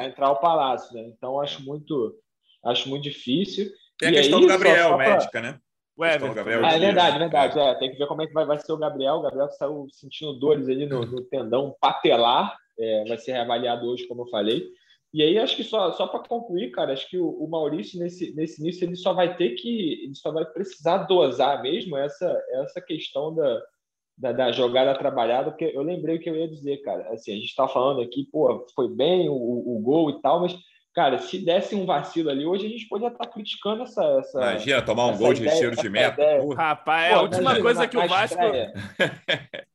entrar 0.05 0.31
o 0.31 0.35
Palácio, 0.35 0.93
né? 0.93 1.07
Então 1.07 1.39
acho 1.39 1.61
é. 1.61 1.65
muito 1.65 2.13
acho 2.65 2.89
muito 2.89 3.03
difícil. 3.03 3.71
Tem 4.01 4.09
a 4.09 4.13
questão 4.13 4.39
aí, 4.39 4.45
do 4.45 4.49
Gabriel, 4.49 4.83
só, 4.83 4.89
só 4.89 4.97
médica, 4.97 5.31
pra... 5.31 5.41
né? 5.41 5.59
O 5.95 6.05
Everton. 6.05 6.39
Ah, 6.65 6.73
é 6.73 6.79
verdade, 6.79 7.19
verdade. 7.19 7.59
É. 7.59 7.75
tem 7.75 7.91
que 7.91 7.97
ver 7.97 8.07
como 8.07 8.23
é 8.23 8.27
que 8.27 8.33
vai, 8.33 8.45
vai 8.45 8.57
ser 8.57 8.71
o 8.73 8.77
Gabriel. 8.77 9.15
O 9.15 9.21
Gabriel 9.21 9.49
saiu 9.51 9.87
sentindo 9.91 10.33
dores 10.33 10.67
ali 10.67 10.85
no, 10.85 11.05
no 11.05 11.21
tendão 11.21 11.75
patelar 11.79 12.55
é, 12.79 13.05
vai 13.07 13.17
ser 13.17 13.33
reavaliado 13.33 13.85
hoje, 13.87 14.07
como 14.07 14.23
eu 14.23 14.27
falei. 14.27 14.67
E 15.13 15.21
aí, 15.21 15.37
acho 15.37 15.55
que 15.55 15.63
só, 15.63 15.91
só 15.91 16.07
para 16.07 16.27
concluir, 16.27 16.71
cara, 16.71 16.93
acho 16.93 17.09
que 17.09 17.17
o, 17.17 17.27
o, 17.27 17.47
Maurício, 17.47 17.99
nesse, 17.99 18.33
nesse 18.33 18.61
início, 18.61 18.85
ele 18.85 18.95
só 18.95 19.13
vai 19.13 19.35
ter 19.35 19.51
que, 19.51 20.05
ele 20.05 20.15
só 20.15 20.31
vai 20.31 20.45
precisar 20.45 20.99
dosar 20.99 21.61
mesmo 21.61 21.97
essa, 21.97 22.41
essa 22.53 22.79
questão 22.81 23.35
da, 23.35 23.61
da, 24.17 24.31
da 24.31 24.51
jogada 24.51 24.97
trabalhada, 24.97 25.51
porque 25.51 25.65
eu 25.65 25.83
lembrei 25.83 26.15
o 26.15 26.19
que 26.19 26.29
eu 26.29 26.35
ia 26.35 26.47
dizer, 26.47 26.77
cara. 26.77 27.09
Assim, 27.11 27.33
a 27.33 27.35
gente 27.35 27.47
está 27.47 27.67
falando 27.67 28.01
aqui, 28.01 28.25
pô, 28.31 28.65
foi 28.73 28.87
bem 28.87 29.27
o, 29.27 29.33
o 29.33 29.79
gol 29.79 30.09
e 30.09 30.21
tal, 30.21 30.39
mas 30.39 30.55
Cara, 30.93 31.19
se 31.19 31.39
desse 31.39 31.73
um 31.73 31.85
vacilo 31.85 32.29
ali, 32.29 32.45
hoje 32.45 32.65
a 32.65 32.69
gente 32.69 32.87
poderia 32.87 33.13
estar 33.13 33.27
criticando 33.27 33.83
essa. 33.83 34.03
essa 34.19 34.37
Imagina 34.39 34.81
tomar 34.81 35.07
um 35.07 35.17
gol 35.17 35.33
de 35.33 35.43
retiro 35.43 35.75
de 35.75 35.89
meta. 35.89 36.21
Rapaz, 36.55 37.11
é 37.11 37.13
a 37.13 37.21
última 37.21 37.61
coisa 37.61 37.87
que 37.87 37.97
o 37.97 38.07
Vasco. 38.07 38.37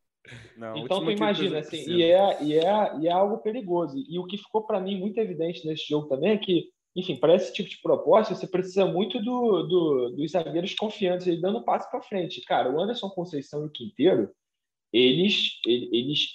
Não, 0.56 0.76
então 0.76 1.04
tu 1.04 1.10
imagina 1.10 1.58
assim, 1.60 1.84
e 1.88 2.02
é, 2.02 2.42
e, 2.42 2.58
é, 2.58 2.98
e 2.98 3.06
é 3.06 3.12
algo 3.12 3.38
perigoso. 3.38 3.96
E 4.08 4.18
o 4.18 4.26
que 4.26 4.38
ficou 4.38 4.66
para 4.66 4.80
mim 4.80 4.98
muito 4.98 5.18
evidente 5.18 5.64
nesse 5.66 5.86
jogo 5.88 6.08
também 6.08 6.30
é 6.30 6.38
que, 6.38 6.68
enfim, 6.96 7.16
para 7.16 7.34
esse 7.34 7.52
tipo 7.52 7.68
de 7.68 7.80
proposta, 7.80 8.34
você 8.34 8.46
precisa 8.46 8.86
muito 8.86 9.22
do, 9.22 9.62
do 9.62 10.10
dos 10.16 10.32
zagueiros 10.32 10.74
confiantes, 10.74 11.26
ele 11.26 11.40
dando 11.40 11.64
passo 11.64 11.88
para 11.90 12.02
frente. 12.02 12.42
Cara, 12.44 12.70
o 12.70 12.80
Anderson 12.80 13.08
Conceição 13.10 13.62
e 13.62 13.66
o 13.66 13.70
Quinteiro, 13.70 14.30
eles, 14.92 15.60
eles, 15.64 16.28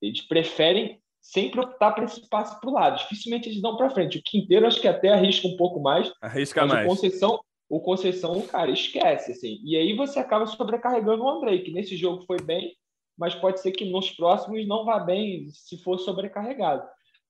eles 0.00 0.22
preferem 0.22 1.00
sempre 1.30 1.60
optar 1.60 1.92
para 1.92 2.04
esse 2.04 2.28
passo 2.28 2.58
para 2.60 2.70
o 2.70 2.72
lado. 2.72 2.98
Dificilmente 2.98 3.48
eles 3.48 3.60
dão 3.60 3.76
para 3.76 3.90
frente. 3.90 4.18
O 4.18 4.22
Quinteiro 4.22 4.66
acho 4.66 4.80
que 4.80 4.88
até 4.88 5.08
arrisca 5.08 5.48
um 5.48 5.56
pouco 5.56 5.80
mais. 5.80 6.12
Arrisca 6.20 6.64
mais. 6.66 6.86
O 6.86 6.88
Conceição, 6.88 7.40
o 7.68 7.80
Conceição, 7.80 8.40
cara, 8.42 8.70
esquece 8.70 9.32
assim. 9.32 9.60
E 9.64 9.76
aí 9.76 9.94
você 9.96 10.18
acaba 10.18 10.46
sobrecarregando 10.46 11.24
o 11.24 11.28
Andrei, 11.28 11.62
que 11.62 11.72
nesse 11.72 11.96
jogo 11.96 12.24
foi 12.26 12.38
bem, 12.40 12.72
mas 13.18 13.34
pode 13.34 13.60
ser 13.60 13.72
que 13.72 13.84
nos 13.84 14.10
próximos 14.10 14.66
não 14.66 14.84
vá 14.84 14.98
bem 15.00 15.48
se 15.50 15.76
for 15.78 15.98
sobrecarregado. 15.98 16.86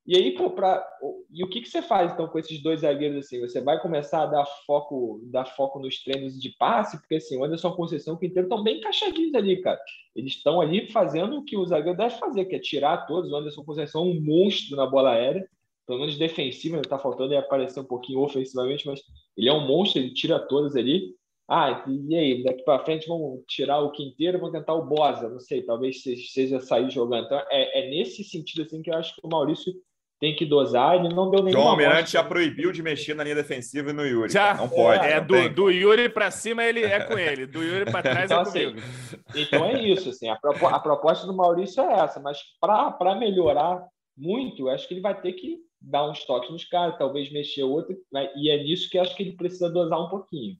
E 0.06 0.16
aí, 0.16 0.32
pô, 0.32 0.50
pra... 0.50 0.86
e 1.30 1.42
o 1.42 1.48
que, 1.48 1.60
que 1.60 1.68
você 1.68 1.82
faz 1.82 2.12
então 2.12 2.28
com 2.28 2.38
esses 2.38 2.62
dois 2.62 2.80
zagueiros 2.80 3.24
assim? 3.24 3.40
Você 3.40 3.60
vai 3.60 3.80
começar 3.80 4.22
a 4.22 4.26
dar 4.26 4.46
foco, 4.64 5.20
dar 5.24 5.44
foco 5.44 5.80
nos 5.80 6.02
treinos 6.02 6.40
de 6.40 6.50
passe, 6.50 6.96
porque 6.98 7.16
assim, 7.16 7.36
o 7.36 7.44
Anderson 7.44 7.72
Conceição 7.72 8.14
e 8.14 8.16
o 8.16 8.20
Quinteiro 8.20 8.46
estão 8.46 8.62
bem 8.62 8.78
encaixadinhos 8.78 9.34
ali, 9.34 9.60
cara. 9.60 9.80
Eles 10.14 10.34
estão 10.34 10.60
ali 10.60 10.90
fazendo 10.92 11.38
o 11.38 11.44
que 11.44 11.56
o 11.56 11.66
zagueiro 11.66 11.98
deve 11.98 12.16
fazer, 12.18 12.44
que 12.44 12.54
é 12.54 12.58
tirar 12.60 13.06
todos. 13.06 13.32
O 13.32 13.36
Anderson 13.36 13.64
Conceição 13.64 14.02
é 14.02 14.04
um 14.04 14.20
monstro 14.20 14.76
na 14.76 14.86
bola 14.86 15.10
aérea, 15.10 15.44
pelo 15.86 16.00
menos 16.00 16.18
defensiva, 16.18 16.76
ele 16.76 16.86
está 16.86 16.98
faltando 16.98 17.32
ele 17.32 17.40
aparecer 17.40 17.80
um 17.80 17.84
pouquinho 17.84 18.20
ofensivamente, 18.20 18.86
mas 18.86 19.00
ele 19.36 19.48
é 19.48 19.52
um 19.52 19.66
monstro, 19.66 20.00
ele 20.00 20.14
tira 20.14 20.38
todas 20.38 20.76
ali. 20.76 21.14
Ah, 21.48 21.84
e 21.88 22.16
aí, 22.16 22.42
daqui 22.42 22.64
para 22.64 22.84
frente 22.84 23.06
vamos 23.06 23.44
tirar 23.46 23.78
o 23.78 23.92
Quinteiro, 23.92 24.38
vamos 24.38 24.52
tentar 24.52 24.74
o 24.74 24.84
Bosa, 24.84 25.28
não 25.28 25.38
sei, 25.38 25.62
talvez 25.62 26.02
seja 26.02 26.60
sair 26.60 26.90
jogando. 26.90 27.26
Então, 27.26 27.38
é, 27.50 27.86
é, 27.86 27.90
nesse 27.90 28.24
sentido 28.24 28.62
assim 28.62 28.82
que 28.82 28.90
eu 28.90 28.94
acho 28.94 29.14
que 29.14 29.20
o 29.24 29.30
Maurício 29.30 29.72
tem 30.18 30.34
que 30.34 30.46
dosar, 30.46 30.96
ele 30.96 31.14
não 31.14 31.30
deu 31.30 31.42
nenhuma 31.42 31.52
João 31.52 31.68
Almirante 31.68 32.12
já 32.12 32.24
proibiu 32.24 32.72
de 32.72 32.82
mexer 32.82 33.14
na 33.14 33.22
linha 33.22 33.34
defensiva 33.34 33.90
e 33.90 33.92
no 33.92 34.04
Yuri. 34.04 34.32
Já, 34.32 34.54
não 34.54 34.68
pode. 34.68 35.04
É, 35.04 35.20
não 35.20 35.26
do, 35.26 35.48
do, 35.50 35.70
Yuri 35.70 36.08
para 36.08 36.30
cima 36.30 36.64
ele 36.64 36.82
é 36.82 37.00
com 37.00 37.18
ele, 37.18 37.46
do 37.46 37.62
Yuri 37.62 37.90
para 37.90 38.02
trás 38.02 38.24
então, 38.24 38.38
é 38.38 38.42
assim, 38.42 38.64
comigo. 38.64 38.86
Assim, 38.86 39.42
então 39.42 39.64
é 39.64 39.82
isso, 39.82 40.08
assim, 40.08 40.28
a, 40.28 40.34
a 40.34 40.80
proposta 40.80 41.26
do 41.26 41.34
Maurício 41.34 41.82
é 41.82 42.00
essa, 42.00 42.18
mas 42.18 42.38
para 42.60 43.14
melhorar 43.14 43.86
muito, 44.16 44.68
acho 44.70 44.88
que 44.88 44.94
ele 44.94 45.02
vai 45.02 45.20
ter 45.20 45.32
que 45.34 45.58
dar 45.80 46.08
uns 46.08 46.24
toques 46.24 46.50
nos 46.50 46.64
caras, 46.64 46.96
talvez 46.96 47.30
mexer 47.30 47.62
outro, 47.62 47.96
né? 48.10 48.30
e 48.34 48.50
é 48.50 48.62
nisso 48.62 48.88
que 48.88 48.98
acho 48.98 49.14
que 49.14 49.22
ele 49.22 49.36
precisa 49.36 49.70
dosar 49.70 50.00
um 50.00 50.08
pouquinho. 50.08 50.56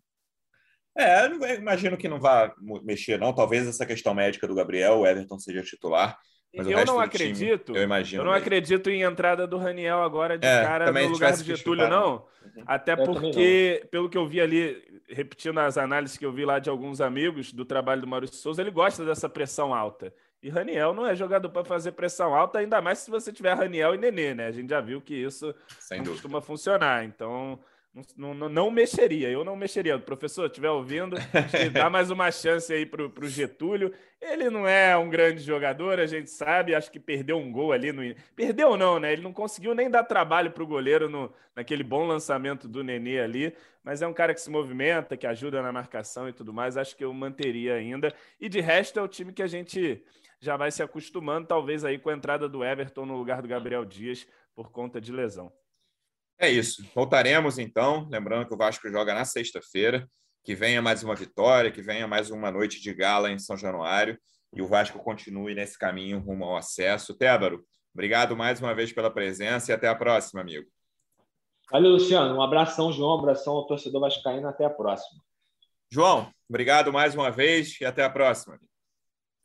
É, 0.99 1.27
eu 1.27 1.59
imagino 1.59 1.97
que 1.97 2.09
não 2.09 2.19
vá 2.19 2.55
mexer, 2.83 3.19
não. 3.19 3.35
Talvez 3.35 3.69
essa 3.69 3.85
questão 3.85 4.15
médica 4.15 4.49
do 4.49 4.55
Gabriel, 4.55 5.01
o 5.01 5.07
Everton 5.07 5.39
seja 5.39 5.63
titular. 5.63 6.19
Mas 6.57 6.67
eu 6.69 6.85
não 6.85 6.99
acredito. 6.99 7.67
Time, 7.67 7.79
eu 7.79 7.83
imagino. 7.85 8.23
Eu 8.23 8.25
não 8.25 8.33
mesmo. 8.33 8.45
acredito 8.45 8.91
em 8.91 9.03
entrada 9.03 9.47
do 9.47 9.59
Raniel 9.59 10.03
agora 10.03 10.39
de 10.39 10.47
é, 10.47 10.63
cara 10.63 10.91
no 10.91 11.09
lugar 11.09 11.37
do 11.37 11.45
Getúlio, 11.45 11.89
não. 11.89 12.25
Uhum. 12.57 12.63
Até 12.67 12.93
eu 12.93 13.05
porque, 13.05 13.81
não. 13.83 13.89
pelo 13.89 14.09
que 14.09 14.17
eu 14.17 14.27
vi 14.27 14.41
ali, 14.41 14.83
repetindo 15.09 15.59
as 15.59 15.77
análises 15.77 16.17
que 16.17 16.25
eu 16.25 16.33
vi 16.33 16.45
lá 16.45 16.59
de 16.59 16.71
alguns 16.71 17.01
amigos 17.01 17.53
do 17.53 17.65
trabalho 17.65 18.01
do 18.01 18.07
Maurício 18.07 18.37
Souza, 18.37 18.63
ele 18.63 18.71
gosta 18.71 19.05
dessa 19.05 19.29
pressão 19.29 19.75
alta. 19.75 20.13
E 20.43 20.49
Raniel 20.49 20.95
não 20.95 21.07
é 21.07 21.15
jogador 21.15 21.49
para 21.49 21.65
fazer 21.65 21.93
pressão 21.93 22.35
alta, 22.35 22.59
ainda 22.59 22.81
mais 22.81 22.99
se 22.99 23.11
você 23.11 23.33
tiver 23.33 23.55
Raniel 23.55 23.95
e 23.95 23.99
Nenê, 23.99 24.35
né? 24.35 24.47
A 24.47 24.53
gente 24.53 24.69
já 24.69 24.81
viu 24.81 25.01
que 25.01 25.15
isso 25.15 25.55
Sem 25.81 25.99
dúvida. 25.99 26.15
costuma 26.15 26.41
funcionar. 26.41 27.05
Então, 27.05 27.59
Não, 28.15 28.35
não, 28.35 28.49
não, 28.51 28.71
mexeria, 28.71 29.31
eu 29.31 29.43
não 29.43 29.57
mexeria. 29.57 29.99
Professor, 29.99 30.45
estiver 30.47 30.69
ouvindo, 30.69 31.17
dá 31.73 31.89
mais 31.89 32.11
uma 32.11 32.31
chance 32.31 32.71
aí 32.71 32.85
para 32.85 33.03
o 33.03 33.27
Getúlio. 33.27 33.91
Ele 34.21 34.51
não 34.51 34.69
é 34.69 34.95
um 34.99 35.09
grande 35.09 35.41
jogador, 35.41 35.99
a 35.99 36.05
gente 36.05 36.29
sabe, 36.29 36.75
acho 36.75 36.93
que 36.93 37.01
perdeu 37.01 37.39
um 37.39 37.51
gol 37.51 37.73
ali 37.73 37.93
no. 37.93 38.03
Perdeu 38.35 38.77
não, 38.77 39.01
né? 39.01 39.15
Ele 39.15 39.23
não 39.23 39.33
conseguiu 39.33 39.75
nem 39.75 39.89
dar 39.89 40.05
trabalho 40.05 40.51
para 40.51 40.63
o 40.63 40.67
goleiro 40.67 41.09
no, 41.09 41.33
naquele 41.55 41.83
bom 41.83 42.07
lançamento 42.07 42.69
do 42.69 42.85
Nenê 42.85 43.19
ali, 43.19 43.57
mas 43.83 44.03
é 44.03 44.07
um 44.07 44.13
cara 44.13 44.35
que 44.35 44.43
se 44.43 44.51
movimenta, 44.51 45.17
que 45.17 45.27
ajuda 45.27 45.63
na 45.63 45.73
marcação 45.73 46.29
e 46.29 46.35
tudo 46.35 46.53
mais. 46.53 46.77
Acho 46.77 46.95
que 46.95 47.05
eu 47.05 47.15
manteria 47.15 47.77
ainda. 47.77 48.13
E 48.39 48.47
de 48.47 48.61
resto 48.61 48.99
é 48.99 49.03
o 49.03 49.09
time 49.09 49.33
que 49.33 49.43
a 49.43 49.47
gente 49.47 50.05
já 50.39 50.55
vai 50.55 50.71
se 50.71 50.83
acostumando, 50.83 51.47
talvez 51.47 51.83
aí 51.83 51.99
com 51.99 52.11
a 52.11 52.15
entrada 52.15 52.47
do 52.47 52.63
Everton 52.63 53.07
no 53.07 53.17
lugar 53.17 53.41
do 53.41 53.49
Gabriel 53.49 53.87
Dias 53.87 54.27
por 54.55 54.71
conta 54.71 55.01
de 55.01 55.11
lesão. 55.13 55.51
É 56.39 56.51
isso. 56.51 56.85
Voltaremos 56.95 57.59
então. 57.59 58.09
Lembrando 58.11 58.47
que 58.47 58.55
o 58.55 58.59
Vasco 58.59 58.89
joga 58.91 59.15
na 59.15 59.25
sexta-feira. 59.25 60.09
Que 60.45 60.55
venha 60.55 60.81
mais 60.81 61.03
uma 61.03 61.15
vitória, 61.15 61.73
que 61.73 61.83
venha 61.83 62.07
mais 62.07 62.31
uma 62.31 62.53
noite 62.53 62.81
de 62.81 62.95
gala 62.95 63.31
em 63.31 63.39
São 63.39 63.57
Januário 63.57 64.17
e 64.57 64.63
o 64.63 64.67
Vasco 64.67 64.99
continue 64.99 65.55
nesse 65.55 65.79
caminho 65.79 66.19
rumo 66.19 66.45
ao 66.45 66.57
acesso. 66.57 67.15
Tébaro, 67.15 67.65
obrigado 67.93 68.37
mais 68.37 68.61
uma 68.61 68.75
vez 68.75 68.93
pela 68.93 69.11
presença 69.11 69.71
e 69.71 69.75
até 69.75 69.89
a 69.89 69.95
próxima, 69.95 70.41
amigo. 70.41 70.67
Valeu, 71.71 71.91
Luciano. 71.91 72.37
Um 72.37 72.43
abração, 72.43 72.93
João. 72.93 73.17
Um 73.17 73.19
abração 73.19 73.55
ao 73.55 73.67
torcedor 73.67 74.01
vascaíno. 74.01 74.49
Até 74.49 74.65
a 74.65 74.71
próxima. 74.71 75.21
João, 75.91 76.31
obrigado 76.49 76.93
mais 76.93 77.15
uma 77.15 77.31
vez 77.31 77.79
e 77.81 77.85
até 77.85 78.05
a 78.05 78.11
próxima. 78.11 78.59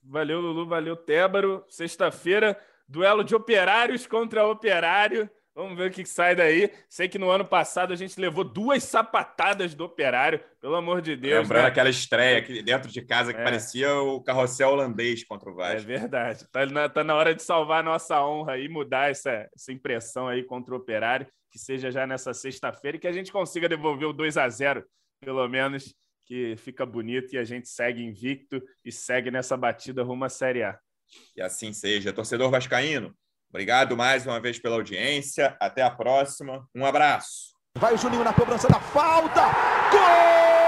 Valeu, 0.03 0.39
Lulu. 0.39 0.67
Valeu, 0.67 0.95
Tébaro. 0.95 1.65
Sexta-feira, 1.67 2.59
duelo 2.87 3.23
de 3.23 3.35
operários 3.35 4.05
contra 4.05 4.47
operário. 4.47 5.29
Vamos 5.53 5.77
ver 5.77 5.91
o 5.91 5.93
que 5.93 6.05
sai 6.05 6.35
daí. 6.35 6.71
Sei 6.89 7.09
que 7.09 7.19
no 7.19 7.29
ano 7.29 7.45
passado 7.45 7.91
a 7.91 7.95
gente 7.95 8.19
levou 8.19 8.43
duas 8.43 8.83
sapatadas 8.83 9.75
do 9.75 9.83
operário, 9.83 10.41
pelo 10.61 10.75
amor 10.75 11.01
de 11.01 11.15
Deus. 11.15 11.43
Lembrando 11.43 11.63
né? 11.63 11.67
aquela 11.67 11.89
estreia 11.89 12.39
aqui 12.39 12.63
dentro 12.63 12.89
de 12.89 13.01
casa 13.01 13.33
que 13.33 13.39
é. 13.39 13.43
parecia 13.43 13.93
o 13.95 14.21
carrossel 14.21 14.69
holandês 14.69 15.23
contra 15.25 15.49
o 15.49 15.55
Vasco. 15.55 15.81
É 15.91 15.97
verdade. 15.99 16.47
Tá 16.51 16.65
na, 16.65 16.87
tá 16.87 17.03
na 17.03 17.15
hora 17.15 17.35
de 17.35 17.43
salvar 17.43 17.81
a 17.81 17.83
nossa 17.83 18.23
honra 18.25 18.57
e 18.57 18.69
mudar 18.69 19.11
essa, 19.11 19.49
essa 19.53 19.73
impressão 19.73 20.27
aí 20.27 20.43
contra 20.43 20.73
o 20.73 20.77
operário, 20.77 21.27
que 21.51 21.59
seja 21.59 21.91
já 21.91 22.07
nessa 22.07 22.33
sexta-feira 22.33 22.95
e 22.95 22.99
que 22.99 23.07
a 23.07 23.13
gente 23.13 23.31
consiga 23.31 23.67
devolver 23.67 24.07
o 24.07 24.13
2 24.13 24.37
a 24.37 24.47
0 24.47 24.85
pelo 25.19 25.47
menos, 25.47 25.93
que 26.25 26.55
fica 26.57 26.85
bonito 26.85 27.35
e 27.35 27.37
a 27.37 27.43
gente 27.43 27.67
segue 27.67 28.01
invicto 28.01 28.61
e 28.83 28.91
segue 28.91 29.29
nessa 29.29 29.55
batida 29.57 30.01
rumo 30.01 30.25
à 30.25 30.29
Série 30.29 30.63
A. 30.63 30.79
E 31.35 31.41
assim 31.41 31.73
seja. 31.73 32.13
Torcedor 32.13 32.49
Vascaíno, 32.49 33.13
Obrigado 33.51 33.97
mais 33.97 34.25
uma 34.25 34.39
vez 34.39 34.57
pela 34.57 34.77
audiência. 34.77 35.57
Até 35.59 35.81
a 35.81 35.91
próxima. 35.91 36.65
Um 36.73 36.85
abraço. 36.85 37.51
Vai 37.77 37.93
o 37.93 37.97
Juninho 37.97 38.23
na 38.23 38.31
cobrança 38.33 38.69
da 38.69 38.79
falta. 38.79 39.41
Gol! 39.91 40.61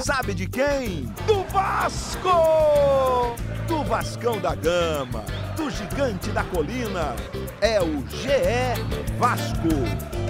Sabe 0.00 0.34
de 0.34 0.48
quem? 0.48 1.06
Do 1.26 1.42
Vasco! 1.44 3.34
Do 3.66 3.82
Vascão 3.84 4.40
da 4.40 4.54
Gama, 4.54 5.24
do 5.56 5.68
Gigante 5.70 6.30
da 6.30 6.44
Colina. 6.44 7.16
É 7.60 7.80
o 7.80 8.06
GE 8.08 9.18
Vasco. 9.18 10.21